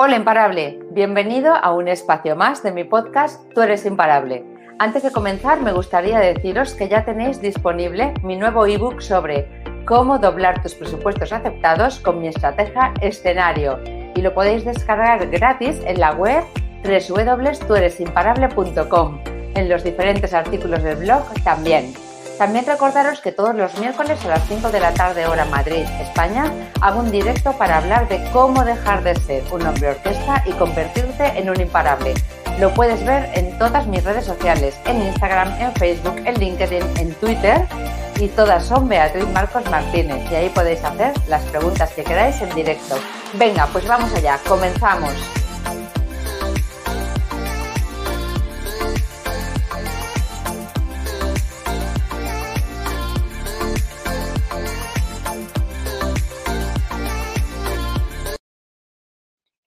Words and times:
Hola 0.00 0.14
imparable, 0.14 0.78
bienvenido 0.92 1.56
a 1.56 1.74
un 1.74 1.88
espacio 1.88 2.36
más 2.36 2.62
de 2.62 2.70
mi 2.70 2.84
podcast 2.84 3.52
Tú 3.52 3.62
eres 3.62 3.84
imparable. 3.84 4.44
Antes 4.78 5.02
de 5.02 5.10
comenzar 5.10 5.60
me 5.60 5.72
gustaría 5.72 6.20
deciros 6.20 6.74
que 6.74 6.88
ya 6.88 7.04
tenéis 7.04 7.40
disponible 7.40 8.14
mi 8.22 8.36
nuevo 8.36 8.64
ebook 8.64 9.00
sobre 9.00 9.48
cómo 9.86 10.20
doblar 10.20 10.62
tus 10.62 10.76
presupuestos 10.76 11.32
aceptados 11.32 11.98
con 11.98 12.20
mi 12.20 12.28
estrategia 12.28 12.94
escenario 13.00 13.80
y 14.14 14.22
lo 14.22 14.32
podéis 14.32 14.64
descargar 14.64 15.28
gratis 15.30 15.80
en 15.84 15.98
la 15.98 16.12
web 16.12 16.44
www.tueresimparable.com, 16.84 19.20
en 19.56 19.68
los 19.68 19.82
diferentes 19.82 20.32
artículos 20.32 20.84
del 20.84 20.98
blog 20.98 21.24
también. 21.42 21.92
También 22.38 22.66
recordaros 22.66 23.20
que 23.20 23.32
todos 23.32 23.52
los 23.52 23.76
miércoles 23.78 24.24
a 24.24 24.28
las 24.28 24.46
5 24.46 24.70
de 24.70 24.78
la 24.78 24.94
tarde 24.94 25.26
hora 25.26 25.44
Madrid, 25.46 25.84
España, 26.00 26.52
hago 26.80 27.00
un 27.00 27.10
directo 27.10 27.52
para 27.54 27.78
hablar 27.78 28.08
de 28.08 28.24
cómo 28.32 28.64
dejar 28.64 29.02
de 29.02 29.16
ser 29.16 29.42
un 29.50 29.66
hombre 29.66 29.88
orquesta 29.88 30.44
y 30.46 30.52
convertirte 30.52 31.36
en 31.36 31.50
un 31.50 31.60
imparable. 31.60 32.14
Lo 32.60 32.72
puedes 32.74 33.04
ver 33.04 33.28
en 33.34 33.58
todas 33.58 33.88
mis 33.88 34.04
redes 34.04 34.24
sociales, 34.24 34.78
en 34.84 35.02
Instagram, 35.02 35.52
en 35.60 35.72
Facebook, 35.74 36.14
en 36.24 36.38
LinkedIn, 36.38 36.84
en 36.98 37.12
Twitter 37.14 37.66
y 38.20 38.28
todas 38.28 38.64
son 38.64 38.88
Beatriz 38.88 39.26
Marcos 39.30 39.68
Martínez 39.68 40.30
y 40.30 40.36
ahí 40.36 40.48
podéis 40.50 40.82
hacer 40.84 41.12
las 41.28 41.42
preguntas 41.46 41.90
que 41.90 42.04
queráis 42.04 42.40
en 42.40 42.54
directo. 42.54 42.96
Venga, 43.34 43.66
pues 43.72 43.84
vamos 43.86 44.14
allá, 44.14 44.38
comenzamos. 44.46 45.12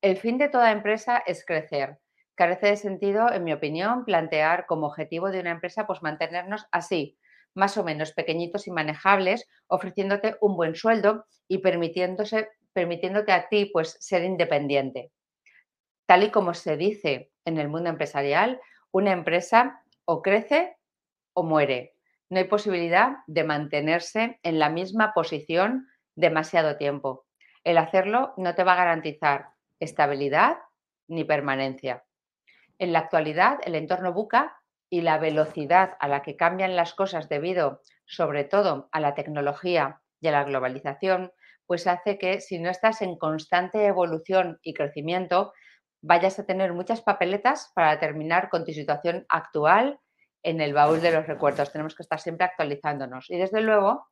El 0.02 0.18
fin 0.18 0.40
de 0.40 0.50
toda 0.50 0.72
empresa 0.72 1.22
es 1.28 1.46
crecer. 1.46 2.00
Carece 2.34 2.68
de 2.68 2.78
sentido, 2.78 3.32
en 3.32 3.44
mi 3.44 3.54
opinión, 3.54 4.04
plantear 4.04 4.66
como 4.66 4.88
objetivo 4.88 5.30
de 5.30 5.40
una 5.40 5.52
empresa 5.52 5.86
pues 5.86 6.02
mantenernos 6.02 6.66
así, 6.72 7.20
más 7.54 7.78
o 7.78 7.84
menos 7.84 8.12
pequeñitos 8.12 8.66
y 8.66 8.72
manejables, 8.72 9.48
ofreciéndote 9.68 10.38
un 10.42 10.56
buen 10.56 10.74
sueldo 10.74 11.26
y 11.48 11.60
permitiéndose, 11.60 12.50
permitiéndote 12.74 13.32
a 13.32 13.48
ti 13.48 13.70
pues 13.72 13.96
ser 14.00 14.24
independiente. 14.24 15.12
Tal 16.08 16.24
y 16.24 16.32
como 16.32 16.56
se 16.56 16.78
dice 16.78 17.32
en 17.46 17.60
el 17.60 17.70
mundo 17.70 17.92
empresarial, 17.92 18.60
una 18.90 19.12
empresa 19.12 19.84
o 20.06 20.24
crece 20.24 20.78
o 21.34 21.44
muere. 21.44 21.94
No 22.32 22.40
hay 22.40 22.46
posibilidad 22.46 23.18
de 23.28 23.44
mantenerse 23.44 24.40
en 24.42 24.58
la 24.58 24.70
misma 24.70 25.14
posición 25.14 25.88
demasiado 26.16 26.78
tiempo. 26.78 27.28
El 27.64 27.78
hacerlo 27.78 28.34
no 28.38 28.56
te 28.56 28.64
va 28.64 28.74
a 28.74 28.78
garantizar 28.78 29.51
estabilidad 29.82 30.60
ni 31.08 31.26
permanencia. 31.26 32.06
En 32.80 32.94
la 32.94 33.00
actualidad, 33.00 33.60
el 33.66 33.76
entorno 33.76 34.14
buca 34.14 34.58
y 34.90 35.02
la 35.02 35.18
velocidad 35.18 35.98
a 36.00 36.08
la 36.08 36.22
que 36.22 36.38
cambian 36.38 36.76
las 36.76 36.94
cosas 36.94 37.28
debido, 37.28 37.82
sobre 38.06 38.44
todo, 38.44 38.90
a 38.92 39.00
la 39.00 39.14
tecnología 39.14 40.02
y 40.20 40.28
a 40.28 40.32
la 40.32 40.44
globalización, 40.44 41.32
pues 41.66 41.88
hace 41.88 42.18
que 42.18 42.42
si 42.42 42.60
no 42.60 42.70
estás 42.70 43.02
en 43.02 43.18
constante 43.18 43.86
evolución 43.86 44.60
y 44.62 44.74
crecimiento, 44.74 45.54
vayas 46.02 46.40
a 46.40 46.46
tener 46.46 46.74
muchas 46.74 47.02
papeletas 47.02 47.72
para 47.76 48.00
terminar 48.00 48.50
con 48.50 48.66
tu 48.66 48.72
situación 48.72 49.26
actual 49.30 50.00
en 50.44 50.60
el 50.60 50.74
baúl 50.74 51.02
de 51.02 51.12
los 51.12 51.28
recuerdos. 51.28 51.72
Tenemos 51.72 51.96
que 51.96 52.04
estar 52.04 52.20
siempre 52.20 52.46
actualizándonos. 52.46 53.30
Y 53.30 53.38
desde 53.38 53.62
luego, 53.62 54.08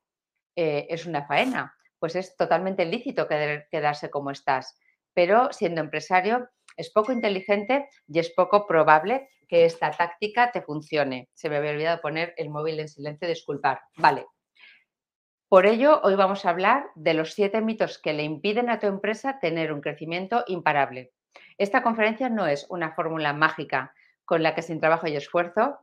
eh, 0.56 0.88
es 0.90 1.06
una 1.06 1.26
faena, 1.26 1.76
pues 2.00 2.16
es 2.16 2.36
totalmente 2.38 2.86
lícito 2.86 3.28
quedarse 3.28 4.10
como 4.10 4.32
estás 4.32 4.80
pero 5.20 5.52
siendo 5.52 5.82
empresario 5.82 6.50
es 6.78 6.92
poco 6.92 7.12
inteligente 7.12 7.90
y 8.08 8.20
es 8.20 8.30
poco 8.30 8.66
probable 8.66 9.28
que 9.50 9.66
esta 9.66 9.92
táctica 9.92 10.54
te 10.54 10.62
funcione. 10.62 11.28
Se 11.34 11.50
me 11.50 11.58
había 11.58 11.72
olvidado 11.72 12.00
poner 12.00 12.34
el 12.38 12.50
móvil 12.50 12.80
en 12.80 12.88
silencio, 12.88 13.28
disculpar. 13.28 13.82
Vale. 13.98 14.28
Por 15.50 15.66
ello, 15.66 16.00
hoy 16.04 16.16
vamos 16.16 16.46
a 16.46 16.52
hablar 16.52 16.86
de 16.96 17.16
los 17.16 17.34
siete 17.34 17.60
mitos 17.60 17.98
que 17.98 18.14
le 18.14 18.24
impiden 18.24 18.70
a 18.70 18.80
tu 18.80 18.88
empresa 18.88 19.42
tener 19.42 19.74
un 19.74 19.82
crecimiento 19.82 20.46
imparable. 20.48 21.12
Esta 21.58 21.84
conferencia 21.84 22.30
no 22.30 22.48
es 22.48 22.66
una 22.70 22.94
fórmula 22.94 23.34
mágica 23.34 23.94
con 24.24 24.42
la 24.42 24.56
que 24.56 24.62
sin 24.62 24.80
trabajo 24.80 25.06
y 25.08 25.18
esfuerzo 25.18 25.80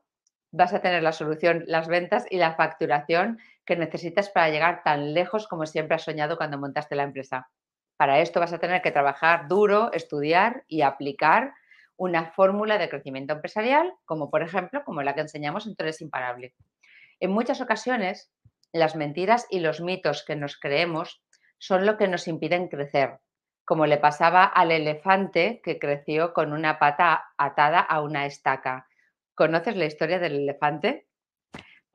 vas 0.50 0.72
a 0.72 0.80
tener 0.80 1.02
la 1.02 1.12
solución, 1.12 1.62
las 1.66 1.88
ventas 1.88 2.24
y 2.30 2.38
la 2.38 2.54
facturación 2.54 3.38
que 3.66 3.76
necesitas 3.76 4.30
para 4.30 4.48
llegar 4.48 4.82
tan 4.82 5.12
lejos 5.12 5.46
como 5.46 5.66
siempre 5.66 5.96
has 5.96 6.04
soñado 6.04 6.38
cuando 6.38 6.56
montaste 6.56 6.96
la 6.96 7.02
empresa. 7.02 7.50
Para 7.96 8.20
esto 8.20 8.40
vas 8.40 8.52
a 8.52 8.58
tener 8.58 8.82
que 8.82 8.92
trabajar 8.92 9.48
duro, 9.48 9.90
estudiar 9.92 10.64
y 10.68 10.82
aplicar 10.82 11.54
una 11.96 12.26
fórmula 12.32 12.78
de 12.78 12.88
crecimiento 12.88 13.32
empresarial, 13.32 13.92
como 14.04 14.30
por 14.30 14.42
ejemplo, 14.42 14.84
como 14.84 15.02
la 15.02 15.14
que 15.14 15.22
enseñamos 15.22 15.66
en 15.66 15.76
Todo 15.76 15.88
Imparable. 16.00 16.54
En 17.20 17.30
muchas 17.30 17.60
ocasiones, 17.60 18.30
las 18.72 18.96
mentiras 18.96 19.46
y 19.50 19.60
los 19.60 19.80
mitos 19.80 20.24
que 20.24 20.36
nos 20.36 20.58
creemos 20.58 21.22
son 21.58 21.86
lo 21.86 21.96
que 21.96 22.08
nos 22.08 22.28
impiden 22.28 22.68
crecer, 22.68 23.18
como 23.64 23.86
le 23.86 23.96
pasaba 23.96 24.44
al 24.44 24.70
elefante 24.70 25.62
que 25.64 25.78
creció 25.78 26.34
con 26.34 26.52
una 26.52 26.78
pata 26.78 27.32
atada 27.38 27.80
a 27.80 28.02
una 28.02 28.26
estaca. 28.26 28.86
¿Conoces 29.34 29.76
la 29.76 29.86
historia 29.86 30.18
del 30.18 30.36
elefante? 30.36 31.06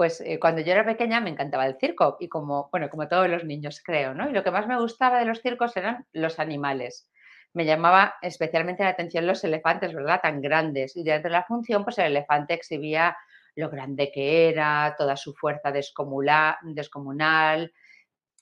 Pues 0.02 0.20
eh, 0.22 0.40
cuando 0.40 0.62
yo 0.62 0.72
era 0.72 0.84
pequeña 0.84 1.22
me 1.22 1.30
encantaba 1.30 1.68
el 1.68 1.78
circo 1.78 2.18
y 2.20 2.28
como, 2.28 2.70
bueno, 2.72 2.90
como 2.90 3.08
todos 3.08 3.30
los 3.30 3.44
niños 3.44 3.84
creo, 3.86 4.16
¿no? 4.16 4.28
Y 4.28 4.34
lo 4.34 4.44
que 4.44 4.50
más 4.50 4.66
me 4.66 4.80
gustaba 4.80 5.20
de 5.20 5.26
los 5.26 5.44
circos 5.44 5.78
eran 5.78 6.08
los 6.12 6.40
animales. 6.40 7.08
Me 7.54 7.66
llamaba 7.66 8.16
especialmente 8.24 8.82
la 8.82 8.90
atención 8.90 9.28
los 9.28 9.44
elefantes, 9.44 9.94
¿verdad? 9.94 10.20
Tan 10.20 10.42
grandes. 10.42 10.98
Y 10.98 11.04
durante 11.04 11.30
la 11.30 11.44
función, 11.44 11.84
pues 11.84 12.00
el 12.00 12.06
elefante 12.06 12.56
exhibía 12.56 13.16
lo 13.56 13.70
grande 13.70 14.12
que 14.12 14.50
era, 14.50 14.96
toda 14.98 15.16
su 15.16 15.36
fuerza 15.36 15.72
descomunal, 15.72 17.72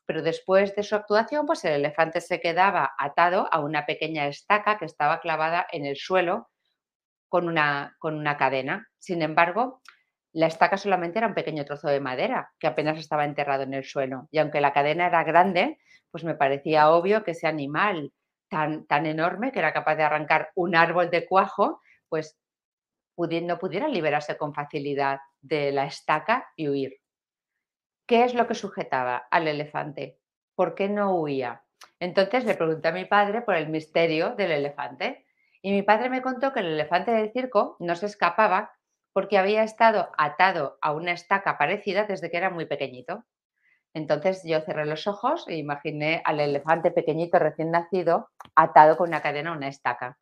pero 0.06 0.22
después 0.22 0.74
de 0.78 0.84
su 0.84 0.96
actuación, 0.96 1.46
pues 1.46 1.66
el 1.66 1.74
elefante 1.74 2.22
se 2.22 2.40
quedaba 2.40 2.94
atado 2.98 3.50
a 3.52 3.60
una 3.60 3.86
pequeña 3.86 4.28
estaca 4.28 4.78
que 4.78 4.86
estaba 4.86 5.20
clavada 5.20 5.68
en 5.74 5.86
el 5.86 5.98
suelo 5.98 6.52
con 7.28 7.50
una, 7.50 7.98
con 8.00 8.16
una 8.16 8.38
cadena. 8.38 8.88
Sin 8.98 9.22
embargo, 9.22 9.82
la 10.34 10.48
estaca 10.48 10.78
solamente 10.78 11.20
era 11.20 11.28
un 11.28 11.34
pequeño 11.34 11.66
trozo 11.66 11.88
de 11.88 12.00
madera 12.00 12.52
que 12.60 12.68
apenas 12.68 12.98
estaba 12.98 13.26
enterrado 13.26 13.64
en 13.64 13.74
el 13.74 13.84
suelo. 13.84 14.28
Y 14.32 14.38
aunque 14.38 14.62
la 14.62 14.74
cadena 14.74 15.08
era 15.08 15.24
grande, 15.24 15.80
pues 16.12 16.24
me 16.24 16.36
parecía 16.36 16.92
obvio 16.92 17.24
que 17.24 17.32
ese 17.32 17.48
animal 17.48 18.14
tan, 18.48 18.86
tan 18.86 19.06
enorme 19.06 19.52
que 19.52 19.60
era 19.60 19.74
capaz 19.74 19.96
de 19.96 20.04
arrancar 20.04 20.52
un 20.56 20.76
árbol 20.76 21.10
de 21.10 21.26
cuajo, 21.28 21.82
pues 22.10 22.40
no 23.28 23.60
pudiera 23.60 23.88
liberarse 23.88 24.38
con 24.38 24.54
facilidad 24.54 25.20
de 25.42 25.72
la 25.72 25.86
estaca 25.86 26.48
y 26.56 26.70
huir. 26.70 27.02
¿Qué 28.06 28.24
es 28.24 28.34
lo 28.34 28.48
que 28.48 28.56
sujetaba 28.56 29.28
al 29.30 29.48
elefante? 29.48 30.20
¿Por 30.56 30.74
qué 30.74 30.90
no 30.90 31.16
huía? 31.16 31.64
Entonces 32.00 32.46
le 32.46 32.56
pregunté 32.56 32.88
a 32.88 32.94
mi 32.94 33.06
padre 33.06 33.42
por 33.42 33.56
el 33.56 33.70
misterio 33.70 34.36
del 34.36 34.52
elefante. 34.52 35.26
Y 35.62 35.72
mi 35.72 35.84
padre 35.84 36.10
me 36.10 36.22
contó 36.22 36.54
que 36.54 36.62
el 36.62 36.68
elefante 36.68 37.12
del 37.12 37.32
circo 37.34 37.76
no 37.80 37.96
se 37.96 38.06
escapaba 38.06 38.72
porque 39.14 39.38
había 39.38 39.64
estado 39.64 40.10
atado 40.18 40.78
a 40.82 40.94
una 40.94 41.12
estaca 41.12 41.58
parecida 41.58 42.06
desde 42.06 42.30
que 42.30 42.38
era 42.38 42.50
muy 42.50 42.66
pequeñito. 42.66 43.26
Entonces 43.94 44.44
yo 44.46 44.62
cerré 44.62 44.86
los 44.86 45.08
ojos 45.08 45.46
e 45.48 45.58
imaginé 45.58 46.22
al 46.26 46.40
elefante 46.40 46.92
pequeñito 46.92 47.40
recién 47.40 47.72
nacido 47.72 48.30
atado 48.56 48.98
con 48.98 49.10
una 49.10 49.22
cadena 49.22 49.52
a 49.52 49.58
una 49.58 49.68
estaca. 49.68 50.18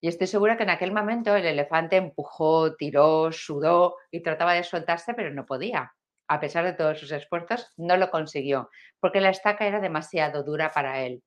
Y 0.00 0.08
estoy 0.08 0.26
segura 0.26 0.56
que 0.56 0.64
en 0.64 0.70
aquel 0.70 0.92
momento 0.92 1.34
el 1.34 1.46
elefante 1.46 1.96
empujó, 1.96 2.76
tiró, 2.76 3.32
sudó 3.32 3.96
y 4.10 4.22
trataba 4.22 4.52
de 4.52 4.62
soltarse, 4.62 5.14
pero 5.14 5.30
no 5.30 5.46
podía. 5.46 5.94
A 6.28 6.40
pesar 6.40 6.64
de 6.64 6.74
todos 6.74 7.00
sus 7.00 7.10
esfuerzos, 7.10 7.72
no 7.76 7.96
lo 7.96 8.10
consiguió, 8.10 8.70
porque 9.00 9.20
la 9.20 9.30
estaca 9.30 9.66
era 9.66 9.80
demasiado 9.80 10.42
dura 10.42 10.70
para 10.72 11.00
él. 11.00 11.22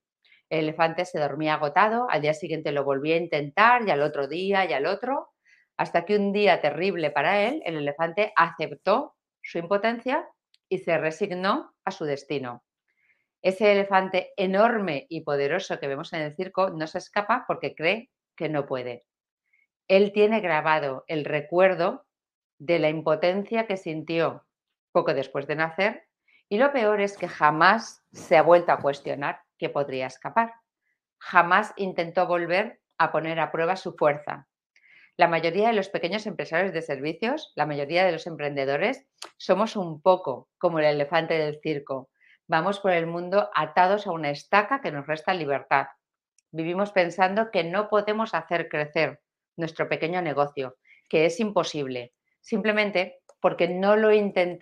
El 0.50 0.60
elefante 0.60 1.06
se 1.06 1.20
dormía 1.20 1.56
agotado, 1.56 2.08
al 2.10 2.22
día 2.22 2.34
siguiente 2.34 2.72
lo 2.72 2.84
volvía 2.84 3.16
a 3.16 3.20
intentar 3.20 3.82
y 3.88 3.92
al 3.92 4.02
otro 4.02 4.28
día 4.28 4.66
y 4.66 4.74
al 4.74 4.86
otro, 4.86 5.30
hasta 5.78 6.06
que 6.06 6.18
un 6.18 6.34
día 6.34 6.60
terrible 6.60 7.12
para 7.12 7.44
él, 7.44 7.62
el 7.66 7.78
elefante 7.78 8.34
aceptó 8.36 9.16
su 9.42 9.60
impotencia 9.60 10.28
y 10.68 10.80
se 10.80 10.98
resignó 10.98 11.74
a 11.86 11.92
su 11.92 12.06
destino. 12.06 12.64
Ese 13.42 13.72
elefante 13.72 14.34
enorme 14.36 15.06
y 15.10 15.22
poderoso 15.22 15.80
que 15.80 15.88
vemos 15.88 16.12
en 16.14 16.22
el 16.22 16.36
circo 16.36 16.72
no 16.72 16.88
se 16.88 16.98
escapa 16.98 17.46
porque 17.48 17.76
cree 17.76 18.10
que 18.36 18.50
no 18.50 18.66
puede. 18.66 19.06
Él 19.88 20.12
tiene 20.12 20.42
grabado 20.42 21.06
el 21.08 21.24
recuerdo 21.24 22.06
de 22.58 22.80
la 22.80 22.90
impotencia 22.90 23.68
que 23.68 23.78
sintió 23.78 24.46
poco 24.92 25.14
después 25.14 25.48
de 25.48 25.56
nacer 25.56 26.08
y 26.50 26.58
lo 26.58 26.72
peor 26.74 27.02
es 27.02 27.18
que 27.18 27.28
jamás 27.28 28.04
se 28.12 28.36
ha 28.36 28.42
vuelto 28.42 28.72
a 28.72 28.80
cuestionar 28.80 29.42
que 29.58 29.70
podría 29.70 30.08
escapar. 30.08 30.54
Jamás 31.20 31.74
intentó 31.78 32.26
volver 32.26 32.82
a 32.98 33.12
poner 33.12 33.40
a 33.40 33.52
prueba 33.52 33.76
su 33.76 33.94
fuerza, 33.94 34.48
la 35.18 35.28
mayoría 35.28 35.70
de 35.70 35.74
los 35.74 35.90
pequeños 35.90 36.28
empresarios 36.28 36.74
de 36.74 36.84
servicios, 36.84 37.52
la 37.56 37.66
mayoría 37.66 38.06
de 38.06 38.12
los 38.12 38.28
emprendedores, 38.28 39.04
somos 39.38 39.76
un 39.76 40.00
poco 40.00 40.48
como 40.60 40.78
el 40.78 40.86
elefante 40.86 41.34
del 41.34 41.60
circo. 41.60 42.12
Vamos 42.48 42.80
por 42.80 42.92
el 42.92 43.08
mundo 43.08 43.50
atados 43.56 44.06
a 44.06 44.12
una 44.12 44.30
estaca 44.30 44.80
que 44.80 44.92
nos 44.92 45.08
resta 45.08 45.34
libertad. 45.34 45.88
vivimos 46.52 46.92
pensando 46.92 47.52
que 47.52 47.64
no 47.64 47.90
podemos 47.90 48.34
hacer 48.34 48.70
crecer 48.70 49.20
nuestro 49.58 49.90
pequeño 49.90 50.22
negocio, 50.22 50.78
que 51.10 51.26
es 51.26 51.40
imposible, 51.40 52.14
simplemente 52.40 53.20
porque 53.42 53.68
no 53.68 53.96
lo 53.96 54.10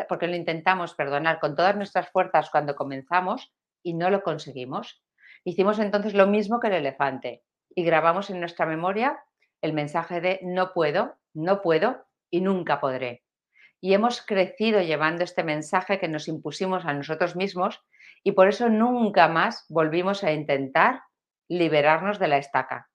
porque 0.09 0.27
lo 0.27 0.35
intentamos 0.35 0.95
perdonar 0.95 1.39
con 1.39 1.55
todas 1.55 1.75
nuestras 1.75 2.09
fuerzas 2.09 2.49
cuando 2.49 2.75
comenzamos 2.75 3.53
y 3.83 3.93
no 3.93 4.09
lo 4.09 4.23
conseguimos. 4.23 5.03
Hicimos 5.43 5.79
entonces 5.79 6.13
lo 6.13 6.27
mismo 6.27 6.59
que 6.59 6.67
el 6.67 6.73
elefante 6.73 7.43
y 7.75 7.83
grabamos 7.83 8.29
en 8.29 8.39
nuestra 8.39 8.65
memoria 8.65 9.19
el 9.65 9.73
mensaje 9.73 10.21
de 10.21 10.39
no 10.43 10.73
puedo, 10.73 11.15
no 11.33 11.61
puedo 11.61 12.05
y 12.29 12.41
nunca 12.41 12.79
podré. 12.79 13.23
Y 13.81 13.93
hemos 13.93 14.21
crecido 14.21 14.81
llevando 14.81 15.23
este 15.23 15.43
mensaje 15.43 15.99
que 15.99 16.07
nos 16.07 16.27
impusimos 16.27 16.85
a 16.85 16.93
nosotros 16.93 17.35
mismos 17.35 17.83
y 18.23 18.31
por 18.31 18.47
eso 18.47 18.69
nunca 18.69 19.27
más 19.27 19.65
volvimos 19.69 20.23
a 20.23 20.31
intentar 20.31 21.01
liberarnos 21.47 22.17
de 22.19 22.27
la 22.27 22.37
estaca. 22.37 22.89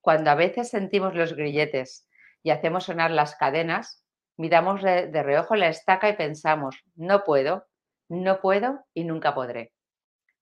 Cuando 0.00 0.30
a 0.30 0.34
veces 0.34 0.68
sentimos 0.68 1.14
los 1.14 1.34
grilletes 1.34 2.06
y 2.42 2.50
hacemos 2.50 2.84
sonar 2.84 3.10
las 3.10 3.36
cadenas, 3.36 4.04
miramos 4.36 4.82
de, 4.82 5.22
reojo 5.22 5.54
la 5.54 5.68
estaca 5.68 6.08
y 6.08 6.16
pensamos, 6.16 6.82
no 6.94 7.24
puedo, 7.24 7.66
no 8.08 8.40
puedo 8.40 8.84
y 8.92 9.04
nunca 9.04 9.34
podré. 9.34 9.72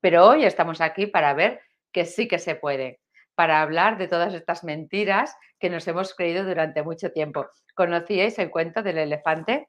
Pero 0.00 0.26
hoy 0.26 0.44
estamos 0.44 0.80
aquí 0.80 1.06
para 1.06 1.34
ver 1.34 1.60
que 1.92 2.04
sí 2.04 2.26
que 2.26 2.40
se 2.40 2.56
puede, 2.56 3.01
para 3.34 3.62
hablar 3.62 3.98
de 3.98 4.08
todas 4.08 4.34
estas 4.34 4.64
mentiras 4.64 5.34
que 5.58 5.70
nos 5.70 5.86
hemos 5.88 6.14
creído 6.14 6.44
durante 6.44 6.82
mucho 6.82 7.10
tiempo. 7.10 7.46
¿Conocíais 7.74 8.38
el 8.38 8.50
cuento 8.50 8.82
del 8.82 8.98
elefante? 8.98 9.68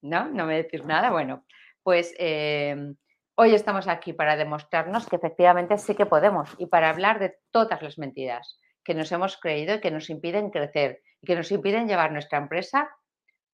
¿No? 0.00 0.28
¿No 0.28 0.46
me 0.46 0.56
decís 0.56 0.84
nada? 0.84 1.10
Bueno, 1.10 1.44
pues 1.82 2.14
em, 2.18 2.96
hoy 3.34 3.54
estamos 3.54 3.88
aquí 3.88 4.12
para 4.12 4.36
demostrarnos 4.36 5.06
que 5.06 5.16
efectivamente 5.16 5.78
sí 5.78 5.94
que 5.94 6.06
podemos 6.06 6.54
y 6.58 6.66
para 6.66 6.90
hablar 6.90 7.18
de 7.18 7.36
todas 7.50 7.82
las 7.82 7.98
mentiras 7.98 8.58
que 8.84 8.94
nos 8.94 9.12
hemos 9.12 9.36
creído 9.36 9.74
y 9.74 9.80
que 9.80 9.90
nos 9.90 10.08
impiden 10.08 10.50
crecer 10.50 11.02
y 11.20 11.26
que 11.26 11.36
nos 11.36 11.50
impiden 11.50 11.88
llevar 11.88 12.12
nuestra 12.12 12.38
empresa 12.38 12.88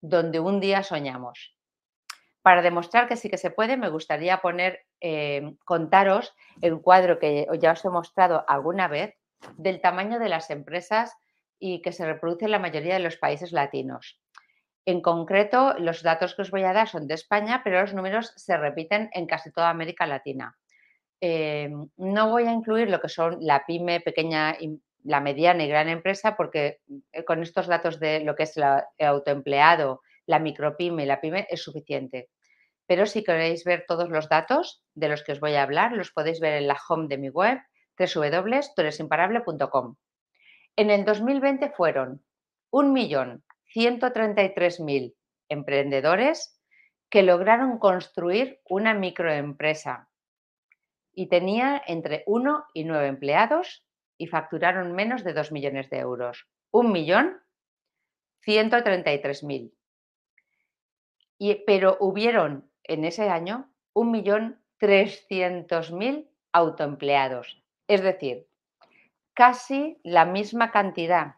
donde 0.00 0.40
un 0.40 0.60
día 0.60 0.82
soñamos. 0.82 1.56
Para 2.42 2.62
demostrar 2.62 3.08
que 3.08 3.16
sí 3.16 3.28
que 3.28 3.36
se 3.36 3.50
puede, 3.50 3.76
me 3.76 3.90
gustaría 3.90 4.38
poner, 4.38 4.80
eh, 5.00 5.54
contaros 5.64 6.34
el 6.60 6.80
cuadro 6.80 7.18
que 7.18 7.46
ya 7.60 7.72
os 7.72 7.84
he 7.84 7.90
mostrado 7.90 8.44
alguna 8.48 8.88
vez 8.88 9.14
del 9.56 9.80
tamaño 9.80 10.18
de 10.18 10.28
las 10.28 10.50
empresas 10.50 11.14
y 11.58 11.82
que 11.82 11.92
se 11.92 12.06
reproduce 12.06 12.46
en 12.46 12.52
la 12.52 12.58
mayoría 12.58 12.94
de 12.94 13.00
los 13.00 13.16
países 13.16 13.52
latinos. 13.52 14.20
En 14.84 15.02
concreto, 15.02 15.74
los 15.78 16.02
datos 16.02 16.34
que 16.34 16.42
os 16.42 16.50
voy 16.50 16.62
a 16.62 16.72
dar 16.72 16.88
son 16.88 17.06
de 17.06 17.14
España, 17.14 17.60
pero 17.62 17.80
los 17.80 17.94
números 17.94 18.32
se 18.36 18.56
repiten 18.56 19.10
en 19.12 19.26
casi 19.26 19.52
toda 19.52 19.68
América 19.68 20.06
Latina. 20.06 20.56
Eh, 21.20 21.70
no 21.96 22.30
voy 22.30 22.44
a 22.44 22.52
incluir 22.52 22.88
lo 22.88 23.00
que 23.00 23.08
son 23.08 23.36
la 23.40 23.64
pyme, 23.66 24.00
pequeña 24.00 24.56
la 25.04 25.20
mediana 25.20 25.64
y 25.64 25.68
gran 25.68 25.88
empresa, 25.88 26.36
porque 26.36 26.80
eh, 27.12 27.24
con 27.24 27.42
estos 27.42 27.66
datos 27.66 28.00
de 28.00 28.20
lo 28.20 28.34
que 28.34 28.44
es 28.44 28.56
el 28.56 28.64
autoempleado, 29.00 30.00
la 30.26 30.38
micropyme 30.38 31.02
y 31.02 31.06
la 31.06 31.20
pyme 31.20 31.46
es 31.50 31.62
suficiente. 31.62 32.28
Pero 32.88 33.04
si 33.04 33.22
queréis 33.22 33.64
ver 33.64 33.84
todos 33.86 34.08
los 34.08 34.30
datos 34.30 34.82
de 34.94 35.10
los 35.10 35.22
que 35.22 35.32
os 35.32 35.40
voy 35.40 35.56
a 35.56 35.62
hablar, 35.62 35.92
los 35.92 36.10
podéis 36.10 36.40
ver 36.40 36.54
en 36.54 36.66
la 36.66 36.80
home 36.88 37.06
de 37.06 37.18
mi 37.18 37.28
web, 37.28 37.60
www.turesimparable.com. 37.98 39.96
En 40.74 40.90
el 40.90 41.04
2020 41.04 41.70
fueron 41.72 42.24
1.133.000 42.72 45.14
emprendedores 45.50 46.58
que 47.10 47.22
lograron 47.22 47.78
construir 47.78 48.62
una 48.64 48.94
microempresa 48.94 50.08
y 51.12 51.28
tenía 51.28 51.82
entre 51.86 52.22
1 52.26 52.68
y 52.72 52.84
9 52.84 53.06
empleados 53.06 53.84
y 54.16 54.28
facturaron 54.28 54.92
menos 54.92 55.24
de 55.24 55.34
2 55.34 55.52
millones 55.52 55.90
de 55.90 55.98
euros. 55.98 56.48
Un 56.70 56.90
millón 56.92 57.38
133.000. 58.46 59.74
Pero 61.66 61.98
hubieron 62.00 62.67
en 62.88 63.04
ese 63.04 63.28
año 63.28 63.70
un 63.92 64.10
millón 64.10 64.60
300.000 64.80 66.28
autoempleados. 66.52 67.62
Es 67.86 68.02
decir, 68.02 68.46
casi 69.34 70.00
la 70.02 70.24
misma 70.24 70.70
cantidad 70.70 71.36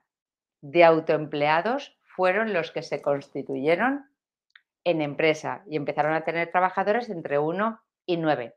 de 0.63 0.85
autoempleados 0.85 1.99
fueron 2.03 2.53
los 2.53 2.71
que 2.71 2.83
se 2.83 3.03
constituyeron 3.03 4.11
en 4.85 5.03
empresa 5.03 5.63
y 5.67 5.77
empezaron 5.77 6.15
a 6.15 6.25
tener 6.25 6.51
trabajadores 6.51 7.11
entre 7.11 7.39
1 7.39 7.81
y 8.07 8.17
9. 8.17 8.55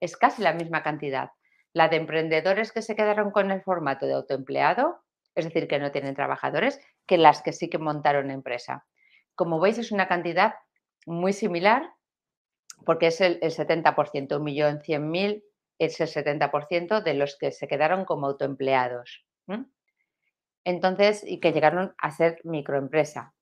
Es 0.00 0.16
casi 0.16 0.42
la 0.42 0.52
misma 0.52 0.82
cantidad 0.82 1.30
la 1.76 1.90
de 1.90 1.96
emprendedores 1.96 2.72
que 2.72 2.80
se 2.80 2.96
quedaron 2.96 3.30
con 3.30 3.50
el 3.50 3.60
formato 3.60 4.06
de 4.06 4.14
autoempleado, 4.14 5.02
es 5.34 5.44
decir, 5.44 5.68
que 5.68 5.78
no 5.78 5.92
tienen 5.92 6.14
trabajadores, 6.14 6.80
que 7.06 7.18
las 7.18 7.42
que 7.42 7.52
sí 7.52 7.68
que 7.68 7.76
montaron 7.76 8.30
empresa. 8.30 8.86
Como 9.34 9.60
veis, 9.60 9.76
es 9.76 9.92
una 9.92 10.08
cantidad 10.08 10.54
muy 11.04 11.34
similar 11.34 11.92
porque 12.84 13.08
es 13.08 13.20
el, 13.20 13.40
70%, 13.40 14.36
un 14.36 14.44
millón 14.44 14.80
cien 14.80 15.10
mil 15.10 15.44
es 15.78 16.00
el 16.00 16.08
70% 16.08 17.02
de 17.02 17.14
los 17.14 17.36
que 17.36 17.52
se 17.52 17.68
quedaron 17.68 18.04
como 18.04 18.26
autoempleados. 18.26 19.24
Entonces, 20.64 21.22
y 21.24 21.40
que 21.40 21.52
llegaron 21.52 21.94
a 21.98 22.10
ser 22.10 22.40
microempresa. 22.44 23.34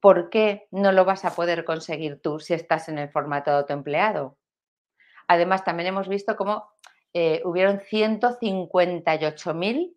¿Por 0.00 0.28
qué 0.28 0.68
no 0.70 0.92
lo 0.92 1.06
vas 1.06 1.24
a 1.24 1.34
poder 1.34 1.64
conseguir 1.64 2.20
tú 2.20 2.38
si 2.38 2.54
estás 2.54 2.88
en 2.88 2.98
el 2.98 3.08
formato 3.08 3.50
de 3.50 3.56
autoempleado? 3.58 4.38
Además, 5.26 5.64
también 5.64 5.88
hemos 5.88 6.08
visto 6.08 6.36
cómo 6.36 6.68
eh, 7.14 7.40
hubieron 7.44 7.80
158.000 7.80 9.96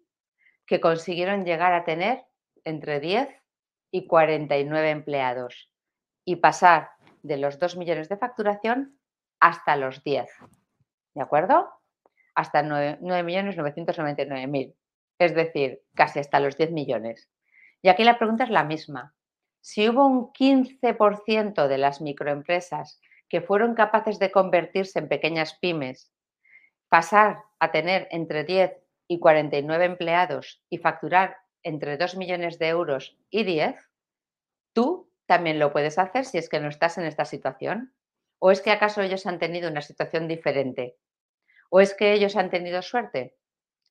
que 0.65 0.79
consiguieron 0.79 1.43
llegar 1.43 1.73
a 1.73 1.83
tener 1.83 2.23
entre 2.63 2.99
10 2.99 3.29
y 3.91 4.07
49 4.07 4.89
empleados 4.89 5.69
y 6.23 6.37
pasar 6.37 6.91
de 7.27 7.37
los 7.37 7.59
2 7.59 7.77
millones 7.77 8.09
de 8.09 8.17
facturación 8.17 8.99
hasta 9.39 9.75
los 9.75 10.03
10. 10.03 10.29
¿De 11.13 11.21
acuerdo? 11.21 11.69
Hasta 12.35 12.63
9.999.000. 12.63 14.75
Es 15.19 15.35
decir, 15.35 15.81
casi 15.95 16.19
hasta 16.19 16.39
los 16.39 16.57
10 16.57 16.71
millones. 16.71 17.29
Y 17.81 17.89
aquí 17.89 18.03
la 18.03 18.17
pregunta 18.17 18.43
es 18.43 18.49
la 18.49 18.63
misma. 18.63 19.13
Si 19.61 19.89
hubo 19.89 20.05
un 20.05 20.31
15% 20.31 21.67
de 21.67 21.77
las 21.77 22.01
microempresas 22.01 22.99
que 23.29 23.41
fueron 23.41 23.75
capaces 23.75 24.19
de 24.19 24.31
convertirse 24.31 24.99
en 24.99 25.09
pequeñas 25.09 25.57
pymes 25.59 26.11
pasar 26.89 27.43
a 27.59 27.71
tener 27.71 28.07
entre 28.11 28.43
10 28.43 28.71
y 29.07 29.19
49 29.19 29.85
empleados 29.85 30.61
y 30.69 30.77
facturar 30.77 31.37
entre 31.63 31.97
2 31.97 32.15
millones 32.15 32.59
de 32.59 32.69
euros 32.69 33.17
y 33.29 33.43
10, 33.43 33.75
tú 34.73 35.06
también 35.27 35.59
lo 35.59 35.71
puedes 35.71 35.99
hacer 35.99 36.25
si 36.25 36.37
es 36.37 36.49
que 36.49 36.59
no 36.59 36.69
estás 36.69 36.97
en 36.97 37.05
esta 37.05 37.25
situación. 37.25 37.93
¿O 38.39 38.51
es 38.51 38.61
que 38.61 38.71
acaso 38.71 39.01
ellos 39.01 39.25
han 39.25 39.39
tenido 39.39 39.69
una 39.69 39.81
situación 39.81 40.27
diferente? 40.27 40.97
¿O 41.69 41.81
es 41.81 41.93
que 41.93 42.13
ellos 42.13 42.35
han 42.35 42.49
tenido 42.49 42.81
suerte? 42.81 43.35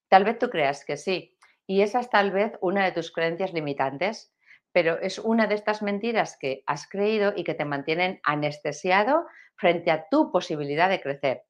Tal 0.09 0.25
vez 0.25 0.39
tú 0.39 0.51
creas 0.51 0.85
que 0.85 0.97
sí. 0.97 1.37
Y 1.67 1.83
esa 1.83 2.01
es 2.01 2.11
tal 2.11 2.31
vez 2.31 2.53
una 2.61 2.85
de 2.85 2.93
tus 2.93 3.13
creencias 3.13 3.53
limitantes, 3.53 4.33
pero 4.73 4.99
es 5.01 5.19
una 5.19 5.47
de 5.47 5.55
estas 5.55 5.83
mentiras 5.83 6.37
que 6.41 6.63
has 6.67 6.89
creído 6.89 7.33
y 7.37 7.45
que 7.45 7.55
te 7.55 7.65
mantienen 7.65 8.21
anestesiado 8.25 9.27
frente 9.57 9.91
a 9.91 10.07
tu 10.09 10.31
posibilidad 10.31 10.89
de 10.89 11.01
crecer. 11.01 11.43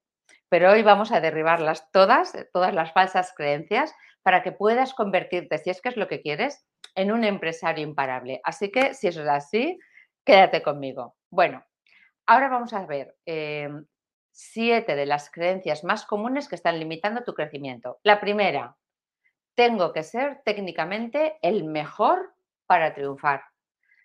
Pero 0.48 0.70
hoy 0.70 0.82
vamos 0.82 1.12
a 1.12 1.20
derribarlas 1.20 1.90
todas, 1.90 2.32
todas 2.52 2.74
las 2.74 2.92
falsas 2.92 3.32
creencias, 3.36 3.94
para 4.22 4.42
que 4.42 4.52
puedas 4.52 4.94
convertirte, 4.94 5.58
si 5.58 5.70
es 5.70 5.80
que 5.80 5.88
es 5.88 5.96
lo 5.96 6.08
que 6.08 6.20
quieres, 6.20 6.66
en 6.96 7.12
un 7.12 7.22
empresario 7.22 7.86
imparable. 7.86 8.40
Así 8.42 8.72
que 8.72 8.94
si 8.94 9.06
eso 9.06 9.22
es 9.22 9.28
así, 9.28 9.78
quédate 10.24 10.62
conmigo. 10.62 11.14
Bueno, 11.30 11.64
ahora 12.26 12.48
vamos 12.48 12.72
a 12.72 12.84
ver 12.86 13.16
em, 13.24 13.86
siete 14.32 14.96
de 14.96 15.06
las 15.06 15.30
creencias 15.30 15.84
más 15.84 16.04
comunes 16.04 16.48
que 16.48 16.56
están 16.56 16.78
limitando 16.80 17.22
tu 17.22 17.34
crecimiento. 17.34 18.00
La 18.02 18.20
primera, 18.20 18.76
tengo 19.54 19.92
que 19.92 20.02
ser 20.02 20.42
técnicamente 20.44 21.38
el 21.42 21.64
mejor 21.64 22.34
para 22.66 22.94
triunfar. 22.94 23.44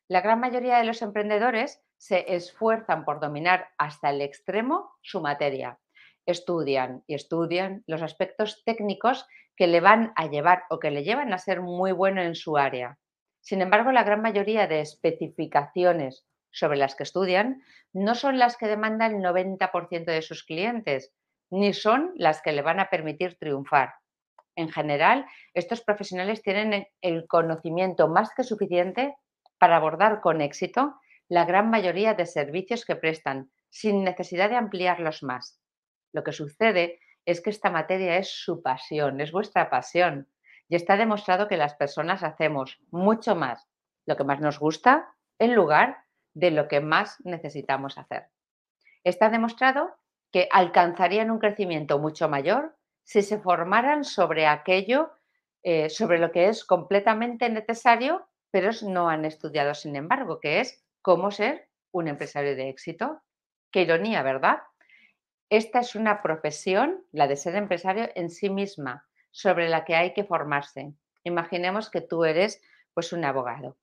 La 0.08 0.22
gran 0.22 0.40
mayoría 0.40 0.78
de 0.78 0.84
los 0.84 1.02
emprendedores 1.02 1.82
se 1.98 2.36
esfuerzan 2.36 3.06
por 3.06 3.20
dominar 3.20 3.70
hasta 3.78 4.12
el 4.12 4.22
extremo 4.22 4.92
su 5.02 5.22
materia 5.22 5.80
estudian 6.26 7.04
y 7.08 7.16
estudian 7.16 7.84
los 7.88 8.02
aspectos 8.02 8.64
técnicos 8.64 9.26
que 9.62 9.68
le 9.68 9.80
van 9.80 10.12
a 10.16 10.26
llevar 10.26 10.64
o 10.72 10.80
que 10.80 10.90
le 10.90 11.04
llevan 11.04 11.34
a 11.34 11.38
ser 11.38 11.62
muy 11.62 11.92
bueno 11.92 12.24
en 12.24 12.34
su 12.34 12.58
área. 12.58 12.98
Sin 13.42 13.62
embargo, 13.62 13.92
la 13.92 14.04
gran 14.04 14.20
mayoría 14.20 14.66
de 14.66 14.82
especificaciones 14.82 16.26
sobre 16.50 16.80
las 16.80 16.96
que 16.96 17.04
estudian 17.04 17.62
no 17.94 18.16
son 18.16 18.40
las 18.40 18.58
que 18.58 18.66
demanda 18.66 19.06
el 19.06 19.18
90% 19.18 20.06
de 20.06 20.24
sus 20.24 20.44
clientes, 20.44 21.14
ni 21.52 21.74
son 21.74 22.12
las 22.16 22.42
que 22.42 22.54
le 22.54 22.64
van 22.64 22.80
a 22.80 22.90
permitir 22.90 23.38
triunfar. 23.38 23.94
En 24.56 24.72
general, 24.72 25.28
estos 25.54 25.82
profesionales 25.82 26.42
tienen 26.42 26.88
el 27.02 27.28
conocimiento 27.28 28.08
más 28.08 28.34
que 28.36 28.44
suficiente 28.44 29.14
para 29.60 29.76
abordar 29.76 30.22
con 30.22 30.42
éxito 30.42 30.96
la 31.30 31.46
gran 31.46 31.70
mayoría 31.70 32.16
de 32.16 32.26
servicios 32.26 32.84
que 32.84 32.96
prestan, 32.96 33.52
sin 33.70 34.04
necesidad 34.04 34.50
de 34.50 34.56
ampliarlos 34.56 35.22
más. 35.22 35.62
Lo 36.14 36.24
que 36.24 36.32
sucede 36.32 36.98
es 37.26 37.42
que 37.42 37.50
esta 37.50 37.70
materia 37.70 38.18
es 38.18 38.30
su 38.30 38.62
pasión, 38.62 39.22
es 39.22 39.32
vuestra 39.32 39.70
pasión. 39.70 40.28
Y 40.68 40.76
está 40.76 40.98
demostrado 40.98 41.48
que 41.48 41.58
las 41.58 41.76
personas 41.76 42.24
hacemos 42.24 42.80
mucho 42.92 43.36
más 43.36 43.68
lo 44.06 44.16
que 44.16 44.24
más 44.24 44.40
nos 44.40 44.60
gusta 44.60 45.14
en 45.38 45.54
lugar 45.54 46.06
de 46.34 46.52
lo 46.52 46.68
que 46.68 46.80
más 46.80 47.18
necesitamos 47.24 47.98
hacer. 47.98 48.30
Está 49.04 49.30
demostrado 49.30 49.96
que 50.32 50.48
alcanzarían 50.52 51.32
un 51.32 51.40
crecimiento 51.40 52.00
mucho 52.00 52.30
mayor 52.30 52.78
si 53.04 53.22
se 53.22 53.40
formaran 53.40 54.04
sobre 54.04 54.48
aquello, 54.48 55.12
eh, 55.64 55.90
sobre 55.90 56.20
lo 56.20 56.32
que 56.32 56.48
es 56.48 56.64
completamente 56.64 57.50
necesario, 57.50 58.28
pero 58.52 58.72
no 58.84 59.10
han 59.10 59.26
estudiado, 59.26 59.74
sin 59.74 59.96
embargo, 59.96 60.40
que 60.40 60.60
es 60.62 60.84
cómo 61.02 61.32
ser 61.32 61.70
un 61.92 62.08
empresario 62.08 62.56
de 62.56 62.70
éxito. 62.70 63.22
Qué 63.72 63.82
ironía, 63.82 64.24
¿verdad? 64.24 64.60
Esta 65.52 65.82
es 65.82 65.96
una 65.96 66.22
profesión, 66.22 67.04
la 67.12 67.28
de 67.28 67.36
ser 67.36 67.58
empresario 67.58 68.08
en 68.16 68.30
sí 68.30 68.50
misma, 68.50 69.06
sobre 69.32 69.68
la 69.68 69.84
que 69.84 69.96
hay 69.96 70.14
que 70.14 70.24
formarse. 70.24 70.94
Imaginemos 71.26 71.90
que 71.90 72.00
tú 72.00 72.24
eres 72.24 72.62
pues 72.94 73.12
un 73.12 73.26
abogado. 73.26 73.76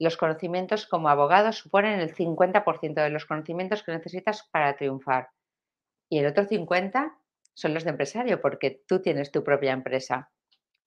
Los 0.00 0.16
conocimientos 0.16 0.88
como 0.88 1.08
abogado 1.08 1.52
suponen 1.52 2.00
el 2.00 2.12
50% 2.12 2.94
de 2.94 3.10
los 3.10 3.26
conocimientos 3.26 3.84
que 3.84 3.92
necesitas 3.92 4.42
para 4.50 4.74
triunfar. 4.74 5.28
Y 6.08 6.18
el 6.18 6.26
otro 6.26 6.48
50% 6.48 7.14
son 7.54 7.74
los 7.74 7.84
de 7.84 7.90
empresario, 7.90 8.40
porque 8.40 8.82
tú 8.84 9.00
tienes 9.00 9.30
tu 9.30 9.44
propia 9.44 9.70
empresa. 9.70 10.32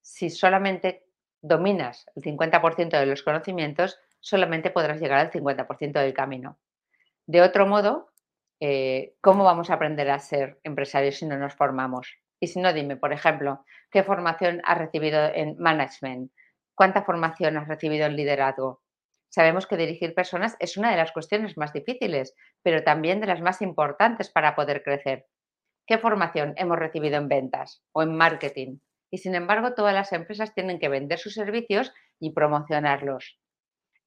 Si 0.01 0.29
solamente 0.29 1.05
dominas 1.41 2.05
el 2.17 2.23
50% 2.23 2.99
de 2.99 3.05
los 3.05 3.23
conocimientos, 3.23 3.97
solamente 4.19 4.71
podrás 4.71 4.99
llegar 4.99 5.19
al 5.19 5.31
50% 5.31 5.93
del 5.93 6.13
camino. 6.13 6.59
De 7.25 7.41
otro 7.41 7.65
modo, 7.65 8.09
eh, 8.59 9.15
¿cómo 9.21 9.43
vamos 9.43 9.69
a 9.69 9.75
aprender 9.75 10.09
a 10.09 10.19
ser 10.19 10.59
empresarios 10.63 11.17
si 11.17 11.25
no 11.25 11.37
nos 11.37 11.53
formamos? 11.53 12.17
Y 12.39 12.47
si 12.47 12.59
no, 12.59 12.73
dime, 12.73 12.97
por 12.97 13.13
ejemplo, 13.13 13.63
¿qué 13.91 14.03
formación 14.03 14.61
has 14.65 14.77
recibido 14.77 15.25
en 15.33 15.57
management? 15.57 16.31
¿Cuánta 16.75 17.03
formación 17.03 17.57
has 17.57 17.67
recibido 17.67 18.05
en 18.05 18.15
liderazgo? 18.15 18.81
Sabemos 19.29 19.67
que 19.67 19.77
dirigir 19.77 20.13
personas 20.13 20.55
es 20.59 20.77
una 20.77 20.91
de 20.91 20.97
las 20.97 21.11
cuestiones 21.11 21.57
más 21.57 21.73
difíciles, 21.73 22.35
pero 22.63 22.83
también 22.83 23.19
de 23.19 23.27
las 23.27 23.41
más 23.41 23.61
importantes 23.61 24.29
para 24.29 24.55
poder 24.55 24.83
crecer. 24.83 25.27
¿Qué 25.85 25.97
formación 25.97 26.53
hemos 26.57 26.77
recibido 26.77 27.17
en 27.17 27.27
ventas 27.27 27.83
o 27.91 28.03
en 28.03 28.15
marketing? 28.15 28.79
Y 29.11 29.19
sin 29.19 29.35
embargo, 29.35 29.73
todas 29.73 29.93
las 29.93 30.11
empresas 30.13 30.53
tienen 30.53 30.79
que 30.79 30.89
vender 30.89 31.17
sus 31.19 31.33
servicios 31.33 31.93
y 32.19 32.33
promocionarlos. 32.33 33.39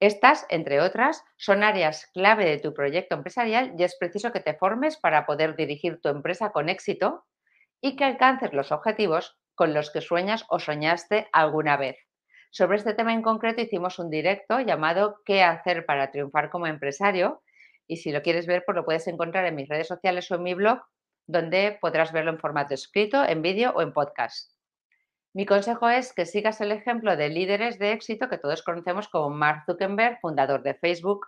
Estas, 0.00 0.46
entre 0.48 0.80
otras, 0.80 1.22
son 1.36 1.62
áreas 1.62 2.06
clave 2.14 2.46
de 2.46 2.58
tu 2.58 2.72
proyecto 2.72 3.14
empresarial 3.14 3.74
y 3.78 3.84
es 3.84 3.96
preciso 3.96 4.32
que 4.32 4.40
te 4.40 4.54
formes 4.54 4.96
para 4.96 5.26
poder 5.26 5.56
dirigir 5.56 6.00
tu 6.00 6.08
empresa 6.08 6.52
con 6.52 6.70
éxito 6.70 7.26
y 7.82 7.96
que 7.96 8.04
alcances 8.04 8.54
los 8.54 8.72
objetivos 8.72 9.38
con 9.54 9.74
los 9.74 9.90
que 9.90 10.00
sueñas 10.00 10.46
o 10.48 10.58
soñaste 10.58 11.28
alguna 11.32 11.76
vez. 11.76 11.98
Sobre 12.50 12.78
este 12.78 12.94
tema 12.94 13.12
en 13.12 13.20
concreto 13.20 13.60
hicimos 13.60 13.98
un 13.98 14.08
directo 14.08 14.58
llamado 14.60 15.20
¿Qué 15.26 15.42
hacer 15.42 15.84
para 15.84 16.10
triunfar 16.10 16.48
como 16.48 16.66
empresario? 16.66 17.42
Y 17.86 17.98
si 17.98 18.10
lo 18.10 18.22
quieres 18.22 18.46
ver, 18.46 18.64
pues 18.64 18.76
lo 18.76 18.86
puedes 18.86 19.06
encontrar 19.06 19.44
en 19.44 19.54
mis 19.54 19.68
redes 19.68 19.88
sociales 19.88 20.30
o 20.30 20.36
en 20.36 20.42
mi 20.42 20.54
blog, 20.54 20.80
donde 21.26 21.78
podrás 21.78 22.10
verlo 22.10 22.30
en 22.30 22.38
formato 22.38 22.72
escrito, 22.72 23.22
en 23.22 23.42
vídeo 23.42 23.72
o 23.76 23.82
en 23.82 23.92
podcast. 23.92 24.59
Mi 25.32 25.46
consejo 25.46 25.88
es 25.88 26.12
que 26.12 26.26
sigas 26.26 26.60
el 26.60 26.72
ejemplo 26.72 27.16
de 27.16 27.28
líderes 27.28 27.78
de 27.78 27.92
éxito 27.92 28.28
que 28.28 28.38
todos 28.38 28.64
conocemos 28.64 29.08
como 29.08 29.30
Mark 29.30 29.62
Zuckerberg, 29.64 30.18
fundador 30.20 30.64
de 30.64 30.74
Facebook, 30.74 31.26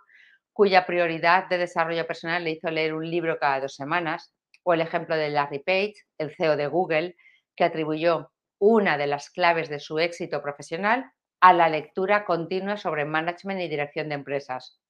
cuya 0.51 0.85
prioridad 0.85 1.47
de 1.47 1.57
desarrollo 1.57 2.05
personal 2.05 2.43
le 2.43 2.51
hizo 2.51 2.69
leer 2.69 2.93
un 2.93 3.09
libro 3.09 3.39
cada 3.39 3.61
dos 3.61 3.75
semanas, 3.75 4.33
o 4.63 4.73
el 4.73 4.81
ejemplo 4.81 5.15
de 5.15 5.29
Larry 5.29 5.59
Page, 5.59 5.95
el 6.17 6.35
CEO 6.35 6.57
de 6.57 6.67
Google, 6.67 7.15
que 7.55 7.63
atribuyó 7.63 8.31
una 8.59 8.97
de 8.97 9.07
las 9.07 9.29
claves 9.29 9.69
de 9.69 9.79
su 9.79 9.99
éxito 9.99 10.41
profesional 10.41 11.11
a 11.39 11.53
la 11.53 11.69
lectura 11.69 12.25
continua 12.25 12.75
sobre 12.75 13.05
management 13.05 13.61
y 13.61 13.69
dirección 13.69 14.09
de 14.09 14.15
empresas. 14.15 14.81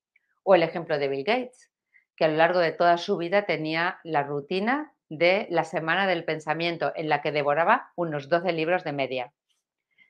O 0.43 0.55
el 0.55 0.63
ejemplo 0.63 0.97
de 0.97 1.07
Bill 1.07 1.23
Gates, 1.23 1.71
que 2.15 2.25
a 2.25 2.27
lo 2.29 2.37
largo 2.37 2.59
de 2.59 2.71
toda 2.71 2.97
su 2.97 3.17
vida 3.17 3.45
tenía 3.45 3.99
la 4.03 4.23
rutina 4.23 4.92
de 5.09 5.47
la 5.49 5.63
semana 5.63 6.07
del 6.07 6.25
pensamiento 6.25 6.91
en 6.95 7.09
la 7.09 7.21
que 7.21 7.31
devoraba 7.31 7.91
unos 7.95 8.29
12 8.29 8.51
libros 8.51 8.83
de 8.83 8.93
media. 8.93 9.33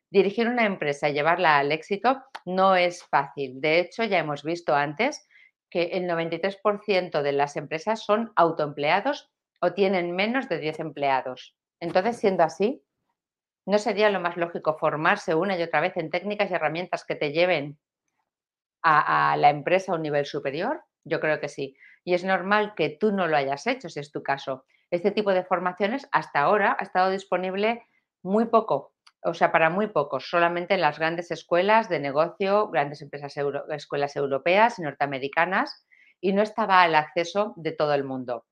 Dirigir 0.09 0.47
una 0.47 0.65
empresa 0.65 1.09
y 1.09 1.13
llevarla 1.13 1.57
al 1.57 1.71
éxito 1.71 2.23
no 2.45 2.75
es 2.75 3.03
fácil. 3.03 3.59
De 3.59 3.79
hecho, 3.79 4.03
ya 4.03 4.19
hemos 4.19 4.43
visto 4.43 4.75
antes 4.75 5.27
que 5.69 5.83
el 5.93 6.03
93% 6.03 7.21
de 7.21 7.31
las 7.31 7.55
empresas 7.55 8.05
son 8.05 8.31
autoempleados 8.35 9.31
o 9.59 9.73
tienen 9.73 10.15
menos 10.15 10.47
de 10.49 10.59
10 10.59 10.79
empleados. 10.81 11.55
Entonces, 11.79 12.17
siendo 12.17 12.43
así, 12.43 12.83
¿No 13.65 13.77
sería 13.77 14.09
lo 14.09 14.19
más 14.19 14.35
lógico 14.35 14.77
formarse 14.77 15.35
una 15.35 15.57
y 15.57 15.63
otra 15.63 15.79
vez 15.79 15.95
en 15.95 16.09
técnicas 16.09 16.51
y 16.51 16.53
herramientas 16.53 17.05
que 17.05 17.15
te 17.15 17.31
lleven 17.31 17.79
a, 18.81 19.37
la 19.37 19.49
empresa 19.49 19.93
a 19.93 19.95
un 19.95 20.01
nivel 20.01 20.25
superior? 20.25 20.83
Yo 21.05 21.19
creo 21.19 21.39
que 21.39 21.47
sí. 21.47 21.77
Y 22.03 22.13
es 22.13 22.25
normal 22.25 22.73
que 22.75 22.89
tú 22.89 23.13
no 23.13 23.27
lo 23.27 23.37
hayas 23.37 23.65
hecho, 23.67 23.87
si 23.87 24.01
es 24.01 24.11
tu 24.11 24.21
caso. 24.21 24.65
Este 24.93 25.09
tipo 25.09 25.33
de 25.33 25.43
formaciones 25.43 26.07
hasta 26.11 26.41
ahora 26.41 26.77
ha 26.77 26.83
estado 26.83 27.09
disponible 27.09 27.81
muy 28.21 28.45
poco, 28.45 28.93
o 29.23 29.33
sea, 29.33 29.51
para 29.51 29.71
muy 29.71 29.87
pocos, 29.87 30.29
solamente 30.29 30.75
en 30.75 30.81
las 30.81 30.99
grandes 30.99 31.31
escuelas 31.31 31.89
de 31.89 31.99
negocio, 31.99 32.69
grandes 32.69 33.01
empresas, 33.01 33.33
escuelas 33.69 34.15
europeas 34.15 34.77
y 34.77 34.83
norteamericanas, 34.83 35.87
y 36.21 36.33
no 36.33 36.43
estaba 36.43 36.83
al 36.83 36.93
acceso 36.93 37.55
de 37.55 37.71
todo 37.71 37.95
el 37.95 38.03
mundo. 38.03 38.45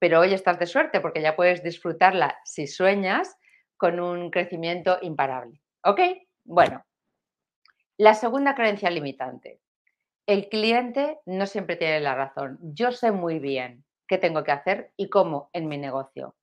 Pero 0.00 0.18
hoy 0.18 0.34
estás 0.34 0.58
de 0.58 0.66
suerte 0.66 1.00
porque 1.00 1.22
ya 1.22 1.36
puedes 1.36 1.62
disfrutarla 1.62 2.38
si 2.44 2.66
sueñas 2.66 3.36
con 3.76 4.00
un 4.00 4.32
crecimiento 4.32 4.98
imparable. 5.00 5.60
¿Ok? 5.84 6.00
Bueno, 6.42 6.84
la 7.98 8.14
segunda 8.14 8.56
creencia 8.56 8.90
limitante. 8.90 9.60
El 10.26 10.48
cliente 10.48 11.20
no 11.24 11.46
siempre 11.46 11.76
tiene 11.76 12.00
la 12.00 12.16
razón. 12.16 12.58
Yo 12.62 12.90
sé 12.90 13.12
muy 13.12 13.38
bien 13.38 13.84
qué 14.06 14.18
tengo 14.18 14.44
que 14.44 14.52
hacer 14.52 14.92
y 14.96 15.08
cómo 15.08 15.50
en 15.52 15.68
mi 15.68 15.78
negocio. 15.78 16.34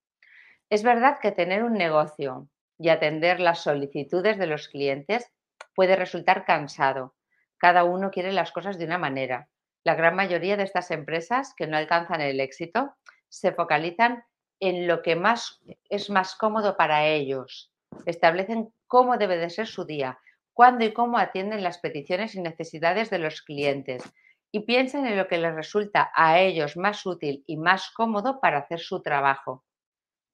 Es 0.70 0.84
verdad 0.84 1.20
que 1.22 1.32
tener 1.32 1.64
un 1.64 1.74
negocio 1.74 2.48
y 2.80 2.90
atender 2.90 3.40
las 3.40 3.60
solicitudes 3.60 4.38
de 4.38 4.48
los 4.48 4.68
clientes 4.68 5.32
puede 5.76 5.96
resultar 5.96 6.46
cansado. 6.46 7.16
Cada 7.58 7.84
uno 7.84 8.10
quiere 8.10 8.32
las 8.32 8.52
cosas 8.52 8.78
de 8.78 8.86
una 8.86 8.98
manera. 8.98 9.50
La 9.84 9.96
gran 9.96 10.16
mayoría 10.16 10.58
de 10.58 10.64
estas 10.64 10.92
empresas 10.92 11.54
que 11.56 11.68
no 11.68 11.78
alcanzan 11.78 12.22
el 12.22 12.40
éxito 12.40 12.96
se 13.30 13.52
focalizan 13.52 14.24
en 14.60 14.88
lo 14.88 15.02
que 15.02 15.16
más 15.16 15.60
es 15.90 16.10
más 16.10 16.36
cómodo 16.36 16.78
para 16.78 17.06
ellos. 17.06 17.72
Establecen 18.06 18.74
cómo 18.88 19.18
debe 19.18 19.38
de 19.38 19.50
ser 19.50 19.68
su 19.68 19.86
día, 19.86 20.20
cuándo 20.54 20.86
y 20.86 20.94
cómo 20.94 21.18
atienden 21.18 21.64
las 21.64 21.80
peticiones 21.80 22.36
y 22.36 22.42
necesidades 22.42 23.10
de 23.10 23.20
los 23.20 23.42
clientes 23.42 24.04
y 24.52 24.62
piensan 24.62 25.06
en 25.08 25.18
lo 25.18 25.28
que 25.28 25.38
les 25.38 25.56
resulta 25.56 26.12
a 26.16 26.40
ellos 26.40 26.78
más 26.78 27.06
útil 27.06 27.44
y 27.48 27.58
más 27.58 27.92
cómodo 27.92 28.40
para 28.40 28.60
hacer 28.60 28.80
su 28.80 29.02
trabajo. 29.02 29.64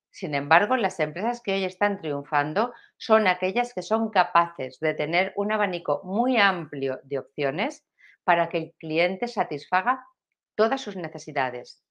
Sin 0.10 0.34
embargo, 0.34 0.78
las 0.78 1.00
empresas 1.00 1.42
que 1.42 1.54
hoy 1.54 1.64
están 1.64 2.00
triunfando 2.00 2.74
son 2.98 3.28
aquellas 3.28 3.74
que 3.74 3.84
son 3.84 4.10
capaces 4.10 4.80
de 4.80 4.96
tener 4.96 5.34
un 5.36 5.52
abanico 5.52 6.02
muy 6.04 6.38
amplio 6.38 7.00
de 7.04 7.20
opciones 7.20 7.86
para 8.24 8.50
que 8.50 8.58
el 8.58 8.74
cliente 8.80 9.28
satisfaga 9.28 10.06
todas 10.56 10.82
sus 10.82 10.96
necesidades. 10.96 11.84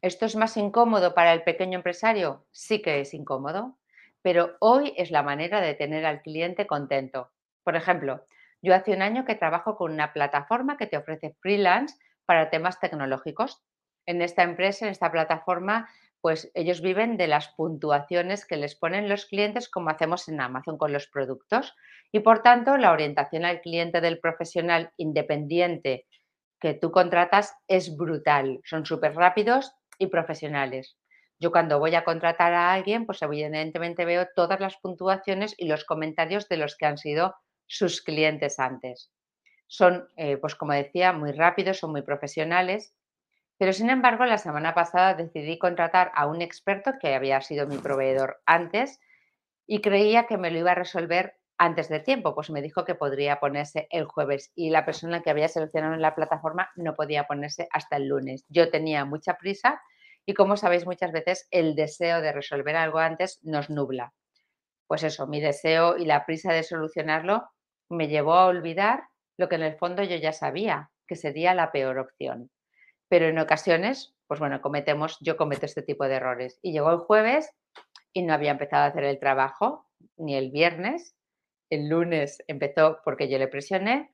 ¿Esto 0.00 0.26
es 0.26 0.36
más 0.36 0.56
incómodo 0.56 1.14
para 1.14 1.32
el 1.32 1.42
pequeño 1.42 1.76
empresario? 1.76 2.46
Sí 2.52 2.80
que 2.80 3.00
es 3.00 3.12
incómodo, 3.12 3.78
pero 4.22 4.56
hoy 4.60 4.94
es 4.96 5.10
la 5.10 5.22
manera 5.22 5.60
de 5.60 5.74
tener 5.74 6.06
al 6.06 6.22
cliente 6.22 6.66
contento. 6.66 7.32
Por 7.64 7.76
ejemplo, 7.76 8.24
yo 8.62 8.74
hace 8.74 8.92
un 8.92 9.02
año 9.02 9.24
que 9.24 9.34
trabajo 9.34 9.76
con 9.76 9.92
una 9.92 10.12
plataforma 10.12 10.76
que 10.76 10.86
te 10.86 10.96
ofrece 10.96 11.36
freelance 11.40 11.96
para 12.26 12.50
temas 12.50 12.80
tecnológicos. 12.80 13.62
En 14.06 14.22
esta 14.22 14.42
empresa, 14.42 14.86
en 14.86 14.90
esta 14.90 15.12
plataforma, 15.12 15.88
pues 16.20 16.50
ellos 16.54 16.80
viven 16.80 17.16
de 17.16 17.28
las 17.28 17.48
puntuaciones 17.48 18.44
que 18.44 18.56
les 18.56 18.74
ponen 18.74 19.08
los 19.08 19.26
clientes 19.26 19.68
como 19.68 19.90
hacemos 19.90 20.28
en 20.28 20.40
Amazon 20.40 20.76
con 20.76 20.92
los 20.92 21.06
productos. 21.06 21.74
Y 22.10 22.20
por 22.20 22.42
tanto, 22.42 22.76
la 22.76 22.92
orientación 22.92 23.44
al 23.44 23.60
cliente 23.60 24.00
del 24.00 24.18
profesional 24.18 24.92
independiente 24.96 26.06
que 26.60 26.74
tú 26.74 26.90
contratas 26.90 27.54
es 27.68 27.96
brutal. 27.96 28.60
Son 28.64 28.84
súper 28.84 29.14
rápidos 29.14 29.72
y 29.98 30.08
profesionales. 30.08 30.96
Yo 31.40 31.52
cuando 31.52 31.78
voy 31.78 31.94
a 31.94 32.02
contratar 32.02 32.52
a 32.52 32.72
alguien, 32.72 33.06
pues 33.06 33.22
evidentemente 33.22 34.04
veo 34.04 34.26
todas 34.34 34.58
las 34.58 34.76
puntuaciones 34.78 35.54
y 35.56 35.68
los 35.68 35.84
comentarios 35.84 36.48
de 36.48 36.56
los 36.56 36.76
que 36.76 36.86
han 36.86 36.98
sido 36.98 37.36
sus 37.68 38.02
clientes 38.02 38.58
antes. 38.58 39.12
Son, 39.68 40.08
eh, 40.16 40.38
pues 40.38 40.56
como 40.56 40.72
decía, 40.74 41.12
muy 41.12 41.32
rápidos, 41.32 41.78
son 41.78 41.92
muy 41.92 42.02
profesionales, 42.02 42.94
pero 43.58 43.72
sin 43.72 43.90
embargo 43.90 44.24
la 44.26 44.38
semana 44.38 44.74
pasada 44.74 45.14
decidí 45.14 45.58
contratar 45.58 46.12
a 46.14 46.26
un 46.26 46.42
experto 46.42 46.94
que 47.00 47.14
había 47.14 47.40
sido 47.42 47.66
mi 47.66 47.78
proveedor 47.78 48.40
antes 48.46 49.00
y 49.66 49.80
creía 49.80 50.26
que 50.26 50.38
me 50.38 50.50
lo 50.50 50.58
iba 50.58 50.72
a 50.72 50.76
resolver 50.76 51.36
antes 51.58 51.88
de 51.88 52.00
tiempo, 52.00 52.34
pues 52.34 52.50
me 52.50 52.62
dijo 52.62 52.84
que 52.84 52.94
podría 52.94 53.40
ponerse 53.40 53.88
el 53.90 54.04
jueves 54.04 54.52
y 54.54 54.70
la 54.70 54.84
persona 54.84 55.22
que 55.22 55.30
había 55.30 55.48
seleccionado 55.48 55.94
en 55.94 56.02
la 56.02 56.14
plataforma 56.14 56.70
no 56.76 56.94
podía 56.94 57.26
ponerse 57.26 57.68
hasta 57.72 57.96
el 57.96 58.06
lunes. 58.06 58.44
Yo 58.48 58.70
tenía 58.70 59.04
mucha 59.04 59.34
prisa 59.34 59.80
Y 60.26 60.34
como 60.34 60.56
sabéis, 60.58 60.86
muchas 60.86 61.10
veces 61.10 61.48
el 61.50 61.74
deseo 61.74 62.20
de 62.20 62.32
resolver 62.32 62.76
algo 62.76 62.98
antes 62.98 63.40
nos 63.42 63.70
nubla. 63.70 64.12
Pues 64.88 65.02
eso, 65.04 65.26
mi 65.26 65.40
deseo 65.40 65.96
y 65.96 66.04
la 66.04 66.26
prisa 66.26 66.52
de 66.52 66.62
solucionarlo 66.62 67.48
me 67.88 68.08
llevó 68.08 68.34
a 68.34 68.46
olvidar 68.46 69.08
lo 69.36 69.48
que 69.48 69.56
en 69.56 69.62
el 69.62 69.76
fondo 69.76 70.02
yo 70.02 70.16
ya 70.16 70.32
sabía, 70.32 70.90
que 71.06 71.16
sería 71.16 71.54
la 71.54 71.72
peor 71.72 71.98
opción. 71.98 72.50
Pero 73.08 73.26
en 73.26 73.38
ocasiones, 73.38 74.14
pues 74.26 74.40
bueno, 74.40 74.60
cometemos, 74.60 75.16
yo 75.20 75.36
cometo 75.36 75.64
este 75.64 75.82
tipo 75.82 76.04
de 76.04 76.16
errores. 76.16 76.58
Y 76.62 76.72
llegó 76.72 76.90
el 76.90 76.98
jueves 76.98 77.50
y 78.12 78.22
no 78.22 78.34
había 78.34 78.50
empezado 78.50 78.84
a 78.84 78.88
hacer 78.88 79.04
el 79.04 79.18
trabajo, 79.18 79.86
ni 80.16 80.36
el 80.36 80.50
viernes. 80.50 81.14
El 81.70 81.88
lunes 81.88 82.42
empezó 82.46 83.00
porque 83.04 83.28
yo 83.28 83.38
le 83.38 83.48
presioné 83.48 84.12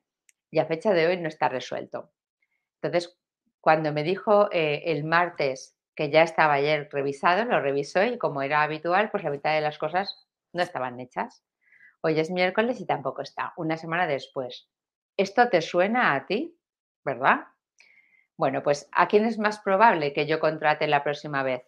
y 0.50 0.58
a 0.58 0.66
fecha 0.66 0.92
de 0.92 1.06
hoy 1.06 1.16
no 1.16 1.28
está 1.28 1.48
resuelto. 1.48 2.12
Entonces, 2.80 3.18
cuando 3.60 3.92
me 3.92 4.02
dijo 4.02 4.48
eh, 4.52 4.82
el 4.86 5.04
martes 5.04 5.76
que 5.96 6.10
ya 6.10 6.22
estaba 6.22 6.54
ayer 6.54 6.88
revisado, 6.92 7.44
lo 7.44 7.60
revisó 7.60 8.04
y 8.04 8.18
como 8.18 8.42
era 8.42 8.62
habitual, 8.62 9.10
pues 9.10 9.24
la 9.24 9.30
mitad 9.30 9.54
de 9.54 9.60
las 9.60 9.78
cosas 9.78 10.28
no 10.52 10.62
estaban 10.62 11.00
hechas. 11.00 11.42
Hoy 12.06 12.20
es 12.20 12.30
miércoles 12.30 12.82
y 12.82 12.84
tampoco 12.84 13.23
está, 13.23 13.54
una 13.56 13.78
semana 13.78 14.06
después. 14.06 14.68
¿Esto 15.16 15.49
te 15.49 15.62
suena 15.62 16.14
a 16.14 16.26
ti? 16.26 16.54
¿Verdad? 17.02 17.46
Bueno, 18.37 18.62
pues 18.62 18.90
¿a 18.92 19.08
quién 19.08 19.25
es 19.25 19.38
más 19.38 19.61
probable 19.61 20.12
que 20.12 20.26
yo 20.26 20.38
contrate 20.38 20.87
la 20.87 21.02
próxima 21.02 21.42
vez? 21.42 21.62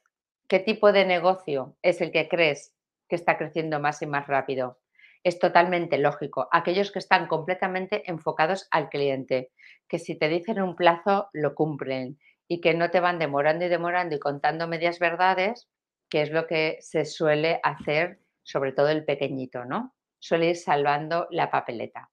¿Qué 0.47 0.59
tipo 0.61 0.93
de 0.93 1.07
negocio 1.07 1.78
es 1.81 2.02
el 2.02 2.12
que 2.12 2.28
crees 2.28 2.75
que 3.09 3.16
está 3.16 3.38
creciendo 3.38 3.81
más 3.81 4.02
y 4.02 4.07
más 4.07 4.26
rápido? 4.26 4.78
Es 5.25 5.38
totalmente 5.38 5.97
lógico. 5.97 6.50
Aquellos 6.52 6.93
que 6.93 6.99
están 6.99 7.28
completamente 7.28 8.02
enfocados 8.05 8.69
al 8.71 8.90
cliente, 8.90 9.52
que 9.88 9.99
si 9.99 10.19
te 10.19 10.28
dicen 10.28 10.61
un 10.61 10.76
plazo, 10.76 11.31
lo 11.33 11.55
cumplen 11.55 12.19
y 12.47 12.61
que 12.61 12.75
no 12.75 12.90
te 12.90 13.00
van 13.00 13.19
demorando 13.19 13.64
y 13.64 13.69
demorando 13.69 14.14
y 14.14 14.21
contando 14.21 14.69
medias 14.69 14.99
verdades, 14.99 15.66
que 16.11 16.21
es 16.21 16.31
lo 16.31 16.47
que 16.47 16.76
se 16.81 17.07
suele 17.07 17.59
hacer, 17.62 18.21
sobre 18.43 18.73
todo 18.73 18.90
el 18.90 19.07
pequeñito, 19.07 19.64
¿no? 19.64 19.96
Suele 20.26 20.47
ir 20.47 20.56
salvando 20.56 21.28
la 21.30 21.52
papeleta. 21.52 22.11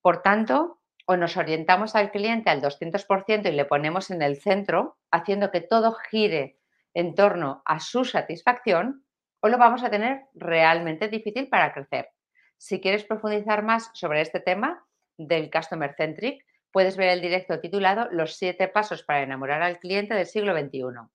Por 0.00 0.22
tanto, 0.22 0.80
o 1.06 1.16
nos 1.16 1.36
orientamos 1.36 1.96
al 1.96 2.12
cliente 2.12 2.50
al 2.50 2.62
200% 2.62 3.48
y 3.48 3.50
le 3.50 3.64
ponemos 3.64 4.12
en 4.12 4.22
el 4.22 4.40
centro, 4.40 4.96
haciendo 5.10 5.50
que 5.50 5.60
todo 5.60 5.92
gire 6.08 6.60
en 6.94 7.16
torno 7.16 7.60
a 7.64 7.80
su 7.80 8.04
satisfacción, 8.04 9.04
o 9.40 9.48
lo 9.48 9.58
vamos 9.58 9.82
a 9.82 9.90
tener 9.90 10.26
realmente 10.34 11.08
difícil 11.08 11.48
para 11.48 11.72
crecer. 11.74 12.10
Si 12.58 12.80
quieres 12.80 13.02
profundizar 13.02 13.64
más 13.64 13.90
sobre 13.92 14.20
este 14.20 14.38
tema 14.38 14.86
del 15.18 15.50
Customer 15.50 15.92
Centric, 15.96 16.46
puedes 16.70 16.96
ver 16.96 17.08
el 17.08 17.20
directo 17.20 17.58
titulado 17.58 18.06
Los 18.12 18.36
siete 18.36 18.68
pasos 18.68 19.02
para 19.02 19.22
enamorar 19.22 19.62
al 19.62 19.80
cliente 19.80 20.14
del 20.14 20.26
siglo 20.26 20.56
XXI. 20.56 21.10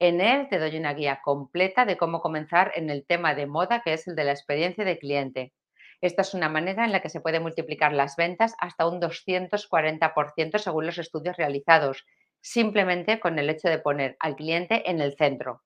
En 0.00 0.20
él 0.22 0.48
te 0.48 0.58
doy 0.58 0.78
una 0.78 0.94
guía 0.94 1.20
completa 1.22 1.84
de 1.84 1.98
cómo 1.98 2.20
comenzar 2.20 2.72
en 2.74 2.88
el 2.88 3.04
tema 3.04 3.34
de 3.34 3.46
moda, 3.46 3.82
que 3.82 3.92
es 3.92 4.08
el 4.08 4.14
de 4.14 4.24
la 4.24 4.32
experiencia 4.32 4.84
de 4.84 4.98
cliente. 4.98 5.52
Esta 6.00 6.22
es 6.22 6.34
una 6.34 6.48
manera 6.48 6.84
en 6.84 6.92
la 6.92 7.00
que 7.00 7.08
se 7.08 7.20
puede 7.20 7.40
multiplicar 7.40 7.92
las 7.92 8.16
ventas 8.16 8.54
hasta 8.58 8.86
un 8.86 9.00
240% 9.00 10.58
según 10.58 10.86
los 10.86 10.98
estudios 10.98 11.36
realizados, 11.36 12.06
simplemente 12.40 13.18
con 13.18 13.38
el 13.38 13.50
hecho 13.50 13.68
de 13.68 13.78
poner 13.78 14.16
al 14.20 14.36
cliente 14.36 14.88
en 14.90 15.00
el 15.00 15.16
centro. 15.16 15.62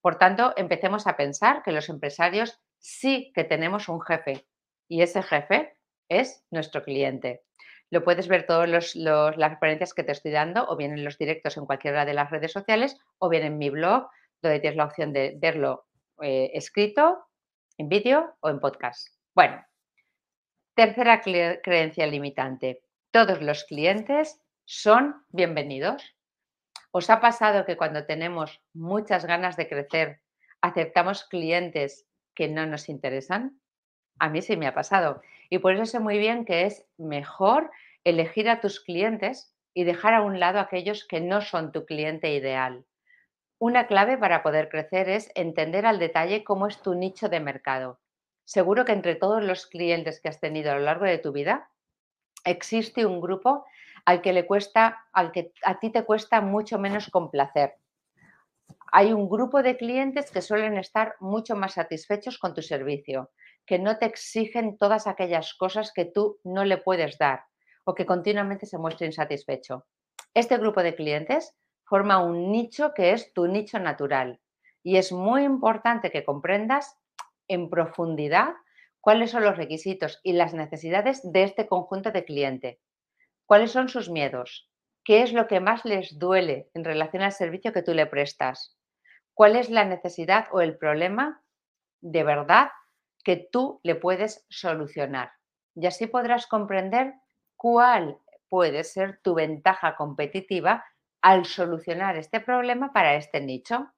Por 0.00 0.16
tanto, 0.16 0.52
empecemos 0.56 1.06
a 1.06 1.16
pensar 1.16 1.62
que 1.62 1.72
los 1.72 1.88
empresarios 1.88 2.60
sí 2.78 3.32
que 3.34 3.44
tenemos 3.44 3.88
un 3.88 4.00
jefe 4.00 4.46
y 4.88 5.02
ese 5.02 5.22
jefe 5.22 5.76
es 6.08 6.44
nuestro 6.50 6.82
cliente. 6.82 7.42
Lo 7.90 8.04
puedes 8.04 8.28
ver 8.28 8.46
todas 8.46 8.94
las 8.96 9.50
referencias 9.50 9.94
que 9.94 10.02
te 10.02 10.12
estoy 10.12 10.30
dando, 10.30 10.66
o 10.68 10.76
bien 10.76 10.92
en 10.92 11.04
los 11.04 11.18
directos 11.18 11.56
en 11.56 11.66
cualquiera 11.66 12.04
de 12.04 12.14
las 12.14 12.30
redes 12.30 12.52
sociales, 12.52 12.98
o 13.18 13.28
bien 13.28 13.44
en 13.44 13.58
mi 13.58 13.70
blog, 13.70 14.08
donde 14.42 14.60
tienes 14.60 14.76
la 14.76 14.84
opción 14.84 15.12
de 15.12 15.36
verlo 15.38 15.86
eh, 16.20 16.50
escrito, 16.52 17.24
en 17.78 17.88
vídeo 17.88 18.36
o 18.40 18.50
en 18.50 18.60
podcast. 18.60 19.08
Bueno, 19.34 19.64
tercera 20.78 21.20
creencia 21.20 22.06
limitante. 22.06 22.84
Todos 23.10 23.42
los 23.42 23.64
clientes 23.64 24.40
son 24.64 25.16
bienvenidos. 25.30 26.14
¿Os 26.92 27.10
ha 27.10 27.20
pasado 27.20 27.64
que 27.64 27.76
cuando 27.76 28.06
tenemos 28.06 28.62
muchas 28.74 29.24
ganas 29.24 29.56
de 29.56 29.68
crecer, 29.68 30.20
aceptamos 30.60 31.24
clientes 31.24 32.06
que 32.32 32.46
no 32.46 32.64
nos 32.64 32.88
interesan? 32.88 33.60
A 34.20 34.28
mí 34.28 34.40
sí 34.40 34.56
me 34.56 34.68
ha 34.68 34.72
pasado. 34.72 35.20
Y 35.50 35.58
por 35.58 35.74
eso 35.74 35.84
sé 35.84 35.98
muy 35.98 36.16
bien 36.16 36.44
que 36.44 36.66
es 36.66 36.86
mejor 36.96 37.72
elegir 38.04 38.48
a 38.48 38.60
tus 38.60 38.78
clientes 38.78 39.52
y 39.74 39.82
dejar 39.82 40.14
a 40.14 40.22
un 40.22 40.38
lado 40.38 40.60
aquellos 40.60 41.04
que 41.04 41.20
no 41.20 41.40
son 41.40 41.72
tu 41.72 41.86
cliente 41.86 42.32
ideal. 42.32 42.84
Una 43.58 43.88
clave 43.88 44.16
para 44.16 44.44
poder 44.44 44.68
crecer 44.68 45.08
es 45.08 45.32
entender 45.34 45.86
al 45.86 45.98
detalle 45.98 46.44
cómo 46.44 46.68
es 46.68 46.80
tu 46.80 46.94
nicho 46.94 47.28
de 47.28 47.40
mercado. 47.40 47.98
Seguro 48.48 48.86
que 48.86 48.92
entre 48.92 49.14
todos 49.14 49.44
los 49.44 49.66
clientes 49.66 50.22
que 50.22 50.30
has 50.30 50.40
tenido 50.40 50.72
a 50.72 50.76
lo 50.76 50.80
largo 50.80 51.04
de 51.04 51.18
tu 51.18 51.32
vida, 51.32 51.70
existe 52.46 53.04
un 53.04 53.20
grupo 53.20 53.66
al 54.06 54.22
que 54.22 54.32
le 54.32 54.46
cuesta, 54.46 55.04
al 55.12 55.32
que 55.32 55.52
a 55.64 55.78
ti 55.78 55.90
te 55.90 56.06
cuesta 56.06 56.40
mucho 56.40 56.78
menos 56.78 57.10
complacer. 57.10 57.74
Hay 58.90 59.12
un 59.12 59.28
grupo 59.28 59.62
de 59.62 59.76
clientes 59.76 60.30
que 60.30 60.40
suelen 60.40 60.78
estar 60.78 61.16
mucho 61.20 61.56
más 61.56 61.74
satisfechos 61.74 62.38
con 62.38 62.54
tu 62.54 62.62
servicio, 62.62 63.32
que 63.66 63.78
no 63.78 63.98
te 63.98 64.06
exigen 64.06 64.78
todas 64.78 65.06
aquellas 65.06 65.52
cosas 65.52 65.92
que 65.92 66.06
tú 66.06 66.40
no 66.42 66.64
le 66.64 66.78
puedes 66.78 67.18
dar 67.18 67.44
o 67.84 67.94
que 67.94 68.06
continuamente 68.06 68.64
se 68.64 68.78
muestre 68.78 69.08
insatisfecho. 69.08 69.84
Este 70.32 70.56
grupo 70.56 70.82
de 70.82 70.94
clientes 70.94 71.54
forma 71.84 72.24
un 72.24 72.50
nicho 72.50 72.94
que 72.94 73.12
es 73.12 73.30
tu 73.34 73.46
nicho 73.46 73.78
natural 73.78 74.40
y 74.82 74.96
es 74.96 75.12
muy 75.12 75.44
importante 75.44 76.10
que 76.10 76.24
comprendas 76.24 76.96
en 77.48 77.70
profundidad 77.70 78.54
cuáles 79.00 79.30
son 79.30 79.44
los 79.44 79.56
requisitos 79.56 80.20
y 80.22 80.32
las 80.34 80.54
necesidades 80.54 81.20
de 81.24 81.42
este 81.44 81.66
conjunto 81.66 82.10
de 82.10 82.24
cliente, 82.24 82.80
cuáles 83.46 83.72
son 83.72 83.88
sus 83.88 84.10
miedos, 84.10 84.70
qué 85.04 85.22
es 85.22 85.32
lo 85.32 85.46
que 85.46 85.60
más 85.60 85.84
les 85.84 86.18
duele 86.18 86.68
en 86.74 86.84
relación 86.84 87.22
al 87.22 87.32
servicio 87.32 87.72
que 87.72 87.82
tú 87.82 87.94
le 87.94 88.06
prestas, 88.06 88.76
cuál 89.34 89.56
es 89.56 89.70
la 89.70 89.84
necesidad 89.84 90.48
o 90.52 90.60
el 90.60 90.76
problema 90.76 91.42
de 92.00 92.24
verdad 92.24 92.68
que 93.24 93.48
tú 93.50 93.80
le 93.82 93.94
puedes 93.94 94.46
solucionar. 94.48 95.32
Y 95.74 95.86
así 95.86 96.06
podrás 96.06 96.46
comprender 96.46 97.14
cuál 97.56 98.18
puede 98.48 98.84
ser 98.84 99.20
tu 99.22 99.34
ventaja 99.34 99.96
competitiva 99.96 100.84
al 101.22 101.44
solucionar 101.44 102.16
este 102.16 102.40
problema 102.40 102.92
para 102.92 103.14
este 103.14 103.40
nicho. 103.40 103.92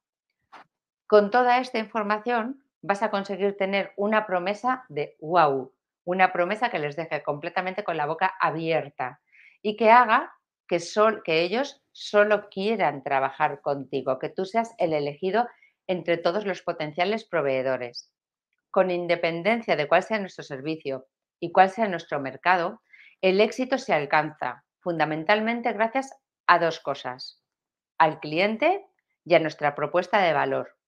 Con 1.07 1.31
toda 1.31 1.59
esta 1.59 1.79
información 1.79 2.65
vas 2.83 3.03
a 3.03 3.11
conseguir 3.11 3.57
tener 3.57 3.93
una 3.97 4.27
promesa 4.27 4.85
de 4.89 5.17
wow, 5.21 5.73
una 6.05 6.33
promesa 6.33 6.71
que 6.71 6.79
les 6.79 6.97
deje 6.97 7.23
completamente 7.23 7.85
con 7.85 7.97
la 7.97 8.07
boca 8.07 8.35
abierta 8.41 9.21
y 9.63 9.77
que 9.77 9.91
haga 9.91 10.33
que, 10.67 10.79
que 11.25 11.43
ellos 11.43 11.83
solo 11.93 12.49
quieran 12.49 13.03
trabajar 13.03 13.61
contigo, 13.61 14.19
que 14.19 14.29
tú 14.29 14.45
seas 14.45 14.75
el 14.79 14.93
elegido 14.93 15.49
entre 15.87 16.17
todos 16.17 16.47
los 16.47 16.63
potenciales 16.63 17.25
proveedores 17.25 18.11
con 18.71 18.91
independencia 18.91 19.77
de 19.77 19.89
cuál 19.89 20.03
sea 20.03 20.19
nuestro 20.19 20.45
servicio 20.45 21.07
y 21.41 21.53
cuál 21.53 21.71
sea 21.71 21.89
nuestro 21.89 22.21
mercado, 22.21 22.83
el 23.21 23.41
éxito 23.41 23.79
se 23.79 23.93
alcanza 23.93 24.65
fundamentalmente 24.79 25.73
gracias 25.73 26.15
a 26.47 26.59
dos 26.59 26.81
cosas, 26.81 27.43
al 27.99 28.21
cliente 28.21 28.87
y 29.25 29.35
a 29.35 29.41
nuestra 29.41 29.75
propuesta 29.75 30.23
de 30.23 30.33
valor. 30.33 30.80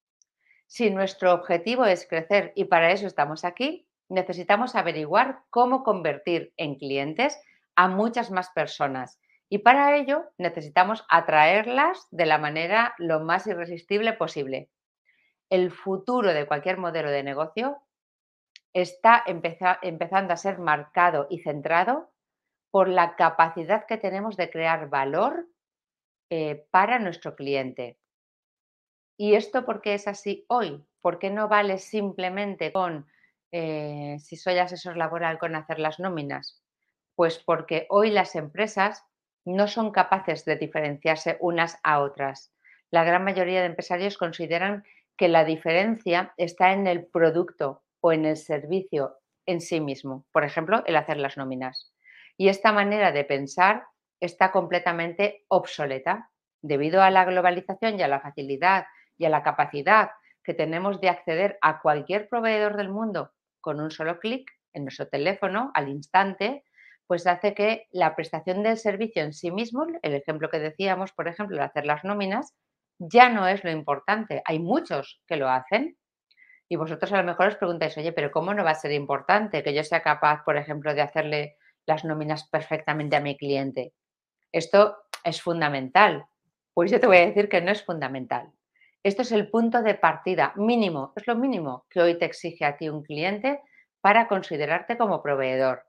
Si 0.72 0.88
nuestro 0.88 1.34
objetivo 1.34 1.84
es 1.84 2.08
crecer 2.08 2.54
y 2.56 2.64
para 2.64 2.92
eso 2.92 3.06
estamos 3.06 3.44
aquí, 3.44 3.86
necesitamos 4.08 4.74
averiguar 4.74 5.40
cómo 5.50 5.84
convertir 5.84 6.54
en 6.56 6.76
clientes 6.76 7.38
a 7.76 7.88
muchas 7.88 8.30
más 8.30 8.48
personas 8.48 9.20
y 9.50 9.58
para 9.58 9.98
ello 9.98 10.24
necesitamos 10.38 11.04
atraerlas 11.10 12.08
de 12.10 12.24
la 12.24 12.38
manera 12.38 12.94
lo 12.96 13.20
más 13.20 13.46
irresistible 13.46 14.14
posible, 14.14 14.70
el 15.50 15.72
futuro 15.72 16.32
de 16.32 16.46
cualquier 16.46 16.78
modelo 16.78 17.10
de 17.10 17.22
negocio 17.22 17.76
está 18.72 19.22
empezando 19.26 20.32
a 20.32 20.38
ser 20.38 20.58
marcado 20.58 21.26
y 21.28 21.40
centrado 21.40 22.14
por 22.70 22.88
la 22.88 23.14
capacidad 23.16 23.84
que 23.84 23.98
tenemos 23.98 24.38
de 24.38 24.48
crear 24.48 24.88
valor 24.88 25.48
eh, 26.30 26.66
para 26.70 26.98
nuestro 26.98 27.36
cliente. 27.36 27.98
¿Y 29.16 29.34
esto 29.34 29.64
por 29.64 29.80
qué 29.82 29.94
es 29.94 30.08
así 30.08 30.44
hoy? 30.48 30.84
¿Por 31.00 31.18
qué 31.18 31.30
no 31.30 31.48
vale 31.48 31.78
simplemente 31.78 32.72
con, 32.72 33.06
eh, 33.52 34.16
si 34.20 34.36
soy 34.36 34.58
asesor 34.58 34.96
laboral, 34.96 35.38
con 35.38 35.54
hacer 35.56 35.78
las 35.78 35.98
nóminas? 35.98 36.62
Pues 37.14 37.38
porque 37.38 37.86
hoy 37.90 38.10
las 38.10 38.34
empresas 38.36 39.04
no 39.44 39.68
son 39.68 39.90
capaces 39.90 40.44
de 40.44 40.56
diferenciarse 40.56 41.36
unas 41.40 41.78
a 41.82 42.00
otras. 42.00 42.52
La 42.90 43.04
gran 43.04 43.24
mayoría 43.24 43.60
de 43.60 43.66
empresarios 43.66 44.16
consideran 44.18 44.84
que 45.16 45.28
la 45.28 45.44
diferencia 45.44 46.32
está 46.36 46.72
en 46.72 46.86
el 46.86 47.06
producto 47.06 47.82
o 48.00 48.12
en 48.12 48.24
el 48.24 48.36
servicio 48.36 49.18
en 49.46 49.60
sí 49.60 49.80
mismo, 49.80 50.26
por 50.32 50.44
ejemplo, 50.44 50.82
el 50.86 50.96
hacer 50.96 51.16
las 51.16 51.36
nóminas. 51.36 51.92
Y 52.36 52.48
esta 52.48 52.72
manera 52.72 53.12
de 53.12 53.24
pensar 53.24 53.84
está 54.20 54.52
completamente 54.52 55.44
obsoleta. 55.48 56.30
debido 56.64 57.02
a 57.02 57.10
la 57.10 57.24
globalización 57.24 57.98
y 57.98 58.02
a 58.02 58.08
la 58.08 58.20
facilidad 58.20 58.84
y 59.22 59.24
a 59.24 59.30
la 59.30 59.44
capacidad 59.44 60.10
que 60.42 60.52
tenemos 60.52 61.00
de 61.00 61.08
acceder 61.08 61.56
a 61.62 61.80
cualquier 61.80 62.28
proveedor 62.28 62.76
del 62.76 62.88
mundo 62.88 63.32
con 63.60 63.80
un 63.80 63.92
solo 63.92 64.18
clic 64.18 64.50
en 64.72 64.82
nuestro 64.82 65.06
teléfono 65.06 65.70
al 65.74 65.88
instante, 65.88 66.64
pues 67.06 67.26
hace 67.28 67.54
que 67.54 67.86
la 67.92 68.16
prestación 68.16 68.64
del 68.64 68.76
servicio 68.76 69.22
en 69.22 69.32
sí 69.32 69.52
mismo, 69.52 69.86
el 70.02 70.14
ejemplo 70.14 70.50
que 70.50 70.58
decíamos, 70.58 71.12
por 71.12 71.28
ejemplo, 71.28 71.56
de 71.56 71.62
hacer 71.62 71.86
las 71.86 72.02
nóminas, 72.02 72.54
ya 72.98 73.28
no 73.28 73.46
es 73.46 73.62
lo 73.62 73.70
importante. 73.70 74.42
Hay 74.44 74.58
muchos 74.58 75.22
que 75.28 75.36
lo 75.36 75.48
hacen 75.48 75.96
y 76.68 76.74
vosotros 76.74 77.12
a 77.12 77.18
lo 77.18 77.24
mejor 77.24 77.48
os 77.48 77.56
preguntáis, 77.56 77.96
oye, 77.96 78.12
pero 78.12 78.32
¿cómo 78.32 78.54
no 78.54 78.64
va 78.64 78.70
a 78.70 78.74
ser 78.74 78.90
importante 78.90 79.62
que 79.62 79.74
yo 79.74 79.84
sea 79.84 80.02
capaz, 80.02 80.42
por 80.44 80.56
ejemplo, 80.56 80.94
de 80.94 81.02
hacerle 81.02 81.56
las 81.86 82.04
nóminas 82.04 82.48
perfectamente 82.48 83.14
a 83.14 83.20
mi 83.20 83.36
cliente? 83.36 83.92
Esto 84.50 84.96
es 85.22 85.40
fundamental. 85.40 86.26
Pues 86.74 86.90
yo 86.90 86.98
te 86.98 87.06
voy 87.06 87.18
a 87.18 87.26
decir 87.26 87.48
que 87.48 87.60
no 87.60 87.70
es 87.70 87.84
fundamental. 87.84 88.52
Esto 89.04 89.22
es 89.22 89.32
el 89.32 89.50
punto 89.50 89.82
de 89.82 89.94
partida 89.94 90.52
mínimo, 90.54 91.12
es 91.16 91.26
lo 91.26 91.34
mínimo 91.34 91.86
que 91.90 92.00
hoy 92.00 92.18
te 92.18 92.24
exige 92.24 92.64
a 92.64 92.76
ti 92.76 92.88
un 92.88 93.02
cliente 93.02 93.60
para 94.00 94.28
considerarte 94.28 94.96
como 94.96 95.22
proveedor. 95.22 95.84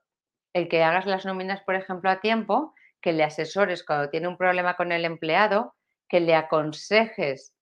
El 0.52 0.68
que 0.68 0.84
hagas 0.84 1.06
las 1.06 1.26
nóminas, 1.26 1.62
por 1.62 1.76
ejemplo, 1.76 2.10
a 2.10 2.22
tiempo, 2.22 2.74
que 3.02 3.14
le 3.14 3.24
asesores 3.24 3.84
cuando 3.84 4.10
tiene 4.10 4.28
un 4.28 4.38
problema 4.38 4.76
con 4.76 4.92
el 4.92 5.06
empleado, 5.06 5.76
que 6.10 6.22
le 6.22 6.34
aconsejes 6.34 7.54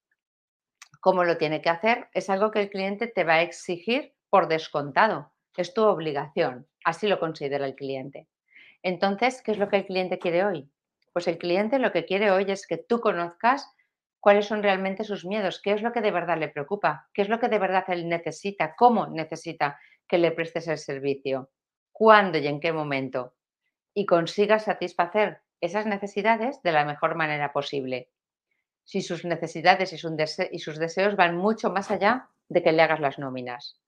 cómo 1.01 1.25
lo 1.25 1.37
tiene 1.37 1.61
que 1.61 1.69
hacer, 1.69 2.07
es 2.13 2.29
algo 2.29 2.51
que 2.51 2.61
el 2.61 2.69
cliente 2.69 3.07
te 3.07 3.23
va 3.25 3.35
a 3.35 3.41
exigir 3.41 4.13
por 4.29 4.47
descontado. 4.47 5.33
Es 5.57 5.73
tu 5.73 5.83
obligación, 5.83 6.67
así 6.85 7.07
lo 7.07 7.19
considera 7.19 7.65
el 7.65 7.75
cliente. 7.75 8.29
Entonces, 8.83 9.41
¿qué 9.41 9.51
es 9.51 9.57
lo 9.57 9.67
que 9.67 9.77
el 9.77 9.85
cliente 9.85 10.17
quiere 10.17 10.45
hoy? 10.45 10.69
Pues 11.11 11.27
el 11.27 11.37
cliente 11.37 11.77
lo 11.77 11.91
que 11.91 12.05
quiere 12.05 12.31
hoy 12.31 12.45
es 12.47 12.65
que 12.65 12.77
tú 12.77 13.01
conozcas 13.01 13.69
cuáles 14.21 14.45
son 14.45 14.63
realmente 14.63 15.03
sus 15.03 15.25
miedos, 15.25 15.59
qué 15.61 15.73
es 15.73 15.81
lo 15.81 15.91
que 15.91 15.99
de 15.99 16.11
verdad 16.11 16.37
le 16.37 16.47
preocupa, 16.47 17.09
qué 17.13 17.23
es 17.23 17.29
lo 17.29 17.39
que 17.39 17.49
de 17.49 17.59
verdad 17.59 17.83
él 17.87 18.07
necesita, 18.07 18.75
cómo 18.75 19.07
necesita 19.07 19.79
que 20.07 20.19
le 20.19 20.31
prestes 20.31 20.67
el 20.67 20.77
servicio, 20.77 21.49
cuándo 21.91 22.37
y 22.37 22.47
en 22.47 22.59
qué 22.59 22.71
momento, 22.71 23.33
y 23.93 24.05
consiga 24.05 24.59
satisfacer 24.59 25.41
esas 25.59 25.87
necesidades 25.87 26.61
de 26.61 26.71
la 26.71 26.85
mejor 26.85 27.15
manera 27.15 27.51
posible. 27.51 28.09
Si 28.83 29.01
sus 29.01 29.25
necesidades 29.25 29.91
y, 29.91 29.97
sus 29.97 30.79
deseos 30.79 31.15
van 31.15 31.35
mucho 31.35 31.71
más 31.71 31.91
allá 31.91 32.29
de 32.47 32.61
que 32.61 32.71
le 32.71 32.81
hagas 32.81 32.99
las 32.99 33.19
nóminas. 33.19 33.79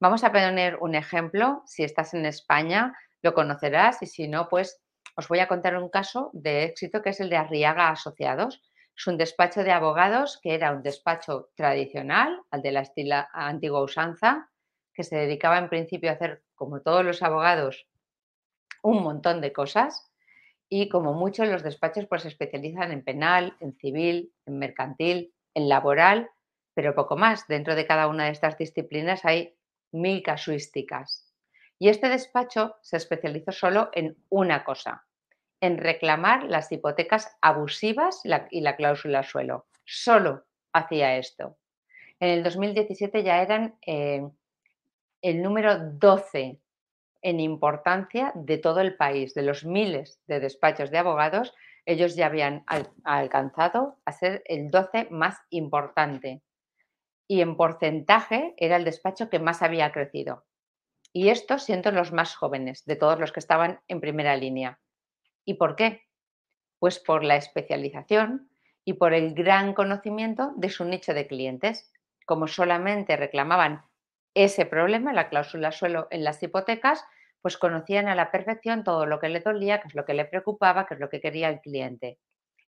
Vamos 0.00 0.24
a 0.24 0.32
poner 0.32 0.76
un 0.80 0.94
ejemplo, 0.94 1.62
si 1.66 1.84
estás 1.84 2.14
en 2.14 2.26
España 2.26 2.94
lo 3.22 3.34
conocerás 3.34 4.02
y 4.02 4.06
si 4.06 4.26
no, 4.26 4.48
pues 4.48 4.82
os 5.16 5.28
voy 5.28 5.38
a 5.38 5.48
contar 5.48 5.76
un 5.76 5.88
caso 5.90 6.30
de 6.32 6.64
éxito 6.64 7.02
que 7.02 7.10
es 7.10 7.20
el 7.20 7.30
de 7.30 7.36
Arriaga 7.36 7.88
Asociados, 7.88 8.60
es 8.96 9.06
un 9.06 9.16
despacho 9.16 9.64
de 9.64 9.72
abogados 9.72 10.38
que 10.42 10.54
era 10.54 10.72
un 10.72 10.82
despacho 10.82 11.50
tradicional, 11.54 12.40
al 12.50 12.62
de 12.62 12.72
la 12.72 12.80
estila 12.80 13.28
antigua 13.32 13.82
usanza, 13.82 14.50
que 14.94 15.04
se 15.04 15.16
dedicaba 15.16 15.58
en 15.58 15.68
principio 15.68 16.10
a 16.10 16.14
hacer, 16.14 16.42
como 16.54 16.82
todos 16.82 17.04
los 17.04 17.22
abogados, 17.22 17.86
un 18.82 19.02
montón 19.02 19.40
de 19.40 19.52
cosas 19.52 20.10
y 20.68 20.88
como 20.88 21.12
muchos 21.12 21.48
los 21.48 21.62
despachos 21.62 22.06
pues 22.06 22.22
se 22.22 22.28
especializan 22.28 22.92
en 22.92 23.04
penal, 23.04 23.56
en 23.60 23.74
civil, 23.74 24.32
en 24.46 24.58
mercantil, 24.58 25.34
en 25.54 25.68
laboral, 25.68 26.30
pero 26.74 26.94
poco 26.94 27.16
más. 27.16 27.46
Dentro 27.46 27.74
de 27.74 27.86
cada 27.86 28.08
una 28.08 28.24
de 28.24 28.30
estas 28.30 28.58
disciplinas 28.58 29.24
hay 29.24 29.54
mil 29.92 30.22
casuísticas. 30.22 31.32
Y 31.78 31.88
este 31.88 32.08
despacho 32.08 32.76
se 32.80 32.96
especializó 32.96 33.52
solo 33.52 33.90
en 33.92 34.16
una 34.28 34.64
cosa, 34.64 35.04
en 35.62 35.78
reclamar 35.78 36.44
las 36.44 36.70
hipotecas 36.72 37.34
abusivas 37.40 38.20
y 38.50 38.60
la 38.60 38.76
cláusula 38.76 39.22
suelo. 39.22 39.66
Solo 39.84 40.44
hacía 40.72 41.16
esto. 41.16 41.56
En 42.20 42.30
el 42.30 42.42
2017 42.42 43.22
ya 43.22 43.40
eran 43.40 43.76
eh, 43.86 44.28
el 45.22 45.40
número 45.40 45.78
12 45.78 46.60
en 47.22 47.40
importancia 47.40 48.32
de 48.34 48.58
todo 48.58 48.80
el 48.80 48.96
país, 48.96 49.34
de 49.34 49.42
los 49.42 49.64
miles 49.64 50.20
de 50.26 50.40
despachos 50.40 50.90
de 50.90 50.98
abogados, 50.98 51.54
ellos 51.86 52.16
ya 52.16 52.26
habían 52.26 52.64
alcanzado 53.04 53.98
a 54.04 54.12
ser 54.12 54.42
el 54.46 54.70
12 54.70 55.08
más 55.10 55.38
importante. 55.50 56.42
Y 57.28 57.40
en 57.40 57.56
porcentaje 57.56 58.54
era 58.56 58.76
el 58.76 58.84
despacho 58.84 59.30
que 59.30 59.38
más 59.38 59.62
había 59.62 59.92
crecido. 59.92 60.44
Y 61.12 61.28
estos 61.28 61.62
siendo 61.64 61.92
los 61.92 62.12
más 62.12 62.34
jóvenes 62.34 62.84
de 62.84 62.96
todos 62.96 63.18
los 63.20 63.30
que 63.30 63.40
estaban 63.40 63.80
en 63.86 64.00
primera 64.00 64.36
línea. 64.36 64.80
¿Y 65.44 65.54
por 65.54 65.76
qué? 65.76 66.02
Pues 66.78 66.98
por 66.98 67.24
la 67.24 67.36
especialización 67.36 68.50
y 68.84 68.94
por 68.94 69.14
el 69.14 69.34
gran 69.34 69.74
conocimiento 69.74 70.52
de 70.56 70.70
su 70.70 70.84
nicho 70.84 71.14
de 71.14 71.26
clientes. 71.26 71.92
Como 72.26 72.46
solamente 72.46 73.16
reclamaban 73.16 73.84
ese 74.34 74.66
problema, 74.66 75.12
la 75.12 75.28
cláusula 75.28 75.72
suelo 75.72 76.08
en 76.10 76.24
las 76.24 76.42
hipotecas, 76.42 77.04
pues 77.42 77.58
conocían 77.58 78.08
a 78.08 78.14
la 78.14 78.30
perfección 78.30 78.84
todo 78.84 79.04
lo 79.04 79.18
que 79.18 79.28
le 79.28 79.40
dolía, 79.40 79.80
qué 79.80 79.88
es 79.88 79.94
lo 79.94 80.04
que 80.04 80.14
le 80.14 80.24
preocupaba, 80.24 80.86
qué 80.86 80.94
es 80.94 81.00
lo 81.00 81.10
que 81.10 81.20
quería 81.20 81.48
el 81.48 81.60
cliente. 81.60 82.18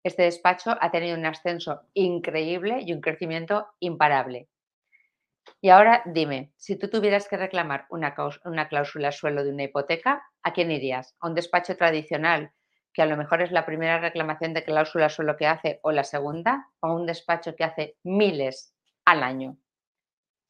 Este 0.03 0.25
despacho 0.25 0.77
ha 0.81 0.91
tenido 0.91 1.17
un 1.17 1.25
ascenso 1.25 1.83
increíble 1.95 2.81
y 2.83 2.93
un 2.93 3.01
crecimiento 3.01 3.69
imparable. 3.79 4.49
Y 5.61 5.71
ahora 5.71 6.03
dime, 6.05 6.53
si 6.57 6.77
tú 6.77 6.89
tuvieras 6.89 7.29
que 7.29 7.37
reclamar 7.37 7.87
una, 7.89 8.15
una 8.45 8.69
cláusula 8.69 9.13
suelo 9.13 9.45
de 9.45 9.51
una 9.51 9.65
hipoteca, 9.65 10.23
¿a 10.43 10.53
quién 10.53 10.71
irías? 10.71 11.15
¿A 11.21 11.29
un 11.29 11.35
despacho 11.35 11.77
tradicional 11.77 12.53
que 12.95 13.03
a 13.03 13.07
lo 13.07 13.17
mejor 13.17 13.43
es 13.43 13.51
la 13.51 13.67
primera 13.67 13.99
reclamación 13.99 14.55
de 14.55 14.65
cláusula 14.65 15.09
suelo 15.09 15.37
que 15.37 15.49
hace 15.49 15.81
o 15.83 15.91
la 15.91 16.05
segunda, 16.05 16.71
o 16.81 16.95
un 16.95 17.07
despacho 17.07 17.57
que 17.57 17.65
hace 17.65 17.97
miles 18.05 18.73
al 19.05 19.25
año. 19.25 19.59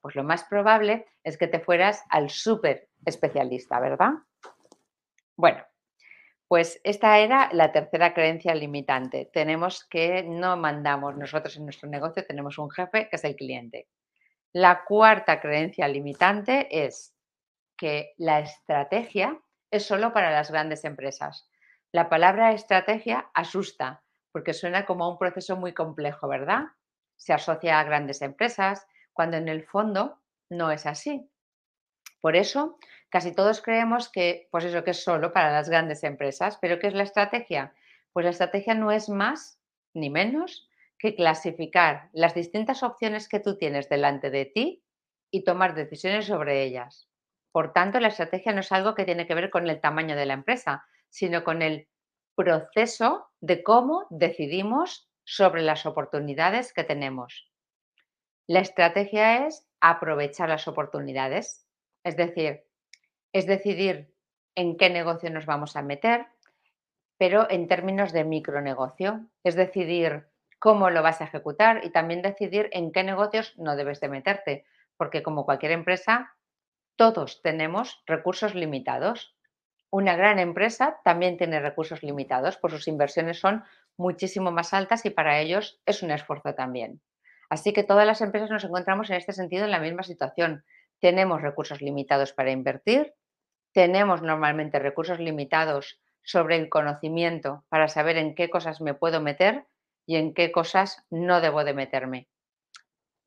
Pues 0.02 0.14
lo 0.14 0.22
más 0.22 0.44
probable 0.44 1.07
es 1.24 1.38
que 1.38 1.48
te 1.48 1.59
fueras 1.59 2.04
al 2.11 2.28
súper 2.28 2.90
especialista, 3.07 3.80
¿verdad? 3.80 4.11
Bueno, 5.35 5.64
pues 6.46 6.78
esta 6.85 7.18
era 7.18 7.48
la 7.52 7.72
tercera 7.72 8.12
creencia 8.12 8.54
limitante. 8.54 9.30
Tenemos 9.33 9.85
que 9.87 10.22
no 10.22 10.59
mandamos 10.59 11.16
nosotros 11.16 11.57
en 11.57 11.64
nuestro 11.64 11.88
negocio, 11.88 12.26
tenemos 12.26 12.59
un 12.59 12.70
jefe 12.70 13.09
que 13.09 13.16
es 13.16 13.24
el 13.24 13.37
cliente. 13.37 13.88
La 14.52 14.85
cuarta 14.85 15.40
creencia 15.40 15.88
limitante 15.88 16.85
es 16.85 17.16
que 17.76 18.12
la 18.18 18.40
estrategia 18.40 19.40
es 19.70 19.87
solo 19.87 20.12
para 20.12 20.30
las 20.30 20.50
grandes 20.50 20.85
empresas. 20.85 21.48
La 21.94 22.09
palabra 22.09 22.50
estrategia 22.50 23.30
asusta 23.35 24.02
porque 24.33 24.52
suena 24.52 24.85
como 24.85 25.09
un 25.09 25.16
proceso 25.16 25.57
muy 25.57 25.72
complejo, 25.72 26.26
¿verdad? 26.26 26.64
Se 27.14 27.33
asocia 27.33 27.78
a 27.78 27.85
grandes 27.85 28.20
empresas, 28.20 28.85
cuando 29.12 29.37
en 29.37 29.46
el 29.46 29.62
fondo 29.62 30.20
no 30.50 30.72
es 30.72 30.87
así. 30.87 31.30
Por 32.20 32.35
eso, 32.35 32.80
casi 33.11 33.33
todos 33.33 33.62
creemos 33.62 34.09
que, 34.09 34.48
pues 34.50 34.64
eso 34.64 34.83
que 34.83 34.90
es 34.90 35.04
solo 35.04 35.33
para 35.33 35.52
las 35.52 35.68
grandes 35.68 36.02
empresas, 36.02 36.59
pero 36.61 36.80
¿qué 36.80 36.88
es 36.88 36.94
la 36.94 37.04
estrategia? 37.04 37.72
Pues 38.12 38.24
la 38.24 38.30
estrategia 38.30 38.74
no 38.74 38.90
es 38.90 39.09
más 39.09 39.61
ni 39.94 40.11
menos 40.11 40.68
que 40.98 41.14
clasificar 41.14 42.11
las 42.12 42.35
distintas 42.35 42.83
opciones 42.83 43.28
que 43.28 43.38
tú 43.38 43.57
tienes 43.57 43.88
delante 43.88 44.30
de 44.30 44.46
ti 44.46 44.83
y 45.30 45.44
tomar 45.44 45.76
decisiones 45.76 46.26
sobre 46.26 46.64
ellas. 46.64 47.09
Por 47.52 47.72
tanto, 47.72 48.00
la 48.00 48.09
estrategia 48.09 48.52
no 48.52 48.62
es 48.62 48.72
algo 48.72 48.96
que 48.96 49.04
tiene 49.04 49.28
que 49.28 49.37
ver 49.37 49.48
con 49.48 49.70
el 49.70 49.80
tamaño 49.80 50.16
de 50.16 50.26
la 50.26 50.35
empresa, 50.35 50.85
sino 51.14 51.44
con 51.44 51.62
el 51.62 51.87
proceso 52.35 53.31
de 53.40 53.62
cómo 53.62 54.09
decidimos 54.11 55.09
sobre 55.22 55.62
las 55.62 55.87
oportunidades 55.87 56.72
que 56.72 56.83
tenemos. 56.83 57.53
La 58.48 58.59
estrategia 58.59 59.46
es 59.46 59.64
aprovechar 59.81 60.48
las 60.48 60.66
oportunidades, 60.66 61.68
es 62.03 62.16
decir, 62.16 62.64
es 63.33 63.46
decidir 63.46 64.12
en 64.57 64.77
qué 64.77 64.90
negocio 64.90 65.31
nos 65.31 65.46
vamos 65.46 65.77
a 65.77 65.83
meter, 65.83 66.27
pero 67.16 67.48
en 67.48 67.68
términos 67.68 68.12
de 68.12 68.24
micronegocio, 68.24 69.24
es 69.44 69.55
decidir 69.55 70.27
cómo 70.59 70.90
lo 70.90 71.00
vas 71.05 71.20
a 71.20 71.27
ejecutar 71.27 71.85
y 71.85 71.90
también 71.90 72.22
decidir 72.22 72.70
en 72.72 72.90
qué 72.90 73.05
negocios 73.05 73.57
no 73.57 73.77
debes 73.77 74.00
de 74.00 74.09
meterte, 74.09 74.66
porque 74.96 75.22
como 75.22 75.44
cualquier 75.44 75.70
empresa, 75.70 76.35
todos 76.96 77.40
tenemos 77.40 78.03
recursos 78.05 78.57
limitados 78.57 79.34
una 79.94 80.16
gran 80.16 80.40
empresa 80.40 80.98
también 81.04 81.37
tiene 81.37 81.61
recursos 81.61 82.02
limitados, 82.02 82.57
pues 82.57 82.72
sus 82.72 82.88
inversiones 82.88 83.38
son 83.38 83.62
muchísimo 83.96 84.50
más 84.50 84.74
altas 84.74 85.07
y 85.07 85.11
para 85.11 85.38
ellos 85.38 85.80
es 85.87 86.02
un 86.02 86.11
esfuerzo 86.11 86.52
también. 86.52 87.00
Así 87.48 87.72
que 87.72 87.85
todas 87.85 88.04
las 88.04 88.20
empresas 88.20 88.50
nos 88.50 88.64
encontramos 88.64 89.09
en 89.11 89.16
este 89.18 89.33
sentido 89.33 89.66
en 89.66 89.70
la 89.70 89.78
misma 89.78 90.02
situación. 90.02 90.64
Tenemos 90.98 91.42
recursos 91.42 91.80
limitados 91.80 92.33
para 92.33 92.50
invertir, 92.50 93.14
tenemos 93.72 94.20
normalmente 94.20 94.80
recursos 94.80 95.20
limitados 95.20 96.00
sobre 96.24 96.57
el 96.57 96.68
conocimiento 96.68 97.64
para 97.68 97.87
saber 97.87 98.16
en 98.16 98.35
qué 98.35 98.50
cosas 98.50 98.80
me 98.80 98.94
puedo 98.94 99.20
meter 99.20 99.64
y 100.07 100.16
en 100.16 100.35
qué 100.35 100.50
cosas 100.50 101.07
no 101.09 101.40
debo 101.40 101.62
de 101.62 101.72
meterme. 101.72 102.26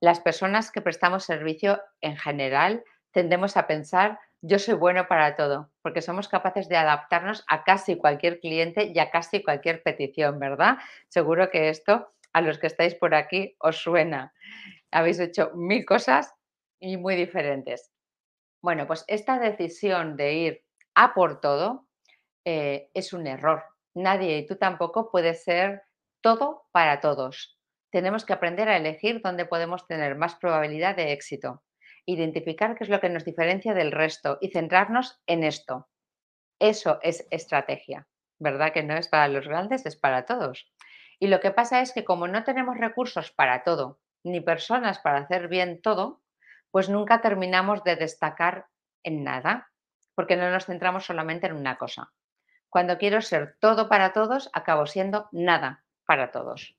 Las 0.02 0.20
personas 0.20 0.70
que 0.72 0.82
prestamos 0.82 1.24
servicio 1.24 1.82
en 2.02 2.18
general 2.18 2.84
tendemos 3.12 3.56
a 3.56 3.68
pensar 3.68 4.20
yo 4.42 4.60
soy 4.60 4.76
bueno 4.76 5.08
para 5.08 5.36
todo, 5.36 5.72
porque 5.82 6.02
somos 6.02 6.28
capaces 6.28 6.70
de 6.70 6.78
adaptarnos 6.78 7.44
a 7.48 7.64
casi 7.64 7.98
cualquier 7.98 8.40
cliente 8.40 8.92
y 8.94 9.00
a 9.00 9.10
casi 9.10 9.44
cualquier 9.44 9.84
petición, 9.84 10.40
¿verdad? 10.40 10.78
Seguro 11.10 11.50
que 11.50 11.70
esto 11.70 12.14
a 12.34 12.42
los 12.42 12.60
que 12.60 12.68
estáis 12.68 12.94
por 12.96 13.16
aquí 13.16 13.56
os 13.60 13.78
suena. 13.78 14.34
Habéis 14.92 15.20
hecho 15.20 15.52
mil 15.56 15.86
cosas 15.86 16.34
y 16.80 16.98
muy 16.98 17.16
diferentes. 17.16 17.92
Bueno, 18.62 18.86
pues 18.88 19.06
esta 19.08 19.40
decisión 19.40 20.16
de 20.16 20.34
ir 20.34 20.66
a 20.96 21.14
por 21.14 21.42
todo 21.42 21.88
eh, 22.46 22.90
es 22.94 23.14
un 23.14 23.28
error. 23.28 23.64
Nadie 23.94 24.38
y 24.38 24.46
tú 24.46 24.56
tampoco 24.58 25.10
puedes 25.12 25.44
ser 25.44 25.84
todo 26.22 26.68
para 26.72 27.00
todos. 27.00 27.58
Tenemos 27.92 28.26
que 28.26 28.34
aprender 28.34 28.70
a 28.70 28.78
elegir 28.78 29.22
dónde 29.24 29.46
podemos 29.46 29.88
tener 29.88 30.16
más 30.16 30.36
probabilidad 30.36 30.96
de 30.96 31.14
éxito, 31.14 31.64
identificar 32.08 32.76
qué 32.76 32.86
es 32.86 32.90
lo 32.90 33.00
que 33.00 33.10
nos 33.10 33.26
diferencia 33.26 33.74
del 33.74 33.92
resto 33.92 34.38
y 34.42 34.50
centrarnos 34.50 35.22
en 35.28 35.44
esto. 35.44 35.90
Eso 36.58 37.00
es 37.04 37.28
estrategia, 37.30 38.08
¿verdad? 38.40 38.72
Que 38.74 38.82
no 38.82 38.96
es 38.96 39.08
para 39.10 39.28
los 39.28 39.48
grandes, 39.48 39.86
es 39.86 39.98
para 39.98 40.26
todos. 40.26 40.72
Y 41.20 41.28
lo 41.28 41.40
que 41.40 41.52
pasa 41.52 41.82
es 41.82 41.92
que 41.92 42.06
como 42.06 42.28
no 42.28 42.44
tenemos 42.44 42.78
recursos 42.78 43.32
para 43.32 43.64
todo, 43.64 44.00
ni 44.24 44.40
personas 44.40 45.00
para 45.00 45.20
hacer 45.20 45.50
bien 45.50 45.82
todo, 45.82 46.22
pues 46.72 46.90
nunca 46.90 47.22
terminamos 47.22 47.84
de 47.84 47.98
destacar 47.98 48.68
en 49.04 49.24
nada, 49.24 49.70
porque 50.16 50.38
no 50.38 50.50
nos 50.50 50.66
centramos 50.66 51.06
solamente 51.06 51.48
en 51.48 51.54
una 51.54 51.78
cosa. 51.78 52.14
Cuando 52.70 52.98
quiero 52.98 53.22
ser 53.22 53.58
todo 53.60 53.90
para 53.90 54.14
todos, 54.14 54.50
acabo 54.54 54.86
siendo 54.86 55.28
nada 55.32 55.84
para 56.06 56.32
todos. 56.32 56.76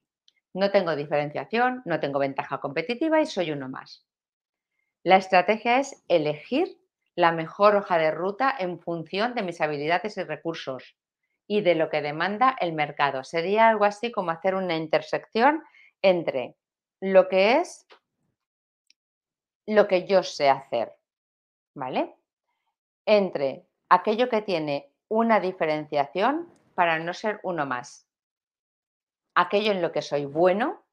No 0.55 0.71
tengo 0.71 0.97
diferenciación, 0.97 1.83
no 1.85 2.01
tengo 2.01 2.19
ventaja 2.19 2.59
competitiva 2.59 3.21
y 3.21 3.27
soy 3.27 3.53
uno 3.53 3.69
más. 3.69 4.08
La 5.05 5.17
estrategia 5.17 5.79
es 5.79 6.03
elegir 6.09 6.79
la 7.15 7.33
mejor 7.33 7.77
hoja 7.77 7.99
de 7.99 8.11
ruta 8.11 8.55
en 8.59 8.79
función 8.79 9.35
de 9.35 9.43
mis 9.43 9.61
habilidades 9.61 10.17
y 10.17 10.25
recursos 10.25 10.97
y 11.47 11.63
de 11.63 11.75
lo 11.75 11.89
que 11.89 12.03
demanda 12.03 12.57
el 12.61 12.73
mercado. 12.73 13.25
Sería 13.25 13.69
algo 13.69 13.85
así 13.85 14.13
como 14.13 14.31
hacer 14.31 14.55
una 14.55 14.77
intersección 14.77 15.63
entre 16.03 16.57
lo 17.01 17.29
que 17.29 17.59
es 17.59 17.87
lo 19.67 19.87
que 19.87 20.07
yo 20.07 20.23
sé 20.23 20.49
hacer, 20.49 20.95
¿vale? 21.75 22.17
Entre 23.07 23.67
aquello 23.89 24.29
que 24.29 24.43
tiene 24.43 24.91
una 25.09 25.41
diferenciación 25.41 26.53
para 26.75 26.99
no 26.99 27.13
ser 27.13 27.41
uno 27.43 27.67
más, 27.67 28.07
aquello 29.35 29.73
en 29.73 29.83
lo 29.83 29.93
que 29.93 30.03
soy 30.03 30.25
bueno 30.25 30.85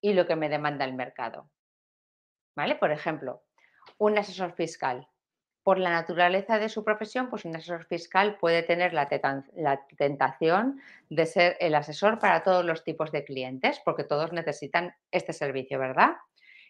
y 0.00 0.14
lo 0.14 0.26
que 0.26 0.36
me 0.36 0.48
demanda 0.48 0.84
el 0.84 0.94
mercado. 0.94 1.48
¿Vale? 2.54 2.76
Por 2.76 2.90
ejemplo, 2.90 3.42
un 3.98 4.18
asesor 4.18 4.52
fiscal. 4.52 5.08
Por 5.62 5.78
la 5.78 5.90
naturaleza 5.90 6.58
de 6.58 6.68
su 6.68 6.82
profesión, 6.84 7.30
pues 7.30 7.44
un 7.44 7.54
asesor 7.54 7.86
fiscal 7.86 8.36
puede 8.38 8.64
tener 8.64 8.92
la, 8.92 9.08
tentación 9.96 10.80
de 11.08 11.26
ser 11.26 11.56
el 11.60 11.74
asesor 11.76 12.18
para 12.18 12.42
todos 12.42 12.64
los 12.64 12.82
tipos 12.82 13.12
de 13.12 13.24
clientes, 13.24 13.80
porque 13.84 14.02
todos 14.02 14.32
necesitan 14.32 14.94
este 15.12 15.32
servicio, 15.32 15.78
¿verdad? 15.78 16.16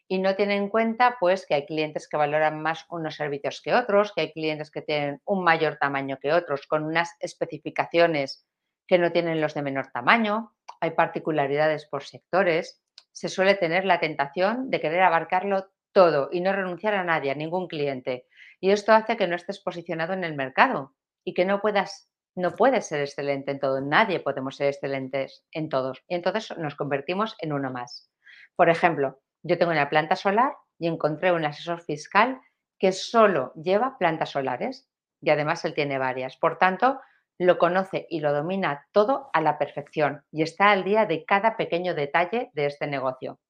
y 0.09 0.19
no 0.19 0.35
tiene 0.35 0.57
en 0.57 0.69
cuenta 0.69 1.17
pues 1.19 1.47
que 1.47 1.55
hay 1.55 1.65
clientes 1.65 2.07
que 2.07 2.19
valoran 2.19 2.61
más 2.61 2.85
unos 2.91 3.15
servicios 3.15 3.63
que 3.63 3.73
otros, 3.73 4.13
que 4.13 4.21
hay 4.21 4.33
clientes 4.33 4.71
que 4.71 4.83
tienen 4.83 5.23
un 5.25 5.43
mayor 5.43 5.79
tamaño 5.79 6.19
que 6.21 6.35
otros, 6.35 6.67
con 6.67 6.85
unas 6.85 7.17
especificaciones 7.21 8.45
que 8.87 8.99
no 8.99 9.11
tienen 9.11 9.41
los 9.41 9.55
de 9.55 9.63
menor 9.63 9.87
tamaño, 9.91 10.53
hay 10.81 10.91
particularidades 10.91 11.87
por 11.87 12.03
sectores, 12.03 12.83
se 13.13 13.31
suele 13.31 13.55
tener 13.55 13.87
la 13.87 14.01
tentación 14.01 14.69
de 14.69 14.81
querer 14.81 15.03
abarcarlo 15.03 15.71
todo 15.93 16.29
y 16.33 16.41
no 16.41 16.53
renunciar 16.53 16.95
a 16.95 17.05
nadie, 17.05 17.31
a 17.31 17.35
ningún 17.35 17.69
cliente. 17.69 18.27
Y 18.61 18.71
esto 18.71 18.93
hace 18.93 19.17
que 19.17 19.27
no 19.27 19.37
estés 19.37 19.61
posicionado 19.61 20.13
en 20.13 20.25
el 20.25 20.35
mercado 20.35 20.95
y 21.25 21.35
que 21.35 21.45
no 21.45 21.61
puedas 21.61 22.13
no 22.35 22.55
puedes 22.55 22.87
ser 22.87 23.01
excelente 23.01 23.51
en 23.51 23.61
todo, 23.61 23.81
nadie 23.81 24.21
podemos 24.21 24.57
ser 24.57 24.69
excelentes 24.69 25.45
en 25.53 25.69
todos. 25.69 26.03
Y 26.09 26.15
entonces 26.15 26.57
nos 26.57 26.75
convertimos 26.75 27.37
en 27.41 27.53
uno 27.53 27.71
más. 27.71 28.11
Por 28.57 28.71
ejemplo, 28.71 29.21
yo 29.43 29.59
tengo 29.59 29.73
una 29.73 29.91
planta 29.91 30.17
solar 30.17 30.55
y 30.79 30.87
encontré 30.87 31.33
un 31.33 31.45
asesor 31.45 31.83
fiscal 31.83 32.41
que 32.79 32.93
solo 32.93 33.53
lleva 33.55 33.99
plantas 33.99 34.31
solares 34.31 34.89
y 35.21 35.31
además 35.31 35.65
él 35.65 35.75
tiene 35.75 35.99
varias. 35.99 36.37
Por 36.37 36.59
tanto, 36.59 37.01
lo 37.39 37.59
conoce 37.59 38.07
y 38.09 38.21
lo 38.21 38.33
domina 38.33 38.87
todo 38.93 39.31
a 39.33 39.41
la 39.41 39.59
perfección 39.59 40.25
y 40.31 40.43
está 40.43 40.71
al 40.71 40.85
día 40.85 41.07
de 41.07 41.25
cada 41.25 41.57
pequeño 41.57 41.95
detalle 41.95 42.51
de 42.55 42.67
este 42.67 42.87
negocio. 42.87 43.41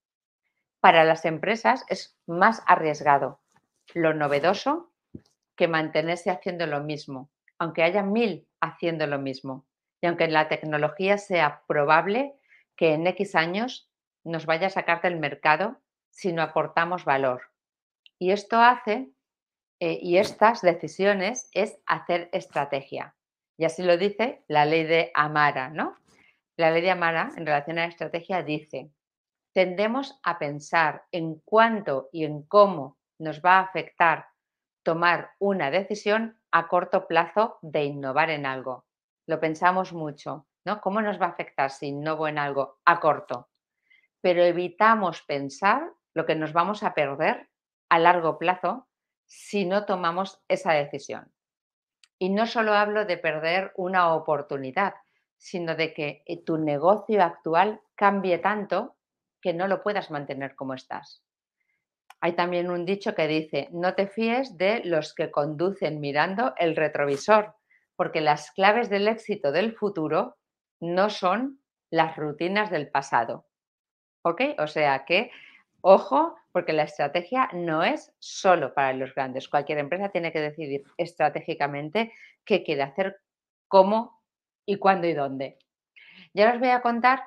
Para 0.82 1.04
las 1.04 1.24
empresas 1.24 1.84
es 1.88 2.18
más 2.26 2.60
arriesgado 2.66 3.40
lo 3.94 4.14
novedoso 4.14 4.90
que 5.54 5.68
mantenerse 5.68 6.28
haciendo 6.28 6.66
lo 6.66 6.80
mismo, 6.80 7.30
aunque 7.60 7.84
haya 7.84 8.02
mil 8.02 8.48
haciendo 8.60 9.06
lo 9.06 9.20
mismo. 9.20 9.64
Y 10.00 10.08
aunque 10.08 10.26
la 10.26 10.48
tecnología 10.48 11.18
sea 11.18 11.62
probable 11.68 12.34
que 12.74 12.94
en 12.94 13.06
X 13.06 13.36
años 13.36 13.88
nos 14.24 14.44
vaya 14.44 14.66
a 14.66 14.70
sacar 14.70 15.00
del 15.02 15.20
mercado 15.20 15.80
si 16.10 16.32
no 16.32 16.42
aportamos 16.42 17.04
valor. 17.04 17.42
Y 18.18 18.32
esto 18.32 18.60
hace, 18.60 19.08
eh, 19.78 20.00
y 20.02 20.16
estas 20.16 20.62
decisiones 20.62 21.48
es 21.52 21.78
hacer 21.86 22.28
estrategia. 22.32 23.14
Y 23.56 23.66
así 23.66 23.84
lo 23.84 23.96
dice 23.96 24.42
la 24.48 24.64
ley 24.64 24.82
de 24.82 25.12
Amara, 25.14 25.68
¿no? 25.68 25.96
La 26.56 26.72
ley 26.72 26.82
de 26.82 26.90
Amara 26.90 27.30
en 27.36 27.46
relación 27.46 27.78
a 27.78 27.82
la 27.82 27.88
estrategia 27.88 28.42
dice, 28.42 28.90
tendemos 29.52 30.18
a 30.22 30.38
pensar 30.38 31.04
en 31.12 31.40
cuánto 31.44 32.08
y 32.12 32.24
en 32.24 32.42
cómo 32.42 32.98
nos 33.18 33.40
va 33.40 33.58
a 33.58 33.62
afectar 33.62 34.26
tomar 34.82 35.30
una 35.38 35.70
decisión 35.70 36.40
a 36.50 36.68
corto 36.68 37.06
plazo 37.06 37.58
de 37.62 37.84
innovar 37.84 38.30
en 38.30 38.46
algo. 38.46 38.86
Lo 39.26 39.38
pensamos 39.40 39.92
mucho, 39.92 40.46
¿no? 40.64 40.80
¿Cómo 40.80 41.00
nos 41.00 41.20
va 41.20 41.26
a 41.26 41.30
afectar 41.30 41.70
si 41.70 41.88
innovo 41.88 42.28
en 42.28 42.38
algo 42.38 42.80
a 42.84 42.98
corto? 43.00 43.48
Pero 44.20 44.42
evitamos 44.42 45.22
pensar 45.22 45.92
lo 46.14 46.26
que 46.26 46.34
nos 46.34 46.52
vamos 46.52 46.82
a 46.82 46.94
perder 46.94 47.48
a 47.88 47.98
largo 47.98 48.38
plazo 48.38 48.88
si 49.26 49.64
no 49.64 49.84
tomamos 49.84 50.42
esa 50.48 50.72
decisión. 50.72 51.32
Y 52.18 52.30
no 52.30 52.46
solo 52.46 52.74
hablo 52.74 53.04
de 53.04 53.18
perder 53.18 53.72
una 53.76 54.14
oportunidad, 54.14 54.94
sino 55.36 55.74
de 55.74 55.92
que 55.92 56.22
eh, 56.26 56.44
tu 56.44 56.58
negocio 56.58 57.22
actual 57.22 57.80
cambie 57.94 58.38
tanto 58.38 58.96
que 59.42 59.52
no 59.52 59.68
lo 59.68 59.82
puedas 59.82 60.10
mantener 60.10 60.54
como 60.54 60.74
estás. 60.74 61.22
Hay 62.20 62.32
también 62.32 62.70
un 62.70 62.86
dicho 62.86 63.14
que 63.14 63.26
dice, 63.26 63.68
no 63.72 63.94
te 63.94 64.06
fíes 64.06 64.56
de 64.56 64.82
los 64.84 65.14
que 65.14 65.30
conducen 65.30 66.00
mirando 66.00 66.54
el 66.56 66.76
retrovisor, 66.76 67.56
porque 67.96 68.20
las 68.20 68.52
claves 68.52 68.88
del 68.88 69.08
éxito 69.08 69.52
del 69.52 69.74
futuro 69.74 70.38
no 70.80 71.10
son 71.10 71.60
las 71.90 72.16
rutinas 72.16 72.70
del 72.70 72.88
pasado. 72.88 73.46
¿Ok? 74.22 74.40
O 74.58 74.68
sea 74.68 75.04
que 75.04 75.30
Ojo, 75.84 76.36
porque 76.52 76.72
la 76.72 76.84
estrategia 76.84 77.50
no 77.52 77.82
es 77.82 78.14
solo 78.20 78.72
para 78.72 78.92
los 78.92 79.12
grandes. 79.14 79.48
Cualquier 79.48 79.78
empresa 79.78 80.10
tiene 80.10 80.32
que 80.32 80.40
decidir 80.40 80.84
estratégicamente 80.96 82.12
qué 82.44 82.62
quiere 82.62 82.82
hacer, 82.82 83.20
cómo 83.66 84.22
y 84.64 84.76
cuándo 84.76 85.08
y 85.08 85.12
dónde. 85.12 85.58
Ya 86.34 86.52
os 86.52 86.60
voy 86.60 86.68
a 86.68 86.82
contar 86.82 87.24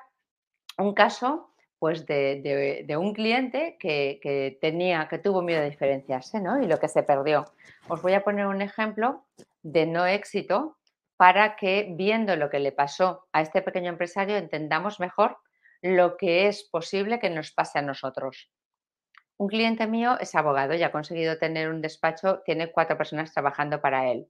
un 0.78 0.94
caso 0.94 1.54
pues 1.78 2.06
de, 2.06 2.96
un 2.98 3.12
cliente 3.12 3.76
que, 3.78 4.58
tenía, 4.60 5.08
que 5.08 5.18
tuvo 5.18 5.42
miedo 5.42 5.60
de 5.60 5.70
diferenciarse 5.70 6.40
¿no? 6.40 6.62
y 6.62 6.66
lo 6.66 6.78
que 6.78 6.88
se 6.88 7.02
perdió. 7.02 7.44
Os 7.88 8.02
voy 8.02 8.14
a 8.14 8.24
poner 8.24 8.46
un 8.46 8.62
ejemplo 8.62 9.26
de 9.62 9.86
no 9.86 10.06
éxito 10.06 10.78
para 11.16 11.56
que 11.56 11.88
viendo 11.96 12.36
lo 12.36 12.50
que 12.50 12.58
le 12.58 12.72
pasó 12.72 13.26
a 13.32 13.40
este 13.40 13.62
pequeño 13.62 13.90
empresario 13.90 14.36
entendamos 14.36 15.00
mejor 15.00 15.38
lo 15.82 16.16
que 16.16 16.48
es 16.48 16.64
posible 16.64 17.18
que 17.18 17.30
nos 17.30 17.52
pase 17.52 17.78
a 17.78 17.82
nosotros. 17.82 18.50
Un 19.38 19.48
cliente 19.48 19.86
mío 19.86 20.18
es 20.18 20.34
abogado 20.34 20.74
y 20.74 20.82
ha 20.82 20.92
conseguido 20.92 21.38
tener 21.38 21.68
un 21.68 21.82
despacho, 21.82 22.40
tiene 22.44 22.72
cuatro 22.72 22.96
personas 22.96 23.32
trabajando 23.32 23.82
para 23.82 24.10
él. 24.10 24.28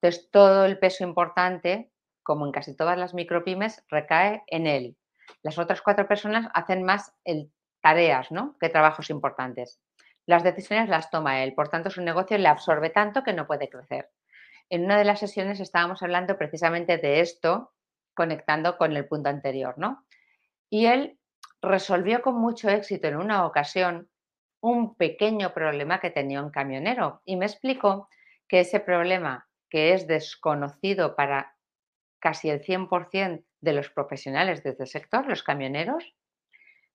Entonces, 0.00 0.30
todo 0.30 0.66
el 0.66 0.78
peso 0.78 1.04
importante, 1.04 1.90
como 2.22 2.44
en 2.44 2.52
casi 2.52 2.76
todas 2.76 2.98
las 2.98 3.14
micropymes, 3.14 3.82
recae 3.88 4.42
en 4.48 4.66
él. 4.66 4.96
Las 5.42 5.58
otras 5.58 5.82
cuatro 5.82 6.06
personas 6.06 6.48
hacen 6.54 6.82
más 6.82 7.14
tareas 7.80 8.30
¿no? 8.30 8.56
que 8.60 8.68
trabajos 8.68 9.10
importantes. 9.10 9.80
Las 10.26 10.44
decisiones 10.44 10.88
las 10.88 11.10
toma 11.10 11.42
él, 11.42 11.54
por 11.54 11.68
tanto, 11.68 11.90
su 11.90 12.00
negocio 12.00 12.38
le 12.38 12.48
absorbe 12.48 12.90
tanto 12.90 13.24
que 13.24 13.32
no 13.32 13.46
puede 13.46 13.68
crecer. 13.68 14.10
En 14.70 14.84
una 14.84 14.96
de 14.96 15.04
las 15.04 15.18
sesiones 15.18 15.60
estábamos 15.60 16.02
hablando 16.02 16.38
precisamente 16.38 16.96
de 16.96 17.20
esto, 17.20 17.72
conectando 18.14 18.78
con 18.78 18.96
el 18.96 19.06
punto 19.06 19.28
anterior, 19.28 19.74
¿no? 19.76 20.04
Y 20.70 20.86
él 20.86 21.18
resolvió 21.60 22.22
con 22.22 22.36
mucho 22.36 22.68
éxito 22.70 23.08
en 23.08 23.16
una 23.16 23.46
ocasión 23.46 24.08
un 24.60 24.94
pequeño 24.94 25.52
problema 25.52 26.00
que 26.00 26.10
tenía 26.10 26.42
un 26.42 26.50
camionero 26.50 27.20
y 27.24 27.36
me 27.36 27.46
explicó 27.46 28.08
que 28.46 28.60
ese 28.60 28.80
problema, 28.80 29.48
que 29.68 29.92
es 29.92 30.06
desconocido 30.06 31.16
para 31.16 31.56
casi 32.20 32.48
el 32.48 32.62
100% 32.62 33.44
de 33.62 33.72
los 33.72 33.88
profesionales 33.88 34.62
de 34.62 34.70
este 34.70 34.86
sector, 34.86 35.26
los 35.26 35.42
camioneros, 35.42 36.14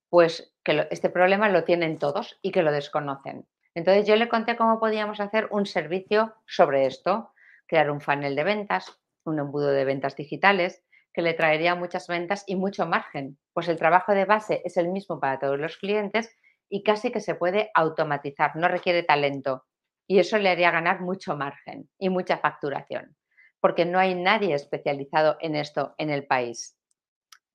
pues 0.10 0.54
que 0.64 0.88
este 0.92 1.10
problema 1.10 1.50
lo 1.50 1.64
tienen 1.64 1.98
todos 1.98 2.38
y 2.42 2.52
que 2.52 2.62
lo 2.62 2.72
desconocen. 2.72 3.48
Entonces 3.74 4.06
yo 4.06 4.16
le 4.16 4.30
conté 4.30 4.56
cómo 4.56 4.80
podíamos 4.80 5.20
hacer 5.20 5.48
un 5.52 5.66
servicio 5.66 6.36
sobre 6.46 6.86
esto, 6.86 7.32
crear 7.68 7.90
un 7.90 8.02
funnel 8.02 8.36
de 8.36 8.44
ventas, 8.44 9.00
un 9.24 9.40
embudo 9.40 9.72
de 9.72 9.86
ventas 9.86 10.16
digitales, 10.16 10.84
que 11.14 11.22
le 11.22 11.34
traería 11.34 11.74
muchas 11.76 12.08
ventas 12.08 12.44
y 12.46 12.56
mucho 12.56 12.86
margen, 12.86 13.40
pues 13.54 13.68
el 13.68 13.78
trabajo 13.78 14.14
de 14.14 14.26
base 14.26 14.62
es 14.66 14.78
el 14.78 14.90
mismo 14.90 15.20
para 15.20 15.40
todos 15.40 15.60
los 15.60 15.78
clientes 15.78 16.36
y 16.70 16.84
casi 16.84 17.12
que 17.12 17.22
se 17.22 17.36
puede 17.36 17.72
automatizar, 17.74 18.56
no 18.56 18.68
requiere 18.68 19.04
talento. 19.04 19.66
Y 20.06 20.20
eso 20.20 20.38
le 20.38 20.50
haría 20.50 20.72
ganar 20.72 21.02
mucho 21.02 21.36
margen 21.36 21.90
y 21.98 22.10
mucha 22.10 22.38
facturación, 22.38 23.16
porque 23.68 23.84
no 23.84 24.00
hay 24.00 24.16
nadie 24.16 24.54
especializado 24.54 25.36
en 25.42 25.54
esto 25.58 25.94
en 25.98 26.10
el 26.10 26.26
país. 26.26 26.78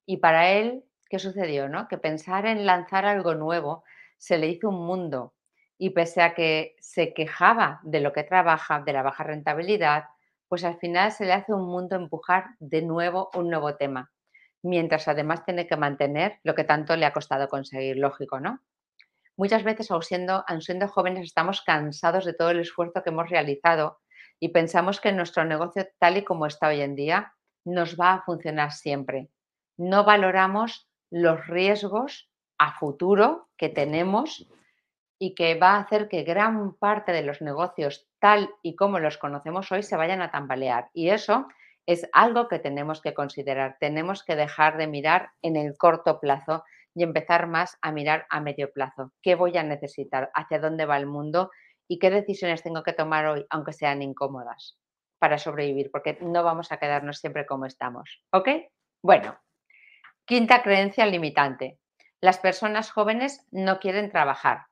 Y 0.04 0.18
para 0.18 0.50
él, 0.50 0.84
¿qué 1.08 1.18
sucedió? 1.18 1.70
No? 1.70 1.88
Que 1.88 1.96
pensar 1.96 2.44
en 2.44 2.66
lanzar 2.66 3.06
algo 3.06 3.34
nuevo 3.34 3.82
se 4.18 4.36
le 4.36 4.48
hizo 4.48 4.68
un 4.68 4.84
mundo. 4.86 5.32
Y 5.78 5.88
pese 5.88 6.20
a 6.20 6.34
que 6.34 6.76
se 6.80 7.14
quejaba 7.14 7.80
de 7.82 8.00
lo 8.00 8.12
que 8.12 8.24
trabaja, 8.24 8.82
de 8.82 8.92
la 8.92 9.02
baja 9.02 9.24
rentabilidad, 9.24 10.04
pues 10.48 10.64
al 10.64 10.76
final 10.76 11.12
se 11.12 11.24
le 11.24 11.32
hace 11.32 11.54
un 11.54 11.66
mundo 11.66 11.96
empujar 11.96 12.56
de 12.60 12.82
nuevo 12.82 13.30
un 13.32 13.48
nuevo 13.48 13.76
tema, 13.76 14.12
mientras 14.60 15.08
además 15.08 15.46
tiene 15.46 15.66
que 15.66 15.78
mantener 15.78 16.40
lo 16.42 16.54
que 16.54 16.64
tanto 16.64 16.94
le 16.94 17.06
ha 17.06 17.14
costado 17.14 17.48
conseguir, 17.48 17.96
lógico, 17.96 18.38
¿no? 18.38 18.60
Muchas 19.38 19.64
veces, 19.64 19.90
aun 19.90 20.02
siendo, 20.02 20.44
siendo 20.60 20.88
jóvenes, 20.88 21.24
estamos 21.24 21.62
cansados 21.62 22.26
de 22.26 22.34
todo 22.34 22.50
el 22.50 22.60
esfuerzo 22.60 23.02
que 23.02 23.08
hemos 23.08 23.30
realizado 23.30 24.02
y 24.42 24.48
pensamos 24.48 25.00
que 25.00 25.12
nuestro 25.12 25.44
negocio, 25.44 25.86
tal 26.00 26.16
y 26.16 26.24
como 26.24 26.46
está 26.46 26.66
hoy 26.66 26.80
en 26.80 26.96
día, 26.96 27.32
nos 27.64 27.94
va 27.94 28.14
a 28.14 28.22
funcionar 28.22 28.72
siempre. 28.72 29.28
No 29.76 30.02
valoramos 30.02 30.88
los 31.12 31.46
riesgos 31.46 32.28
a 32.58 32.72
futuro 32.72 33.50
que 33.56 33.68
tenemos 33.68 34.48
y 35.20 35.36
que 35.36 35.54
va 35.54 35.74
a 35.74 35.82
hacer 35.82 36.08
que 36.08 36.24
gran 36.24 36.74
parte 36.74 37.12
de 37.12 37.22
los 37.22 37.40
negocios 37.40 38.08
tal 38.18 38.50
y 38.64 38.74
como 38.74 38.98
los 38.98 39.16
conocemos 39.16 39.70
hoy 39.70 39.84
se 39.84 39.96
vayan 39.96 40.22
a 40.22 40.32
tambalear. 40.32 40.90
Y 40.92 41.10
eso 41.10 41.46
es 41.86 42.08
algo 42.12 42.48
que 42.48 42.58
tenemos 42.58 43.00
que 43.00 43.14
considerar. 43.14 43.76
Tenemos 43.78 44.24
que 44.24 44.34
dejar 44.34 44.76
de 44.76 44.88
mirar 44.88 45.30
en 45.42 45.54
el 45.54 45.76
corto 45.78 46.18
plazo 46.18 46.64
y 46.96 47.04
empezar 47.04 47.46
más 47.46 47.78
a 47.80 47.92
mirar 47.92 48.26
a 48.28 48.40
medio 48.40 48.72
plazo. 48.72 49.12
¿Qué 49.22 49.36
voy 49.36 49.56
a 49.56 49.62
necesitar? 49.62 50.32
¿Hacia 50.34 50.58
dónde 50.58 50.84
va 50.84 50.96
el 50.96 51.06
mundo? 51.06 51.52
¿Y 51.92 51.98
qué 51.98 52.08
decisiones 52.08 52.62
tengo 52.62 52.82
que 52.82 52.94
tomar 52.94 53.26
hoy, 53.26 53.44
aunque 53.50 53.74
sean 53.74 54.00
incómodas, 54.00 54.78
para 55.18 55.36
sobrevivir? 55.36 55.90
Porque 55.92 56.16
no 56.22 56.42
vamos 56.42 56.72
a 56.72 56.78
quedarnos 56.78 57.18
siempre 57.18 57.44
como 57.44 57.66
estamos. 57.66 58.22
¿Ok? 58.32 58.48
Bueno, 59.02 59.38
quinta 60.24 60.62
creencia 60.62 61.04
limitante. 61.04 61.78
Las 62.22 62.38
personas 62.38 62.90
jóvenes 62.90 63.46
no 63.50 63.78
quieren 63.78 64.10
trabajar 64.10 64.62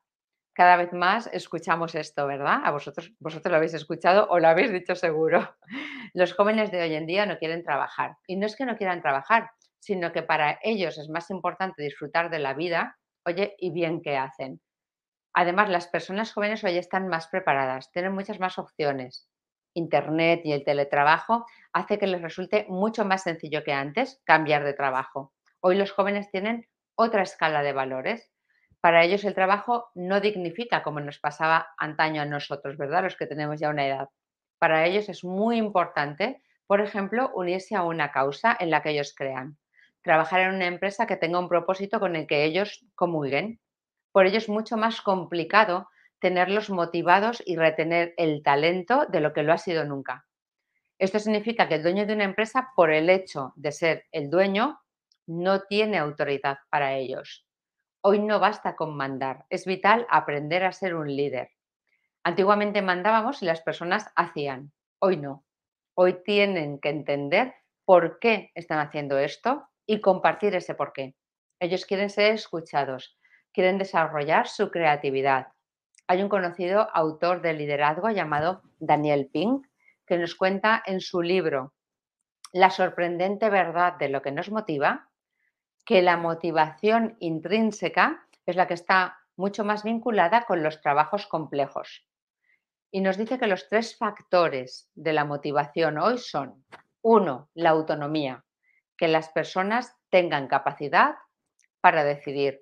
cada 0.53 0.77
vez 0.77 0.91
más 0.93 1.29
escuchamos 1.31 1.95
esto, 1.95 2.27
¿verdad? 2.27 2.61
A 2.63 2.71
vosotros, 2.71 3.13
vosotros 3.19 3.51
lo 3.51 3.57
habéis 3.57 3.73
escuchado 3.73 4.27
o 4.29 4.39
lo 4.39 4.47
habéis 4.47 4.71
dicho 4.71 4.95
seguro. 4.95 5.55
Los 6.13 6.33
jóvenes 6.33 6.71
de 6.71 6.81
hoy 6.81 6.95
en 6.95 7.05
día 7.05 7.25
no 7.25 7.37
quieren 7.37 7.63
trabajar. 7.63 8.17
Y 8.27 8.35
no 8.35 8.45
es 8.47 8.55
que 8.55 8.65
no 8.65 8.77
quieran 8.77 9.01
trabajar, 9.01 9.51
sino 9.79 10.11
que 10.11 10.23
para 10.23 10.59
ellos 10.61 10.97
es 10.97 11.07
más 11.09 11.29
importante 11.29 11.83
disfrutar 11.83 12.29
de 12.29 12.39
la 12.39 12.53
vida, 12.53 12.97
oye, 13.25 13.55
y 13.59 13.71
bien 13.71 14.01
que 14.01 14.17
hacen. 14.17 14.59
Además, 15.33 15.69
las 15.69 15.87
personas 15.87 16.33
jóvenes 16.33 16.63
hoy 16.63 16.77
están 16.77 17.07
más 17.07 17.27
preparadas, 17.27 17.91
tienen 17.91 18.13
muchas 18.13 18.39
más 18.39 18.57
opciones. 18.57 19.27
Internet 19.73 20.41
y 20.43 20.51
el 20.51 20.63
teletrabajo 20.65 21.45
hace 21.71 21.97
que 21.97 22.07
les 22.07 22.21
resulte 22.21 22.65
mucho 22.67 23.05
más 23.05 23.23
sencillo 23.23 23.63
que 23.63 23.73
antes 23.73 24.21
cambiar 24.25 24.63
de 24.63 24.73
trabajo. 24.73 25.33
Hoy 25.61 25.75
los 25.77 25.91
jóvenes 25.91 26.29
tienen 26.31 26.67
otra 26.95 27.21
escala 27.21 27.63
de 27.63 27.71
valores 27.71 28.31
para 28.81 29.03
ellos 29.03 29.23
el 29.23 29.35
trabajo 29.35 29.91
no 29.93 30.19
dignifica 30.19 30.81
como 30.81 30.99
nos 30.99 31.19
pasaba 31.19 31.67
antaño 31.77 32.23
a 32.23 32.25
nosotros, 32.25 32.77
¿verdad? 32.77 33.03
Los 33.03 33.15
que 33.15 33.27
tenemos 33.27 33.59
ya 33.59 33.69
una 33.69 33.85
edad. 33.85 34.09
Para 34.57 34.85
ellos 34.87 35.07
es 35.07 35.23
muy 35.23 35.57
importante, 35.57 36.41
por 36.65 36.81
ejemplo, 36.81 37.31
unirse 37.35 37.75
a 37.75 37.83
una 37.83 38.11
causa 38.11 38.57
en 38.59 38.71
la 38.71 38.81
que 38.81 38.89
ellos 38.89 39.13
crean. 39.15 39.57
Trabajar 40.01 40.41
en 40.41 40.55
una 40.55 40.65
empresa 40.65 41.05
que 41.05 41.15
tenga 41.15 41.37
un 41.37 41.47
propósito 41.47 41.99
con 41.99 42.15
el 42.15 42.25
que 42.25 42.43
ellos 42.43 42.83
comulguen. 42.95 43.59
Por 44.11 44.25
ello 44.25 44.37
es 44.37 44.49
mucho 44.49 44.77
más 44.77 45.01
complicado 45.01 45.89
tenerlos 46.19 46.69
motivados 46.69 47.41
y 47.45 47.55
retener 47.55 48.13
el 48.17 48.43
talento 48.43 49.05
de 49.07 49.21
lo 49.21 49.33
que 49.33 49.43
lo 49.43 49.53
ha 49.53 49.57
sido 49.57 49.85
nunca. 49.85 50.25
Esto 50.99 51.19
significa 51.19 51.67
que 51.67 51.75
el 51.75 51.83
dueño 51.83 52.05
de 52.05 52.13
una 52.13 52.25
empresa, 52.25 52.69
por 52.75 52.91
el 52.91 53.09
hecho 53.09 53.53
de 53.55 53.71
ser 53.71 54.05
el 54.11 54.29
dueño, 54.29 54.79
no 55.25 55.61
tiene 55.61 55.97
autoridad 55.97 56.59
para 56.69 56.93
ellos. 56.95 57.45
Hoy 58.01 58.19
no 58.19 58.39
basta 58.39 58.75
con 58.75 58.95
mandar, 58.95 59.45
es 59.49 59.65
vital 59.65 60.05
aprender 60.09 60.63
a 60.63 60.71
ser 60.71 60.95
un 60.95 61.15
líder. 61.15 61.51
Antiguamente 62.23 62.81
mandábamos 62.81 63.41
y 63.41 63.45
las 63.45 63.61
personas 63.61 64.11
hacían, 64.15 64.71
hoy 64.99 65.17
no. 65.17 65.43
Hoy 65.95 66.23
tienen 66.23 66.79
que 66.79 66.89
entender 66.89 67.53
por 67.85 68.19
qué 68.19 68.51
están 68.55 68.79
haciendo 68.79 69.17
esto 69.17 69.67
y 69.85 70.01
compartir 70.01 70.55
ese 70.55 70.75
por 70.75 70.93
qué. 70.93 71.15
Ellos 71.59 71.85
quieren 71.85 72.09
ser 72.09 72.33
escuchados, 72.33 73.17
quieren 73.53 73.77
desarrollar 73.77 74.47
su 74.47 74.71
creatividad. 74.71 75.47
Hay 76.07 76.21
un 76.21 76.29
conocido 76.29 76.89
autor 76.93 77.41
de 77.41 77.53
liderazgo 77.53 78.09
llamado 78.09 78.61
Daniel 78.79 79.29
Pink 79.31 79.67
que 80.05 80.17
nos 80.17 80.35
cuenta 80.35 80.81
en 80.85 80.99
su 80.99 81.21
libro 81.21 81.73
La 82.51 82.69
sorprendente 82.69 83.49
verdad 83.49 83.93
de 83.93 84.09
lo 84.09 84.21
que 84.21 84.31
nos 84.31 84.49
motiva 84.51 85.09
que 85.85 86.01
la 86.01 86.17
motivación 86.17 87.15
intrínseca 87.19 88.27
es 88.45 88.55
la 88.55 88.67
que 88.67 88.73
está 88.73 89.19
mucho 89.35 89.63
más 89.63 89.83
vinculada 89.83 90.45
con 90.45 90.63
los 90.63 90.81
trabajos 90.81 91.27
complejos. 91.27 92.05
Y 92.91 93.01
nos 93.01 93.17
dice 93.17 93.39
que 93.39 93.47
los 93.47 93.67
tres 93.69 93.97
factores 93.97 94.89
de 94.95 95.13
la 95.13 95.25
motivación 95.25 95.97
hoy 95.97 96.17
son, 96.17 96.65
uno, 97.01 97.49
la 97.53 97.69
autonomía, 97.69 98.45
que 98.97 99.07
las 99.07 99.29
personas 99.29 99.95
tengan 100.09 100.47
capacidad 100.47 101.15
para 101.79 102.03
decidir. 102.03 102.61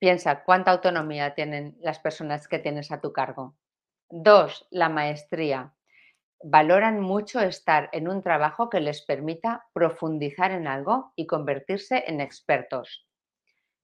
Piensa 0.00 0.44
cuánta 0.44 0.70
autonomía 0.70 1.34
tienen 1.34 1.76
las 1.82 1.98
personas 1.98 2.48
que 2.48 2.58
tienes 2.58 2.90
a 2.90 3.02
tu 3.02 3.12
cargo. 3.12 3.54
Dos, 4.08 4.66
la 4.70 4.88
maestría, 4.88 5.74
valoran 6.42 7.00
mucho 7.00 7.38
estar 7.40 7.90
en 7.92 8.08
un 8.08 8.22
trabajo 8.22 8.70
que 8.70 8.80
les 8.80 9.02
permita 9.02 9.66
profundizar 9.74 10.52
en 10.52 10.66
algo 10.66 11.12
y 11.16 11.26
convertirse 11.26 12.04
en 12.06 12.22
expertos. 12.22 13.06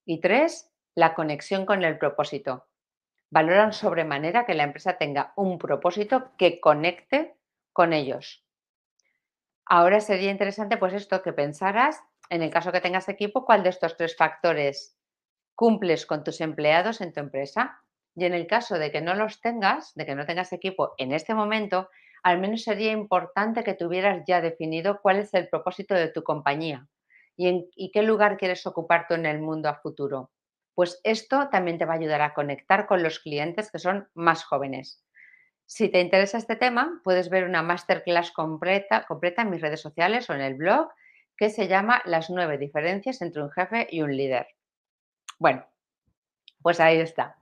Y 0.07 0.23
tres, 0.23 0.73
la 0.95 1.15
conexión 1.15 1.67
con 1.67 1.85
el 1.85 1.99
propósito. 1.99 2.67
Valoran 3.29 3.75
sobremanera 3.75 4.47
que 4.47 4.55
la 4.55 4.65
empresa 4.65 4.97
tenga 4.97 5.35
un 5.37 5.59
propósito 5.59 6.31
que 6.39 6.61
conecte 6.61 7.37
con 7.75 7.93
ellos. 7.93 8.43
Ahora 9.67 10.01
sería 10.01 10.31
interesante 10.31 10.79
pues 10.79 10.95
esto 10.95 11.23
que 11.23 11.35
pensaras, 11.35 12.01
en 12.31 12.43
el 12.43 12.49
caso 12.49 12.73
que 12.73 12.81
tengas 12.81 13.11
equipo, 13.11 13.45
cuál 13.45 13.63
de 13.63 13.69
estos 13.69 13.99
tres 13.99 14.17
factores 14.17 14.96
cumples 15.57 16.07
con 16.07 16.23
tus 16.23 16.41
empleados 16.41 17.01
en 17.01 17.13
tu 17.13 17.21
empresa. 17.21 17.83
Y 18.15 18.25
en 18.25 18.35
el 18.35 18.47
caso 18.47 18.79
de 18.79 18.93
que 18.93 19.01
no 19.01 19.15
los 19.15 19.41
tengas, 19.41 19.93
de 19.95 20.07
que 20.07 20.15
no 20.15 20.25
tengas 20.25 20.53
equipo 20.53 20.95
en 20.99 21.13
este 21.13 21.35
momento, 21.35 21.91
al 22.23 22.39
menos 22.39 22.63
sería 22.63 22.93
importante 22.93 23.65
que 23.65 23.75
tuvieras 23.75 24.23
ya 24.27 24.41
definido 24.41 25.01
cuál 25.03 25.19
es 25.19 25.35
el 25.35 25.49
propósito 25.49 25.95
de 25.95 26.09
tu 26.09 26.23
compañía 26.23 26.87
y, 27.37 27.49
en, 27.49 27.69
qué 27.93 28.03
lugar 28.03 28.37
quieres 28.37 28.67
ocupar 28.67 29.07
tú 29.07 29.15
en 29.15 29.27
el 29.27 29.41
mundo 29.41 29.69
a 29.69 29.75
futuro. 29.75 30.31
Pues 30.75 31.01
esto 31.05 31.49
también 31.51 31.79
te 31.79 31.85
va 31.85 31.95
a 31.95 31.97
ayudar 31.97 32.23
a 32.23 32.35
conectar 32.35 32.87
con 32.87 33.03
los 33.03 33.21
clientes 33.21 33.71
que 33.71 33.79
son 33.79 34.09
más 34.15 34.45
jóvenes. 34.45 35.03
Si 35.67 35.89
te 35.89 36.01
interesa 36.01 36.39
este 36.39 36.57
tema, 36.57 37.01
puedes 37.03 37.29
ver 37.29 37.45
una 37.45 37.63
masterclass 37.63 38.31
completa, 38.31 39.05
completa 39.07 39.43
en 39.43 39.51
mis 39.51 39.61
redes 39.61 39.81
sociales 39.81 40.29
o 40.31 40.35
en 40.35 40.41
el 40.41 40.55
blog 40.55 40.89
que 41.37 41.51
se 41.51 41.69
llama 41.69 42.03
Las 42.05 42.31
nueve 42.31 42.57
diferencias 42.57 43.21
entre 43.21 43.43
un 43.43 43.51
jefe 43.51 43.87
y 43.91 44.03
un 44.03 44.17
líder. 44.17 44.56
Bueno, 45.39 45.67
pues 46.63 46.81
ahí 46.81 46.99
está. 46.99 47.37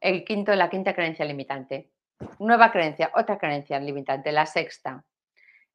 El 0.00 0.24
quinto, 0.24 0.54
la 0.54 0.70
quinta 0.70 0.94
creencia 0.94 1.24
limitante. 1.24 1.90
Nueva 2.38 2.70
creencia, 2.72 3.10
otra 3.14 3.38
creencia 3.38 3.78
limitante, 3.80 4.32
la 4.32 4.46
sexta. 4.46 5.04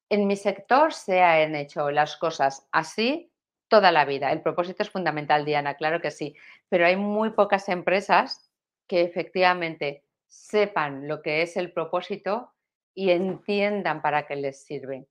En 0.08 0.26
mi 0.26 0.36
sector 0.36 0.92
se 0.92 1.22
han 1.22 1.54
hecho 1.54 1.90
las 1.90 2.16
cosas 2.16 2.68
así 2.70 3.32
toda 3.68 3.90
la 3.90 4.04
vida. 4.04 4.30
El 4.30 4.42
propósito 4.42 4.82
es 4.82 4.90
fundamental, 4.90 5.44
Diana, 5.44 5.74
claro 5.74 6.00
que 6.00 6.10
sí, 6.10 6.36
pero 6.68 6.86
hay 6.86 6.96
muy 6.96 7.30
pocas 7.30 7.68
empresas 7.68 8.50
que 8.86 9.02
efectivamente 9.02 10.04
sepan 10.26 11.08
lo 11.08 11.22
que 11.22 11.42
es 11.42 11.56
el 11.56 11.72
propósito 11.72 12.52
y 12.94 13.10
entiendan 13.10 14.02
para 14.02 14.26
qué 14.26 14.36
les 14.36 14.64
sirve. 14.64 15.06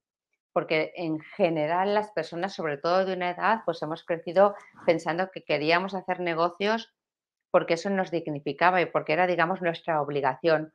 Porque 0.54 0.94
en 0.96 1.20
general 1.20 1.94
las 1.94 2.12
personas, 2.12 2.54
sobre 2.54 2.78
todo 2.78 3.06
de 3.06 3.14
una 3.14 3.32
edad, 3.32 3.62
pues 3.66 3.82
hemos 3.82 4.06
crecido 4.06 4.56
pensando 4.86 5.30
que 5.32 5.44
queríamos 5.44 5.96
hacer 5.96 6.20
negocios 6.20 6.94
porque 7.52 7.74
eso 7.76 7.90
nos 7.90 8.12
dignificaba 8.12 8.82
y 8.82 8.86
porque 8.86 9.14
era, 9.14 9.28
digamos, 9.28 9.62
nuestra 9.62 10.02
obligación 10.02 10.74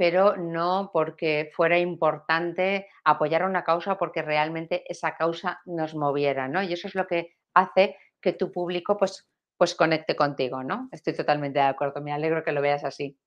pero 0.00 0.34
no 0.34 0.88
porque 0.94 1.50
fuera 1.54 1.78
importante 1.78 2.88
apoyar 3.04 3.44
una 3.44 3.64
causa 3.64 3.98
porque 3.98 4.22
realmente 4.22 4.82
esa 4.90 5.14
causa 5.14 5.60
nos 5.66 5.94
moviera, 5.94 6.48
¿no? 6.48 6.62
Y 6.62 6.72
eso 6.72 6.88
es 6.88 6.94
lo 6.94 7.06
que 7.06 7.34
hace 7.52 7.98
que 8.18 8.32
tu 8.32 8.50
público 8.50 8.96
pues, 8.96 9.28
pues 9.58 9.74
conecte 9.74 10.16
contigo, 10.16 10.64
¿no? 10.64 10.88
Estoy 10.90 11.12
totalmente 11.14 11.58
de 11.58 11.66
acuerdo, 11.66 12.00
me 12.00 12.14
alegro 12.14 12.42
que 12.42 12.52
lo 12.52 12.62
veas 12.62 12.82
así. 12.82 13.18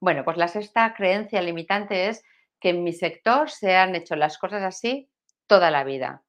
Bueno, 0.00 0.24
pues 0.24 0.38
la 0.38 0.48
sexta 0.48 0.94
creencia 0.94 1.42
limitante 1.42 2.08
es 2.08 2.22
que 2.58 2.70
en 2.70 2.84
mi 2.84 2.94
sector 2.94 3.50
se 3.50 3.76
han 3.76 3.94
hecho 3.94 4.16
las 4.16 4.38
cosas 4.38 4.62
así 4.62 5.10
toda 5.46 5.70
la 5.70 5.84
vida. 5.84 6.22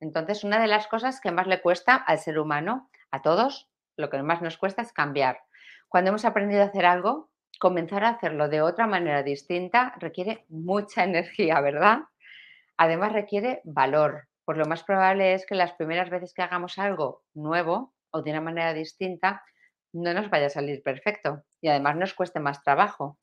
Entonces, 0.00 0.44
una 0.44 0.60
de 0.60 0.68
las 0.68 0.86
cosas 0.86 1.20
que 1.20 1.32
más 1.32 1.46
le 1.46 1.60
cuesta 1.60 1.94
al 1.94 2.18
ser 2.18 2.38
humano, 2.38 2.90
a 3.10 3.22
todos, 3.22 3.68
lo 3.96 4.10
que 4.10 4.22
más 4.22 4.42
nos 4.42 4.56
cuesta 4.56 4.82
es 4.82 4.92
cambiar. 4.92 5.40
Cuando 5.88 6.10
hemos 6.10 6.24
aprendido 6.24 6.62
a 6.62 6.66
hacer 6.66 6.86
algo, 6.86 7.30
comenzar 7.58 8.04
a 8.04 8.10
hacerlo 8.10 8.48
de 8.48 8.62
otra 8.62 8.86
manera 8.86 9.22
distinta 9.22 9.94
requiere 9.98 10.44
mucha 10.48 11.04
energía, 11.04 11.60
¿verdad? 11.60 12.00
Además 12.76 13.12
requiere 13.12 13.60
valor, 13.64 14.28
pues 14.44 14.56
lo 14.56 14.66
más 14.66 14.84
probable 14.84 15.34
es 15.34 15.44
que 15.44 15.54
las 15.54 15.72
primeras 15.72 16.10
veces 16.10 16.32
que 16.32 16.42
hagamos 16.42 16.78
algo 16.78 17.22
nuevo 17.34 17.92
o 18.10 18.22
de 18.22 18.30
una 18.30 18.40
manera 18.40 18.72
distinta, 18.72 19.42
no 19.92 20.14
nos 20.14 20.30
vaya 20.30 20.46
a 20.46 20.50
salir 20.50 20.82
perfecto 20.82 21.44
y 21.60 21.68
además 21.68 21.96
nos 21.96 22.14
cueste 22.14 22.40
más 22.40 22.62
trabajo. 22.62 23.18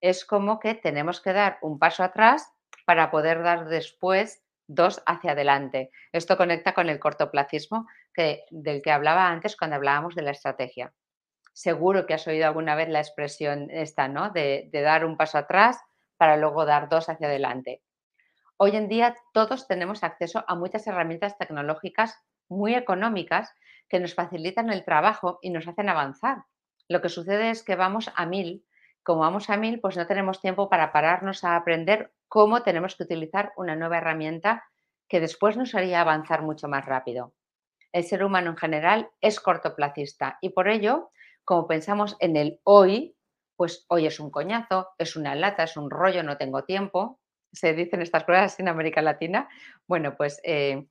Es 0.00 0.24
como 0.24 0.60
que 0.60 0.74
tenemos 0.74 1.20
que 1.20 1.32
dar 1.32 1.58
un 1.60 1.78
paso 1.78 2.02
atrás 2.02 2.50
para 2.86 3.10
poder 3.10 3.42
dar 3.42 3.68
después 3.68 4.42
dos 4.70 5.02
hacia 5.04 5.32
adelante. 5.32 5.90
Esto 6.12 6.36
conecta 6.36 6.74
con 6.74 6.88
el 6.88 7.00
cortoplacismo 7.00 7.88
que, 8.14 8.44
del 8.50 8.82
que 8.82 8.92
hablaba 8.92 9.28
antes 9.28 9.56
cuando 9.56 9.76
hablábamos 9.76 10.14
de 10.14 10.22
la 10.22 10.30
estrategia. 10.30 10.92
Seguro 11.52 12.06
que 12.06 12.14
has 12.14 12.26
oído 12.28 12.46
alguna 12.46 12.76
vez 12.76 12.88
la 12.88 13.00
expresión 13.00 13.68
esta, 13.70 14.06
¿no? 14.06 14.30
De, 14.30 14.68
de 14.70 14.80
dar 14.80 15.04
un 15.04 15.16
paso 15.16 15.38
atrás 15.38 15.80
para 16.16 16.36
luego 16.36 16.64
dar 16.64 16.88
dos 16.88 17.08
hacia 17.08 17.26
adelante. 17.26 17.82
Hoy 18.56 18.76
en 18.76 18.88
día 18.88 19.16
todos 19.32 19.66
tenemos 19.66 20.04
acceso 20.04 20.44
a 20.46 20.54
muchas 20.54 20.86
herramientas 20.86 21.36
tecnológicas 21.36 22.22
muy 22.48 22.74
económicas 22.74 23.52
que 23.88 23.98
nos 23.98 24.14
facilitan 24.14 24.70
el 24.70 24.84
trabajo 24.84 25.40
y 25.42 25.50
nos 25.50 25.66
hacen 25.66 25.88
avanzar. 25.88 26.44
Lo 26.88 27.00
que 27.00 27.08
sucede 27.08 27.50
es 27.50 27.64
que 27.64 27.74
vamos 27.74 28.12
a 28.14 28.24
mil. 28.24 28.64
Como 29.02 29.20
vamos 29.20 29.50
a 29.50 29.56
mil, 29.56 29.80
pues 29.80 29.96
no 29.96 30.06
tenemos 30.06 30.40
tiempo 30.40 30.68
para 30.68 30.92
pararnos 30.92 31.42
a 31.42 31.56
aprender 31.56 32.12
cómo 32.30 32.62
tenemos 32.62 32.94
que 32.94 33.02
utilizar 33.02 33.52
una 33.56 33.74
nueva 33.74 33.98
herramienta 33.98 34.64
que 35.08 35.20
después 35.20 35.56
nos 35.56 35.74
haría 35.74 36.00
avanzar 36.00 36.42
mucho 36.42 36.68
más 36.68 36.86
rápido. 36.86 37.34
El 37.92 38.04
ser 38.04 38.22
humano 38.22 38.50
en 38.50 38.56
general 38.56 39.10
es 39.20 39.40
cortoplacista 39.40 40.38
y 40.40 40.50
por 40.50 40.68
ello, 40.68 41.10
como 41.44 41.66
pensamos 41.66 42.16
en 42.20 42.36
el 42.36 42.60
hoy, 42.62 43.16
pues 43.56 43.84
hoy 43.88 44.06
es 44.06 44.20
un 44.20 44.30
coñazo, 44.30 44.90
es 44.96 45.16
una 45.16 45.34
lata, 45.34 45.64
es 45.64 45.76
un 45.76 45.90
rollo, 45.90 46.22
no 46.22 46.36
tengo 46.36 46.62
tiempo. 46.62 47.18
Se 47.52 47.74
dicen 47.74 48.00
estas 48.00 48.22
cosas 48.22 48.60
en 48.60 48.68
América 48.68 49.02
Latina. 49.02 49.48
Bueno, 49.88 50.16
pues 50.16 50.40
eh, 50.44 50.86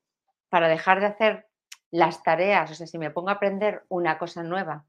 para 0.49 0.67
dejar 0.67 0.99
de 0.99 1.05
hacer 1.05 1.47
las 1.89 2.21
tareas, 2.21 2.69
o 2.69 2.75
sea, 2.75 2.85
si 2.85 2.97
me 2.97 3.11
pongo 3.11 3.29
a 3.29 3.33
aprender 3.33 3.85
una 3.87 4.17
cosa 4.17 4.43
nueva 4.43 4.85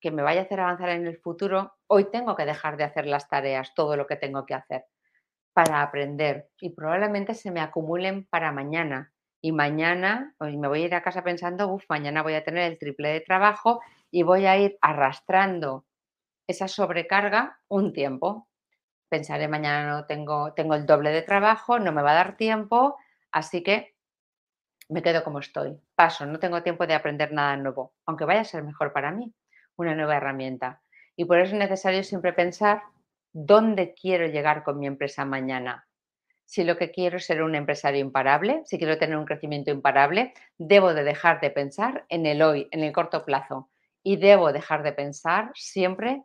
que 0.00 0.10
me 0.10 0.22
vaya 0.22 0.40
a 0.40 0.44
hacer 0.44 0.58
avanzar 0.58 0.88
en 0.88 1.06
el 1.06 1.18
futuro, 1.18 1.74
hoy 1.86 2.10
tengo 2.10 2.34
que 2.34 2.44
dejar 2.44 2.76
de 2.76 2.84
hacer 2.84 3.06
las 3.06 3.28
tareas, 3.28 3.72
todo 3.74 3.96
lo 3.96 4.08
que 4.08 4.16
tengo 4.16 4.44
que 4.46 4.54
hacer 4.54 4.84
para 5.56 5.80
aprender 5.80 6.50
y 6.60 6.68
probablemente 6.68 7.32
se 7.32 7.50
me 7.50 7.62
acumulen 7.62 8.26
para 8.26 8.52
mañana. 8.52 9.14
Y 9.40 9.52
mañana, 9.52 10.34
hoy 10.36 10.58
me 10.58 10.68
voy 10.68 10.82
a 10.82 10.84
ir 10.84 10.94
a 10.94 11.02
casa 11.02 11.24
pensando, 11.24 11.68
uff, 11.68 11.86
mañana 11.88 12.22
voy 12.22 12.34
a 12.34 12.44
tener 12.44 12.70
el 12.70 12.78
triple 12.78 13.08
de 13.08 13.22
trabajo 13.22 13.80
y 14.10 14.22
voy 14.22 14.44
a 14.44 14.58
ir 14.58 14.76
arrastrando 14.82 15.86
esa 16.46 16.68
sobrecarga 16.68 17.58
un 17.68 17.94
tiempo. 17.94 18.48
Pensaré, 19.08 19.48
mañana 19.48 19.88
no 19.88 20.04
tengo, 20.04 20.52
tengo 20.52 20.74
el 20.74 20.84
doble 20.84 21.08
de 21.08 21.22
trabajo, 21.22 21.78
no 21.78 21.90
me 21.90 22.02
va 22.02 22.10
a 22.10 22.16
dar 22.16 22.36
tiempo, 22.36 22.98
así 23.32 23.62
que 23.62 23.94
me 24.90 25.00
quedo 25.00 25.24
como 25.24 25.38
estoy. 25.38 25.80
Paso, 25.94 26.26
no 26.26 26.38
tengo 26.38 26.62
tiempo 26.62 26.86
de 26.86 26.92
aprender 26.92 27.32
nada 27.32 27.56
nuevo, 27.56 27.94
aunque 28.04 28.26
vaya 28.26 28.42
a 28.42 28.44
ser 28.44 28.62
mejor 28.62 28.92
para 28.92 29.10
mí, 29.10 29.32
una 29.76 29.94
nueva 29.94 30.18
herramienta. 30.18 30.82
Y 31.16 31.24
por 31.24 31.38
eso 31.38 31.54
es 31.54 31.58
necesario 31.58 32.04
siempre 32.04 32.34
pensar 32.34 32.82
dónde 33.38 33.92
quiero 33.92 34.26
llegar 34.26 34.64
con 34.64 34.78
mi 34.78 34.86
empresa 34.86 35.26
mañana. 35.26 35.86
Si 36.46 36.64
lo 36.64 36.78
que 36.78 36.90
quiero 36.90 37.18
es 37.18 37.26
ser 37.26 37.42
un 37.42 37.54
empresario 37.54 38.00
imparable, 38.00 38.62
si 38.64 38.78
quiero 38.78 38.96
tener 38.96 39.18
un 39.18 39.26
crecimiento 39.26 39.70
imparable, 39.70 40.32
debo 40.56 40.94
de 40.94 41.04
dejar 41.04 41.42
de 41.42 41.50
pensar 41.50 42.06
en 42.08 42.24
el 42.24 42.40
hoy, 42.40 42.66
en 42.70 42.82
el 42.82 42.92
corto 42.92 43.26
plazo. 43.26 43.68
Y 44.02 44.16
debo 44.16 44.54
dejar 44.54 44.82
de 44.82 44.94
pensar 44.94 45.50
siempre 45.54 46.22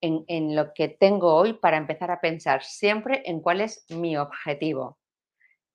en, 0.00 0.24
en 0.26 0.56
lo 0.56 0.72
que 0.72 0.88
tengo 0.88 1.34
hoy 1.34 1.52
para 1.52 1.76
empezar 1.76 2.10
a 2.10 2.20
pensar 2.22 2.62
siempre 2.62 3.22
en 3.26 3.42
cuál 3.42 3.60
es 3.60 3.84
mi 3.90 4.16
objetivo. 4.16 4.98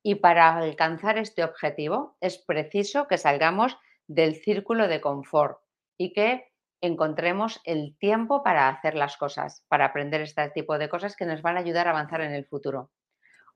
Y 0.01 0.15
para 0.15 0.57
alcanzar 0.57 1.19
este 1.19 1.43
objetivo 1.43 2.17
es 2.19 2.39
preciso 2.39 3.07
que 3.07 3.19
salgamos 3.19 3.77
del 4.07 4.37
círculo 4.37 4.87
de 4.87 5.01
confort 5.01 5.59
y 5.99 6.13
que 6.13 6.52
encontremos 6.85 7.61
el 7.63 7.97
tiempo 7.97 8.43
para 8.43 8.67
hacer 8.69 8.95
las 8.95 9.17
cosas, 9.17 9.63
para 9.67 9.85
aprender 9.85 10.21
este 10.21 10.49
tipo 10.49 10.77
de 10.77 10.89
cosas 10.89 11.15
que 11.15 11.25
nos 11.25 11.41
van 11.41 11.57
a 11.57 11.61
ayudar 11.61 11.87
a 11.87 11.91
avanzar 11.91 12.21
en 12.21 12.33
el 12.33 12.45
futuro. 12.45 12.91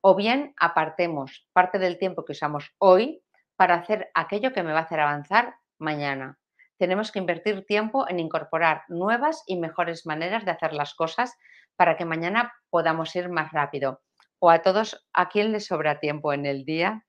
O 0.02 0.16
bien 0.16 0.54
apartemos 0.60 1.48
parte 1.54 1.80
del 1.80 1.98
tiempo 1.98 2.26
que 2.26 2.34
usamos 2.34 2.74
hoy 2.78 3.24
para 3.56 3.76
hacer 3.76 4.10
aquello 4.14 4.54
que 4.54 4.64
me 4.64 4.72
va 4.72 4.80
a 4.80 4.84
hacer 4.84 5.00
avanzar 5.00 5.56
mañana. 5.80 6.38
Tenemos 6.78 7.12
que 7.12 7.20
invertir 7.20 7.66
tiempo 7.66 8.08
en 8.08 8.20
incorporar 8.20 8.84
nuevas 8.88 9.44
y 9.48 9.58
mejores 9.58 10.06
maneras 10.06 10.46
de 10.46 10.52
hacer 10.52 10.74
las 10.74 10.94
cosas 10.94 11.36
para 11.76 11.98
que 11.98 12.06
mañana 12.06 12.54
podamos 12.70 13.16
ir 13.16 13.30
más 13.30 13.52
rápido 13.52 14.02
o 14.40 14.50
a 14.50 14.62
todos, 14.62 15.06
¿a 15.14 15.30
quién 15.30 15.52
le 15.52 15.60
sobra 15.60 16.00
tiempo 16.00 16.34
en 16.34 16.46
el 16.46 16.66
día 16.66 17.04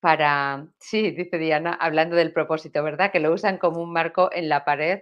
para, 0.00 0.66
sí, 0.78 1.12
dice 1.12 1.38
Diana, 1.38 1.76
hablando 1.80 2.16
del 2.16 2.32
propósito, 2.32 2.82
¿verdad? 2.82 3.10
Que 3.10 3.20
lo 3.20 3.32
usan 3.32 3.58
como 3.58 3.80
un 3.80 3.92
marco 3.92 4.30
en 4.32 4.48
la 4.48 4.64
pared, 4.64 5.00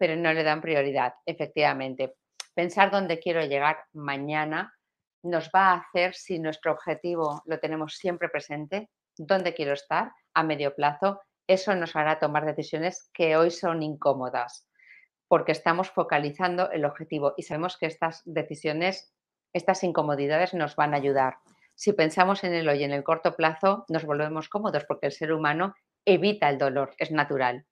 pero 0.00 0.16
no 0.16 0.32
le 0.32 0.42
dan 0.42 0.62
prioridad, 0.62 1.12
efectivamente. 1.26 2.14
Pensar 2.54 2.90
dónde 2.90 3.18
quiero 3.18 3.44
llegar 3.44 3.84
mañana 3.92 4.74
nos 5.22 5.50
va 5.54 5.72
a 5.72 5.76
hacer, 5.76 6.14
si 6.14 6.38
nuestro 6.38 6.72
objetivo 6.72 7.42
lo 7.44 7.60
tenemos 7.60 7.96
siempre 7.96 8.30
presente, 8.30 8.88
dónde 9.18 9.52
quiero 9.52 9.74
estar 9.74 10.12
a 10.32 10.42
medio 10.42 10.74
plazo, 10.74 11.20
eso 11.46 11.74
nos 11.74 11.94
hará 11.96 12.18
tomar 12.18 12.46
decisiones 12.46 13.10
que 13.12 13.36
hoy 13.36 13.50
son 13.50 13.82
incómodas, 13.82 14.66
porque 15.28 15.52
estamos 15.52 15.90
focalizando 15.90 16.70
el 16.70 16.86
objetivo 16.86 17.34
y 17.36 17.42
sabemos 17.42 17.76
que 17.76 17.84
estas 17.84 18.22
decisiones 18.24 19.14
estas 19.52 19.82
incomodidades 19.84 20.54
nos 20.54 20.76
van 20.76 20.94
a 20.94 20.96
ayudar. 20.96 21.38
Si 21.74 21.92
pensamos 21.92 22.42
en 22.44 22.54
el 22.54 22.68
hoy 22.68 22.84
en 22.84 22.92
el 22.92 23.04
corto 23.04 23.34
plazo, 23.34 23.84
nos 23.88 24.04
volvemos 24.06 24.48
cómodos 24.48 24.84
porque 24.86 25.08
el 25.08 25.12
ser 25.12 25.32
humano 25.32 25.74
evita 26.06 26.48
el 26.48 26.56
dolor, 26.56 26.94
es 26.96 27.10
natural. 27.10 27.66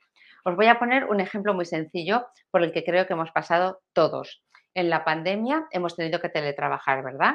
Os 0.45 0.57
voy 0.57 0.67
a 0.67 0.79
poner 0.79 1.05
un 1.05 1.21
ejemplo 1.21 1.55
muy 1.55 1.65
sencillo 1.65 2.27
por 2.51 2.63
el 2.63 2.73
que 2.73 2.85
creo 2.85 3.07
que 3.07 3.13
hemos 3.13 3.31
pasado 3.31 3.81
todos. 3.93 4.43
En 4.75 4.91
la 4.91 5.05
pandemia 5.05 5.67
hemos 5.71 5.97
tenido 5.97 6.21
que 6.21 6.29
teletrabajar, 6.29 7.03
¿verdad? 7.03 7.35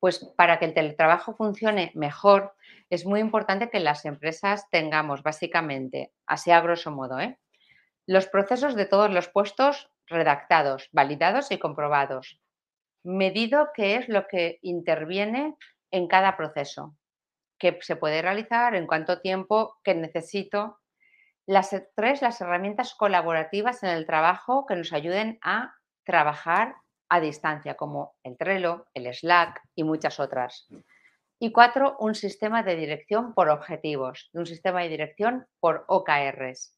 Pues 0.00 0.24
para 0.36 0.58
que 0.58 0.66
el 0.66 0.74
teletrabajo 0.74 1.34
funcione 1.34 1.92
mejor, 1.94 2.54
es 2.90 3.06
muy 3.06 3.20
importante 3.20 3.70
que 3.70 3.80
las 3.80 4.04
empresas 4.04 4.68
tengamos 4.70 5.22
básicamente, 5.22 6.12
así 6.26 6.50
a 6.50 6.60
grosso 6.60 6.90
modo, 6.90 7.18
¿eh? 7.18 7.38
los 8.06 8.26
procesos 8.28 8.76
de 8.76 8.86
todos 8.86 9.10
los 9.10 9.28
puestos 9.28 9.90
redactados, 10.06 10.88
validados 10.92 11.50
y 11.50 11.58
comprobados 11.58 12.40
medido 13.06 13.68
qué 13.72 13.96
es 13.96 14.08
lo 14.08 14.26
que 14.26 14.58
interviene 14.62 15.54
en 15.92 16.08
cada 16.08 16.36
proceso, 16.36 16.96
qué 17.58 17.78
se 17.80 17.96
puede 17.96 18.20
realizar, 18.20 18.74
en 18.74 18.86
cuánto 18.86 19.20
tiempo, 19.20 19.76
qué 19.84 19.94
necesito. 19.94 20.80
Las 21.46 21.70
tres, 21.94 22.22
las 22.22 22.40
herramientas 22.40 22.94
colaborativas 22.94 23.82
en 23.82 23.90
el 23.90 24.06
trabajo 24.06 24.66
que 24.66 24.76
nos 24.76 24.92
ayuden 24.92 25.38
a 25.42 25.74
trabajar 26.04 26.74
a 27.08 27.20
distancia, 27.20 27.76
como 27.76 28.16
el 28.24 28.36
Trello, 28.36 28.86
el 28.94 29.12
Slack 29.14 29.62
y 29.74 29.84
muchas 29.84 30.18
otras. 30.18 30.66
Y 31.38 31.52
cuatro, 31.52 31.96
un 32.00 32.14
sistema 32.14 32.62
de 32.62 32.76
dirección 32.76 33.32
por 33.34 33.48
objetivos, 33.48 34.30
un 34.32 34.46
sistema 34.46 34.82
de 34.82 34.88
dirección 34.88 35.46
por 35.60 35.84
OKRs. 35.86 36.74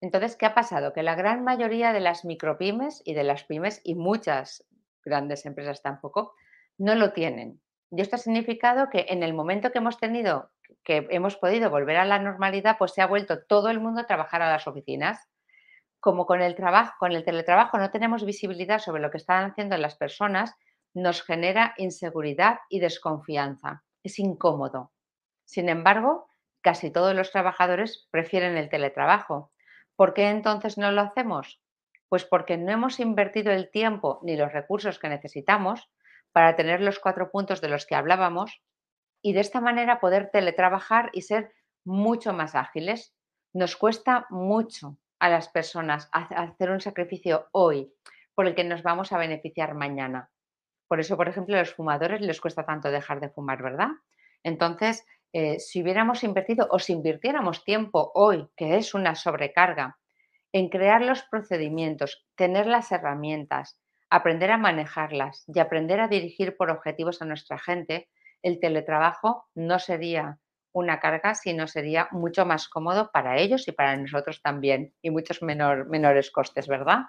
Entonces, 0.00 0.36
¿qué 0.36 0.46
ha 0.46 0.54
pasado? 0.54 0.92
Que 0.92 1.02
la 1.02 1.16
gran 1.16 1.42
mayoría 1.42 1.92
de 1.92 2.00
las 2.00 2.24
micropymes 2.24 3.02
y 3.04 3.14
de 3.14 3.24
las 3.24 3.44
pymes 3.44 3.80
y 3.82 3.96
muchas 3.96 4.64
grandes 5.04 5.44
empresas 5.46 5.82
tampoco, 5.82 6.34
no 6.76 6.94
lo 6.94 7.12
tienen. 7.12 7.60
Y 7.90 8.00
esto 8.00 8.16
ha 8.16 8.18
significado 8.18 8.90
que 8.90 9.06
en 9.08 9.22
el 9.22 9.34
momento 9.34 9.72
que 9.72 9.78
hemos 9.78 9.98
tenido, 9.98 10.50
que 10.84 11.06
hemos 11.10 11.36
podido 11.36 11.70
volver 11.70 11.96
a 11.96 12.04
la 12.04 12.18
normalidad, 12.18 12.76
pues 12.78 12.92
se 12.92 13.02
ha 13.02 13.06
vuelto 13.06 13.44
todo 13.44 13.70
el 13.70 13.80
mundo 13.80 14.00
a 14.00 14.06
trabajar 14.06 14.42
a 14.42 14.50
las 14.50 14.66
oficinas. 14.66 15.28
Como 16.00 16.26
con 16.26 16.40
el 16.40 16.54
trabajo, 16.54 16.94
con 16.98 17.12
el 17.12 17.24
teletrabajo 17.24 17.78
no 17.78 17.90
tenemos 17.90 18.24
visibilidad 18.24 18.78
sobre 18.78 19.02
lo 19.02 19.10
que 19.10 19.18
están 19.18 19.50
haciendo 19.50 19.76
las 19.76 19.96
personas, 19.96 20.54
nos 20.94 21.22
genera 21.22 21.74
inseguridad 21.76 22.58
y 22.68 22.80
desconfianza. 22.80 23.84
Es 24.02 24.18
incómodo. 24.18 24.92
Sin 25.44 25.68
embargo, 25.68 26.28
casi 26.60 26.90
todos 26.90 27.14
los 27.14 27.30
trabajadores 27.30 28.08
prefieren 28.10 28.56
el 28.56 28.68
teletrabajo. 28.68 29.52
¿Por 29.96 30.14
qué 30.14 30.28
entonces 30.28 30.78
no 30.78 30.92
lo 30.92 31.02
hacemos? 31.02 31.60
Pues 32.08 32.24
porque 32.24 32.56
no 32.56 32.72
hemos 32.72 33.00
invertido 33.00 33.52
el 33.52 33.70
tiempo 33.70 34.20
ni 34.22 34.36
los 34.36 34.52
recursos 34.52 34.98
que 34.98 35.08
necesitamos 35.08 35.90
para 36.32 36.56
tener 36.56 36.80
los 36.80 36.98
cuatro 36.98 37.30
puntos 37.30 37.60
de 37.60 37.68
los 37.68 37.86
que 37.86 37.94
hablábamos 37.94 38.62
y 39.22 39.32
de 39.32 39.40
esta 39.40 39.60
manera 39.60 40.00
poder 40.00 40.30
teletrabajar 40.30 41.10
y 41.12 41.22
ser 41.22 41.52
mucho 41.84 42.32
más 42.32 42.54
ágiles. 42.54 43.14
Nos 43.52 43.76
cuesta 43.76 44.26
mucho 44.30 44.96
a 45.18 45.28
las 45.28 45.48
personas 45.48 46.08
hacer 46.12 46.70
un 46.70 46.80
sacrificio 46.80 47.48
hoy 47.52 47.92
por 48.34 48.46
el 48.46 48.54
que 48.54 48.64
nos 48.64 48.82
vamos 48.82 49.12
a 49.12 49.18
beneficiar 49.18 49.74
mañana. 49.74 50.30
Por 50.86 51.00
eso, 51.00 51.16
por 51.16 51.28
ejemplo, 51.28 51.56
a 51.56 51.60
los 51.60 51.74
fumadores 51.74 52.20
les 52.20 52.40
cuesta 52.40 52.64
tanto 52.64 52.90
dejar 52.90 53.20
de 53.20 53.30
fumar, 53.30 53.62
¿verdad? 53.62 53.90
Entonces, 54.42 55.04
Eh, 55.34 55.58
si 55.58 55.82
hubiéramos 55.82 56.24
invertido 56.24 56.66
o 56.70 56.78
si 56.78 56.94
invirtiéramos 56.94 57.62
tiempo 57.62 58.12
hoy, 58.14 58.48
que 58.56 58.78
es 58.78 58.94
una 58.94 59.14
sobrecarga, 59.14 59.98
en 60.52 60.70
crear 60.70 61.02
los 61.02 61.22
procedimientos, 61.24 62.24
tener 62.34 62.66
las 62.66 62.90
herramientas, 62.92 63.78
aprender 64.08 64.50
a 64.50 64.56
manejarlas 64.56 65.44
y 65.46 65.58
aprender 65.60 66.00
a 66.00 66.08
dirigir 66.08 66.56
por 66.56 66.70
objetivos 66.70 67.20
a 67.20 67.26
nuestra 67.26 67.58
gente, 67.58 68.08
el 68.42 68.60
teletrabajo 68.60 69.48
no 69.54 69.78
sería 69.78 70.38
una 70.72 71.00
carga, 71.00 71.34
sino 71.34 71.66
sería 71.66 72.08
mucho 72.12 72.46
más 72.46 72.68
cómodo 72.68 73.10
para 73.12 73.38
ellos 73.38 73.66
y 73.68 73.72
para 73.72 73.96
nosotros 73.96 74.42
también, 74.42 74.94
y 75.02 75.10
muchos 75.10 75.42
menores 75.42 76.30
costes, 76.30 76.68
¿verdad? 76.68 77.00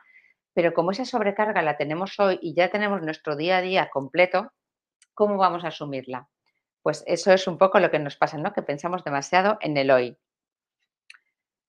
Pero 0.54 0.74
como 0.74 0.92
esa 0.92 1.06
sobrecarga 1.06 1.62
la 1.62 1.78
tenemos 1.78 2.20
hoy 2.20 2.40
y 2.42 2.54
ya 2.54 2.70
tenemos 2.70 3.02
nuestro 3.02 3.36
día 3.36 3.58
a 3.58 3.62
día 3.62 3.90
completo, 3.90 4.52
¿cómo 5.14 5.38
vamos 5.38 5.64
a 5.64 5.68
asumirla? 5.68 6.28
Pues 6.82 7.04
eso 7.06 7.32
es 7.32 7.48
un 7.48 7.58
poco 7.58 7.80
lo 7.80 7.92
que 7.92 8.00
nos 8.00 8.16
pasa, 8.16 8.38
¿no? 8.38 8.54
Que 8.54 8.62
pensamos 8.62 9.04
demasiado 9.04 9.58
en 9.62 9.78
el 9.78 9.92
hoy. 9.92 10.18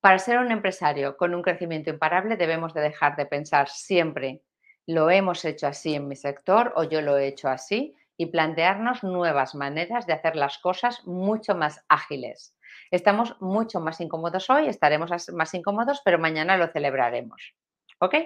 Para 0.00 0.18
ser 0.18 0.38
un 0.38 0.50
empresario 0.50 1.16
con 1.16 1.34
un 1.34 1.42
crecimiento 1.42 1.90
imparable 1.90 2.36
debemos 2.36 2.72
de 2.72 2.80
dejar 2.80 3.16
de 3.16 3.26
pensar 3.26 3.68
siempre 3.68 4.42
lo 4.86 5.10
hemos 5.10 5.44
hecho 5.44 5.66
así 5.66 5.94
en 5.94 6.08
mi 6.08 6.16
sector 6.16 6.72
o 6.74 6.84
yo 6.84 7.02
lo 7.02 7.18
he 7.18 7.26
hecho 7.26 7.48
así 7.48 7.94
y 8.20 8.26
plantearnos 8.26 9.02
nuevas 9.02 9.54
maneras 9.54 10.06
de 10.06 10.12
hacer 10.12 10.36
las 10.36 10.58
cosas 10.58 11.06
mucho 11.06 11.54
más 11.54 11.82
ágiles. 11.88 12.54
Estamos 12.90 13.34
mucho 13.40 13.80
más 13.80 13.98
incómodos 13.98 14.50
hoy, 14.50 14.68
estaremos 14.68 15.10
más 15.32 15.54
incómodos, 15.54 16.02
pero 16.04 16.18
mañana 16.18 16.58
lo 16.58 16.66
celebraremos. 16.66 17.54
¿Ok? 17.98 18.16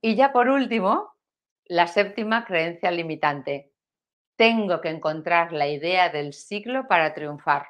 Y 0.00 0.14
ya 0.14 0.30
por 0.30 0.48
último, 0.48 1.16
la 1.64 1.88
séptima 1.88 2.44
creencia 2.44 2.92
limitante. 2.92 3.72
Tengo 4.36 4.80
que 4.80 4.90
encontrar 4.90 5.52
la 5.52 5.66
idea 5.66 6.10
del 6.10 6.32
siglo 6.32 6.86
para 6.86 7.12
triunfar. 7.12 7.66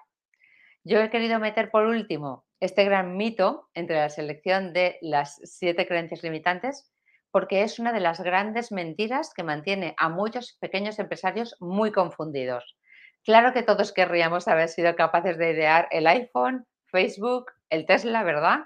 Yo 0.84 1.00
he 1.00 1.08
querido 1.08 1.38
meter 1.38 1.70
por 1.70 1.86
último 1.86 2.44
este 2.60 2.84
gran 2.84 3.16
mito 3.16 3.70
entre 3.72 3.96
la 3.96 4.10
selección 4.10 4.74
de 4.74 4.98
las 5.00 5.40
siete 5.44 5.86
creencias 5.86 6.22
limitantes 6.22 6.92
porque 7.30 7.62
es 7.62 7.78
una 7.78 7.92
de 7.92 8.00
las 8.00 8.20
grandes 8.20 8.72
mentiras 8.72 9.32
que 9.34 9.42
mantiene 9.42 9.94
a 9.98 10.08
muchos 10.08 10.56
pequeños 10.60 10.98
empresarios 10.98 11.56
muy 11.60 11.92
confundidos. 11.92 12.76
Claro 13.24 13.52
que 13.52 13.62
todos 13.62 13.92
querríamos 13.92 14.48
haber 14.48 14.68
sido 14.68 14.96
capaces 14.96 15.36
de 15.38 15.50
idear 15.50 15.88
el 15.90 16.06
iPhone, 16.06 16.66
Facebook, 16.86 17.46
el 17.68 17.84
Tesla, 17.86 18.22
¿verdad? 18.22 18.60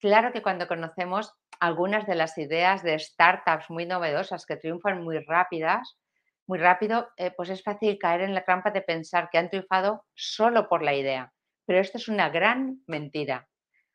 Claro 0.00 0.32
que 0.32 0.42
cuando 0.42 0.68
conocemos 0.68 1.34
algunas 1.60 2.06
de 2.06 2.14
las 2.14 2.38
ideas 2.38 2.82
de 2.82 2.98
startups 2.98 3.68
muy 3.68 3.86
novedosas 3.86 4.46
que 4.46 4.56
triunfan 4.56 5.02
muy 5.02 5.18
rápidas, 5.18 5.98
muy 6.46 6.58
rápido, 6.58 7.08
eh, 7.16 7.32
pues 7.36 7.50
es 7.50 7.62
fácil 7.62 7.98
caer 7.98 8.22
en 8.22 8.34
la 8.34 8.44
trampa 8.44 8.70
de 8.70 8.82
pensar 8.82 9.28
que 9.30 9.38
han 9.38 9.50
triunfado 9.50 10.04
solo 10.14 10.68
por 10.68 10.82
la 10.82 10.94
idea. 10.94 11.32
Pero 11.66 11.80
esto 11.80 11.98
es 11.98 12.08
una 12.08 12.30
gran 12.30 12.82
mentira. 12.86 13.48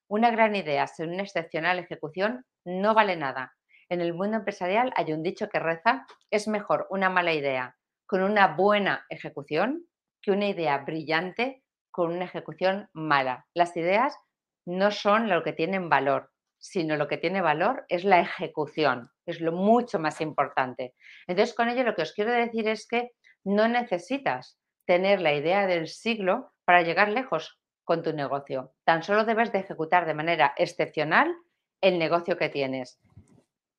Una 0.08 0.30
gran 0.30 0.56
idea 0.56 0.86
sin 0.86 1.14
una 1.14 1.24
excepcional 1.24 1.80
ejecución 1.80 2.46
no 2.66 2.94
vale 2.94 3.16
nada. 3.16 3.56
En 3.94 4.02
el 4.02 4.16
mundo 4.16 4.38
empresarial 4.38 4.92
hay 4.96 5.14
un 5.14 5.22
dicho 5.22 5.50
que 5.50 5.60
reza, 5.60 6.08
es 6.32 6.48
mejor 6.48 6.88
una 6.90 7.12
mala 7.12 7.32
idea 7.32 7.78
con 8.08 8.24
una 8.24 8.48
buena 8.48 9.06
ejecución 9.08 9.86
que 10.20 10.32
una 10.32 10.48
idea 10.48 10.80
brillante 10.80 11.64
con 11.92 12.12
una 12.12 12.26
ejecución 12.26 12.90
mala. 12.94 13.46
Las 13.54 13.78
ideas 13.78 14.18
no 14.66 14.90
son 14.90 15.30
lo 15.30 15.44
que 15.44 15.54
tienen 15.54 15.90
valor, 15.90 16.32
sino 16.58 16.98
lo 16.98 17.08
que 17.08 17.20
tiene 17.20 17.42
valor 17.42 17.86
es 17.88 18.04
la 18.04 18.20
ejecución, 18.20 19.12
es 19.28 19.42
lo 19.42 19.52
mucho 19.52 20.00
más 20.00 20.22
importante. 20.22 20.96
Entonces, 21.28 21.54
con 21.54 21.70
ello 21.70 21.84
lo 21.84 21.94
que 21.94 22.02
os 22.02 22.14
quiero 22.14 22.32
decir 22.32 22.68
es 22.68 22.88
que 22.88 23.12
no 23.44 23.68
necesitas 23.68 24.58
tener 24.88 25.22
la 25.22 25.36
idea 25.36 25.68
del 25.68 25.88
siglo 25.88 26.52
para 26.66 26.82
llegar 26.82 27.10
lejos 27.10 27.60
con 27.84 28.02
tu 28.02 28.12
negocio. 28.12 28.74
Tan 28.86 29.04
solo 29.04 29.24
debes 29.24 29.52
de 29.52 29.60
ejecutar 29.60 30.08
de 30.08 30.16
manera 30.16 30.56
excepcional 30.58 31.32
el 31.80 32.00
negocio 32.00 32.38
que 32.38 32.50
tienes. 32.50 33.00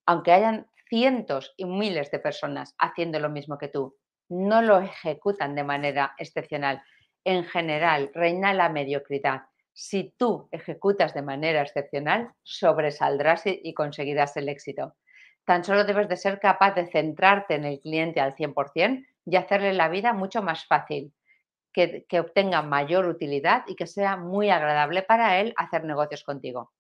Aunque 0.06 0.32
hayan 0.32 0.66
cientos 0.88 1.54
y 1.56 1.64
miles 1.64 2.10
de 2.10 2.18
personas 2.18 2.74
haciendo 2.78 3.18
lo 3.18 3.30
mismo 3.30 3.58
que 3.58 3.68
tú, 3.68 3.96
no 4.28 4.62
lo 4.62 4.80
ejecutan 4.80 5.54
de 5.54 5.64
manera 5.64 6.14
excepcional. 6.18 6.82
En 7.24 7.44
general, 7.44 8.10
reina 8.14 8.52
la 8.52 8.68
mediocridad 8.68 9.42
si 9.74 10.14
tú 10.16 10.48
ejecutas 10.52 11.12
de 11.14 11.22
manera 11.22 11.60
excepcional, 11.60 12.32
sobresaldrás 12.44 13.42
y 13.44 13.74
conseguirás 13.74 14.36
el 14.36 14.48
éxito. 14.48 14.94
Tan 15.44 15.64
solo 15.64 15.84
debes 15.84 16.08
de 16.08 16.16
ser 16.16 16.38
capaz 16.38 16.74
de 16.76 16.86
centrarte 16.86 17.54
en 17.54 17.64
el 17.64 17.80
cliente 17.80 18.20
al 18.20 18.34
100% 18.36 19.04
y 19.26 19.36
hacerle 19.36 19.72
la 19.72 19.88
vida 19.88 20.12
mucho 20.12 20.42
más 20.42 20.64
fácil, 20.66 21.12
que, 21.72 22.06
que, 22.08 22.20
obtenga 22.20 22.62
mayor 22.62 23.06
utilidad 23.06 23.64
y 23.66 23.74
que 23.74 23.88
sea 23.88 24.16
muy 24.16 24.48
agradable 24.48 25.02
para 25.02 25.40
él 25.40 25.52
hacer 25.56 25.84
negocios 25.84 26.22
contigo. 26.22 26.72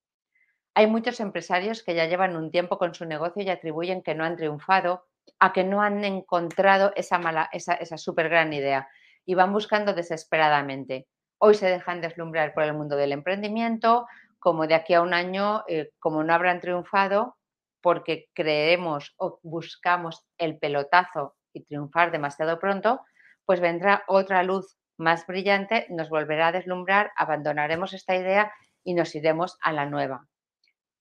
Hay 0.76 0.88
muchos 0.88 1.20
empresarios 1.20 1.84
que 1.84 1.94
ya 1.94 2.06
llevan 2.06 2.36
un 2.36 2.50
tiempo 2.50 2.78
con 2.78 2.94
su 2.94 3.04
negocio 3.04 3.42
y 3.42 3.48
atribuyen 3.48 4.02
que 4.02 4.14
no 4.14 4.24
han 4.24 4.36
triunfado 4.36 5.04
a 5.38 5.52
que 5.52 5.62
no 5.62 5.82
han 5.82 6.04
encontrado 6.04 6.92
esa, 6.96 7.18
mala, 7.18 7.48
esa, 7.52 7.74
esa 7.74 7.96
súper 7.96 8.28
gran 8.28 8.52
idea 8.52 8.88
y 9.24 9.34
van 9.34 9.52
buscando 9.52 9.94
desesperadamente. 9.94 11.06
Hoy 11.38 11.54
se 11.54 11.66
dejan 11.66 12.00
deslumbrar 12.00 12.54
por 12.54 12.64
el 12.64 12.74
mundo 12.74 12.96
del 12.96 13.12
emprendimiento, 13.12 14.06
como 14.38 14.66
de 14.66 14.74
aquí 14.74 14.94
a 14.94 15.02
un 15.02 15.14
año, 15.14 15.62
eh, 15.68 15.90
como 15.98 16.24
no 16.24 16.34
habrán 16.34 16.60
triunfado, 16.60 17.36
porque 17.80 18.26
creemos 18.34 19.14
o 19.16 19.38
buscamos 19.42 20.26
el 20.38 20.58
pelotazo 20.58 21.36
y 21.52 21.64
triunfar 21.64 22.10
demasiado 22.10 22.58
pronto, 22.58 23.00
pues 23.46 23.60
vendrá 23.60 24.04
otra 24.08 24.42
luz 24.42 24.76
más 24.96 25.26
brillante, 25.26 25.86
nos 25.90 26.08
volverá 26.08 26.48
a 26.48 26.52
deslumbrar, 26.52 27.12
abandonaremos 27.16 27.92
esta 27.92 28.16
idea 28.16 28.52
y 28.82 28.94
nos 28.94 29.14
iremos 29.14 29.56
a 29.62 29.72
la 29.72 29.86
nueva. 29.86 30.26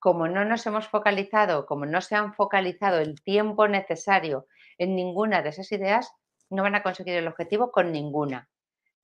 Como 0.04 0.28
no 0.28 0.44
nos 0.44 0.68
hemos 0.68 0.88
focalizado, 0.88 1.66
como 1.66 1.86
no 1.86 2.02
se 2.02 2.16
han 2.16 2.34
focalizado 2.34 3.00
el 3.00 3.22
tiempo 3.24 3.68
necesario 3.68 4.48
en 4.78 4.96
ninguna 4.96 5.42
de 5.42 5.50
esas 5.50 5.72
ideas, 5.72 6.14
no 6.50 6.62
van 6.62 6.76
a 6.76 6.84
conseguir 6.84 7.16
el 7.16 7.28
objetivo 7.28 7.72
con 7.72 7.92
ninguna 7.92 8.50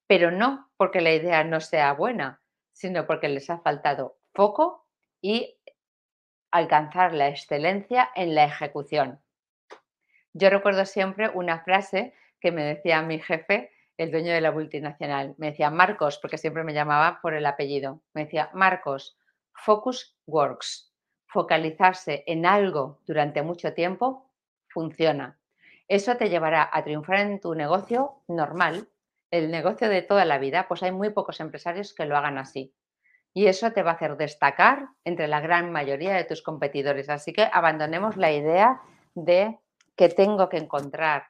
pero 0.09 0.31
no 0.31 0.71
porque 0.75 1.01
la 1.01 1.13
idea 1.13 1.43
no 1.43 1.61
sea 1.61 1.93
buena, 1.93 2.41
sino 2.73 3.05
porque 3.05 3.29
les 3.29 3.47
ha 3.51 3.59
faltado 3.59 4.17
foco 4.33 4.87
y 5.21 5.59
alcanzar 6.49 7.13
la 7.13 7.27
excelencia 7.27 8.09
en 8.15 8.33
la 8.33 8.45
ejecución. 8.45 9.21
Yo 10.33 10.49
recuerdo 10.49 10.85
siempre 10.85 11.29
una 11.29 11.63
frase 11.63 12.15
que 12.41 12.51
me 12.51 12.63
decía 12.63 13.03
mi 13.03 13.19
jefe, 13.19 13.69
el 13.97 14.09
dueño 14.09 14.33
de 14.33 14.41
la 14.41 14.51
multinacional. 14.51 15.35
Me 15.37 15.51
decía 15.51 15.69
Marcos, 15.69 16.17
porque 16.19 16.39
siempre 16.39 16.63
me 16.63 16.73
llamaba 16.73 17.19
por 17.21 17.35
el 17.35 17.45
apellido. 17.45 18.01
Me 18.15 18.25
decía 18.25 18.49
Marcos, 18.55 19.15
focus 19.53 20.17
works. 20.25 20.88
Focalizarse 21.31 22.23
en 22.27 22.45
algo 22.45 22.99
durante 23.05 23.41
mucho 23.41 23.73
tiempo 23.73 24.29
funciona. 24.67 25.39
Eso 25.87 26.17
te 26.17 26.29
llevará 26.29 26.69
a 26.71 26.83
triunfar 26.83 27.19
en 27.21 27.39
tu 27.39 27.55
negocio 27.55 28.21
normal, 28.27 28.89
el 29.31 29.51
negocio 29.51 29.89
de 29.89 30.01
toda 30.01 30.25
la 30.25 30.39
vida, 30.39 30.67
pues 30.67 30.83
hay 30.83 30.91
muy 30.91 31.11
pocos 31.11 31.39
empresarios 31.39 31.93
que 31.93 32.05
lo 32.05 32.17
hagan 32.17 32.37
así. 32.37 32.73
Y 33.33 33.47
eso 33.47 33.71
te 33.71 33.83
va 33.83 33.91
a 33.91 33.93
hacer 33.93 34.17
destacar 34.17 34.89
entre 35.03 35.27
la 35.27 35.39
gran 35.39 35.71
mayoría 35.71 36.15
de 36.15 36.23
tus 36.23 36.41
competidores. 36.41 37.09
Así 37.09 37.31
que 37.31 37.47
abandonemos 37.51 38.17
la 38.17 38.31
idea 38.31 38.81
de 39.13 39.59
que 39.95 40.09
tengo 40.09 40.49
que 40.49 40.57
encontrar, 40.57 41.27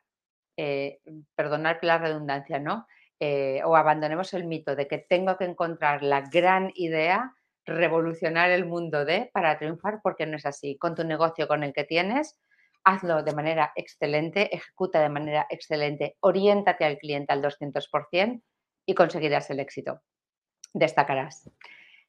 eh, 0.55 1.01
perdonar 1.35 1.79
la 1.81 1.97
redundancia, 1.97 2.59
¿no? 2.59 2.87
Eh, 3.19 3.61
o 3.65 3.75
abandonemos 3.75 4.33
el 4.33 4.45
mito 4.45 4.75
de 4.75 4.87
que 4.87 4.97
tengo 4.97 5.37
que 5.37 5.43
encontrar 5.43 6.03
la 6.03 6.21
gran 6.21 6.71
idea, 6.75 7.35
revolucionar 7.69 8.51
el 8.51 8.65
mundo 8.65 9.05
de 9.05 9.29
para 9.33 9.57
triunfar, 9.57 9.99
porque 10.03 10.25
no 10.25 10.37
es 10.37 10.45
así. 10.45 10.77
Con 10.77 10.95
tu 10.95 11.03
negocio, 11.03 11.47
con 11.47 11.63
el 11.63 11.73
que 11.73 11.83
tienes, 11.83 12.39
hazlo 12.83 13.23
de 13.23 13.33
manera 13.33 13.71
excelente, 13.75 14.53
ejecuta 14.55 15.01
de 15.01 15.09
manera 15.09 15.47
excelente, 15.49 16.17
oriéntate 16.19 16.85
al 16.85 16.97
cliente 16.97 17.33
al 17.33 17.41
200% 17.41 18.41
y 18.85 18.95
conseguirás 18.95 19.49
el 19.49 19.59
éxito. 19.59 20.01
Destacarás. 20.73 21.49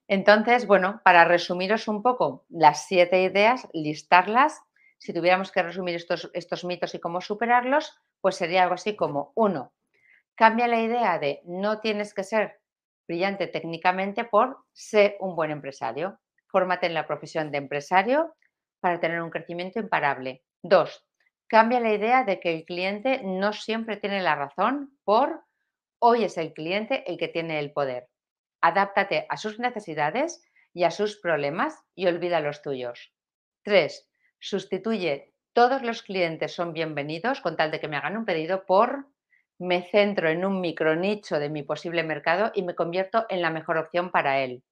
Entonces, 0.08 0.66
bueno, 0.66 1.00
para 1.04 1.24
resumiros 1.24 1.86
un 1.86 2.02
poco 2.02 2.44
las 2.48 2.86
siete 2.86 3.22
ideas, 3.22 3.68
listarlas, 3.72 4.60
si 4.98 5.12
tuviéramos 5.12 5.52
que 5.52 5.62
resumir 5.62 5.94
estos, 5.94 6.30
estos 6.34 6.64
mitos 6.64 6.94
y 6.94 7.00
cómo 7.00 7.20
superarlos, 7.20 7.98
pues 8.20 8.36
sería 8.36 8.62
algo 8.62 8.74
así 8.74 8.96
como, 8.96 9.32
uno, 9.34 9.72
cambia 10.34 10.68
la 10.68 10.80
idea 10.80 11.18
de 11.18 11.40
no 11.44 11.80
tienes 11.80 12.12
que 12.12 12.24
ser 12.24 12.59
brillante 13.10 13.48
técnicamente 13.48 14.24
por 14.24 14.58
ser 14.72 15.16
un 15.18 15.34
buen 15.34 15.50
empresario. 15.50 16.20
Fórmate 16.46 16.86
en 16.86 16.94
la 16.94 17.08
profesión 17.08 17.50
de 17.50 17.58
empresario 17.58 18.36
para 18.78 19.00
tener 19.00 19.20
un 19.20 19.30
crecimiento 19.30 19.80
imparable. 19.80 20.44
Dos, 20.62 21.04
cambia 21.48 21.80
la 21.80 21.92
idea 21.92 22.22
de 22.22 22.38
que 22.38 22.54
el 22.54 22.64
cliente 22.64 23.20
no 23.24 23.52
siempre 23.52 23.96
tiene 23.96 24.22
la 24.22 24.36
razón 24.36 24.96
por 25.02 25.42
hoy 25.98 26.22
es 26.22 26.38
el 26.38 26.52
cliente 26.52 27.02
el 27.10 27.18
que 27.18 27.26
tiene 27.26 27.58
el 27.58 27.72
poder. 27.72 28.06
Adáptate 28.60 29.26
a 29.28 29.36
sus 29.36 29.58
necesidades 29.58 30.44
y 30.72 30.84
a 30.84 30.92
sus 30.92 31.18
problemas 31.18 31.82
y 31.96 32.06
olvida 32.06 32.38
los 32.38 32.62
tuyos. 32.62 33.12
Tres, 33.64 34.08
sustituye 34.38 35.34
todos 35.52 35.82
los 35.82 36.04
clientes 36.04 36.54
son 36.54 36.72
bienvenidos 36.72 37.40
con 37.40 37.56
tal 37.56 37.72
de 37.72 37.80
que 37.80 37.88
me 37.88 37.96
hagan 37.96 38.16
un 38.16 38.24
pedido 38.24 38.66
por 38.66 39.08
me 39.60 39.82
centro 39.82 40.30
en 40.30 40.44
un 40.44 40.60
micro 40.60 40.96
nicho 40.96 41.38
de 41.38 41.50
mi 41.50 41.62
posible 41.62 42.02
mercado 42.02 42.50
y 42.54 42.62
me 42.62 42.74
convierto 42.74 43.26
en 43.28 43.42
la 43.42 43.50
mejor 43.50 43.76
opción 43.76 44.10
para 44.10 44.40
él. 44.40 44.64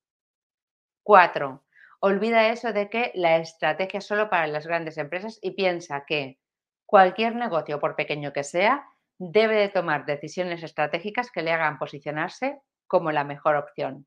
4. 1.03 1.63
Olvida 2.01 2.49
eso 2.49 2.73
de 2.73 2.89
que 2.89 3.13
la 3.15 3.37
estrategia 3.37 3.99
es 3.99 4.07
solo 4.07 4.31
para 4.31 4.47
las 4.47 4.67
grandes 4.67 4.97
empresas 4.99 5.39
y 5.43 5.51
piensa 5.51 6.05
que 6.07 6.39
cualquier 6.87 7.35
negocio, 7.35 7.81
por 7.81 7.97
pequeño 7.97 8.33
que 8.33 8.45
sea, 8.45 8.87
debe 9.19 9.57
de 9.57 9.69
tomar 9.69 10.07
decisiones 10.07 10.63
estratégicas 10.63 11.31
que 11.31 11.43
le 11.43 11.53
hagan 11.53 11.79
posicionarse 11.79 12.61
como 12.87 13.13
la 13.13 13.25
mejor 13.25 13.57
opción. 13.57 14.07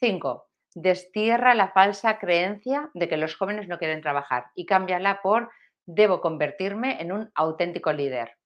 5. 0.00 0.46
Destierra 0.74 1.54
la 1.54 1.68
falsa 1.68 2.18
creencia 2.18 2.90
de 2.92 3.08
que 3.08 3.16
los 3.16 3.34
jóvenes 3.34 3.66
no 3.66 3.78
quieren 3.78 4.02
trabajar 4.02 4.46
y 4.54 4.66
cámbiala 4.66 5.22
por 5.22 5.50
debo 5.86 6.20
convertirme 6.20 7.00
en 7.00 7.12
un 7.12 7.30
auténtico 7.34 7.92
líder. 7.92 8.36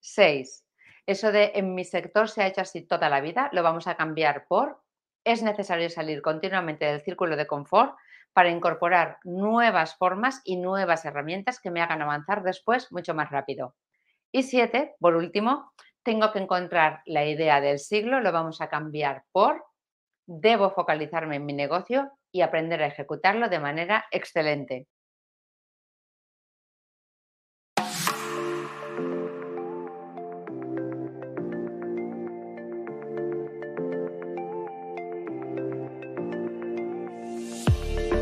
6. 0.00 0.65
Eso 1.06 1.32
de 1.32 1.52
en 1.54 1.74
mi 1.74 1.84
sector 1.84 2.28
se 2.28 2.42
ha 2.42 2.46
hecho 2.46 2.60
así 2.60 2.82
toda 2.82 3.08
la 3.08 3.20
vida, 3.20 3.48
lo 3.52 3.62
vamos 3.62 3.86
a 3.86 3.96
cambiar 3.96 4.46
por 4.48 4.82
es 5.24 5.42
necesario 5.42 5.90
salir 5.90 6.22
continuamente 6.22 6.84
del 6.84 7.00
círculo 7.00 7.36
de 7.36 7.48
confort 7.48 7.96
para 8.32 8.48
incorporar 8.48 9.18
nuevas 9.24 9.96
formas 9.96 10.40
y 10.44 10.56
nuevas 10.56 11.04
herramientas 11.04 11.58
que 11.58 11.72
me 11.72 11.80
hagan 11.80 12.00
avanzar 12.00 12.44
después 12.44 12.92
mucho 12.92 13.12
más 13.12 13.30
rápido. 13.30 13.74
Y 14.30 14.44
siete, 14.44 14.94
por 15.00 15.16
último, 15.16 15.72
tengo 16.04 16.30
que 16.30 16.38
encontrar 16.38 17.02
la 17.06 17.24
idea 17.24 17.60
del 17.60 17.80
siglo, 17.80 18.20
lo 18.20 18.30
vamos 18.30 18.60
a 18.60 18.68
cambiar 18.68 19.24
por 19.32 19.64
debo 20.26 20.70
focalizarme 20.70 21.36
en 21.36 21.46
mi 21.46 21.52
negocio 21.52 22.12
y 22.32 22.42
aprender 22.42 22.82
a 22.82 22.86
ejecutarlo 22.86 23.48
de 23.48 23.60
manera 23.60 24.06
excelente. 24.10 24.86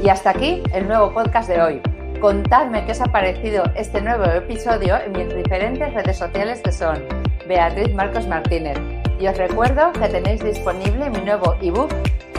Y 0.05 0.11
hasta 0.11 0.31
aquí 0.31 0.63
el 0.75 0.87
nuevo 0.87 1.15
podcast 1.15 1.49
de 1.49 1.63
hoy. 1.63 1.81
Contadme 2.21 2.85
qué 2.85 2.93
os 2.93 3.01
ha 3.01 3.07
parecido 3.07 3.65
este 3.75 4.03
nuevo 4.03 4.25
episodio 4.25 4.99
en 4.99 5.13
mis 5.13 5.35
diferentes 5.35 5.95
redes 5.95 6.19
sociales 6.19 6.61
que 6.63 6.73
son 6.73 7.03
Beatriz 7.49 7.95
Marcos 7.95 8.27
Martínez. 8.27 8.77
Y 9.19 9.29
os 9.29 9.39
recuerdo 9.39 9.93
que 9.95 10.07
tenéis 10.09 10.45
disponible 10.45 11.09
mi 11.09 11.23
nuevo 11.23 11.57
ebook 11.63 11.91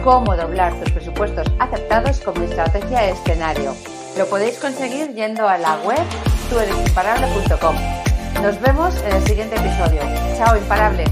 Cómo 0.04 0.36
doblar 0.36 0.76
tus 0.76 0.92
presupuestos 0.92 1.48
aceptados 1.58 2.20
con 2.20 2.40
mi 2.40 2.46
estrategia 2.46 3.10
escenario. 3.10 3.74
Lo 4.16 4.28
podéis 4.28 4.60
conseguir 4.60 5.16
yendo 5.16 5.50
a 5.50 5.58
la 5.58 5.76
web 5.80 6.06
tueresimparable.com. 6.52 7.76
Nos 8.44 8.62
vemos 8.62 8.96
en 9.02 9.16
el 9.16 9.24
siguiente 9.24 9.56
episodio. 9.56 10.02
Chao, 10.38 10.56
imparable. 10.56 11.06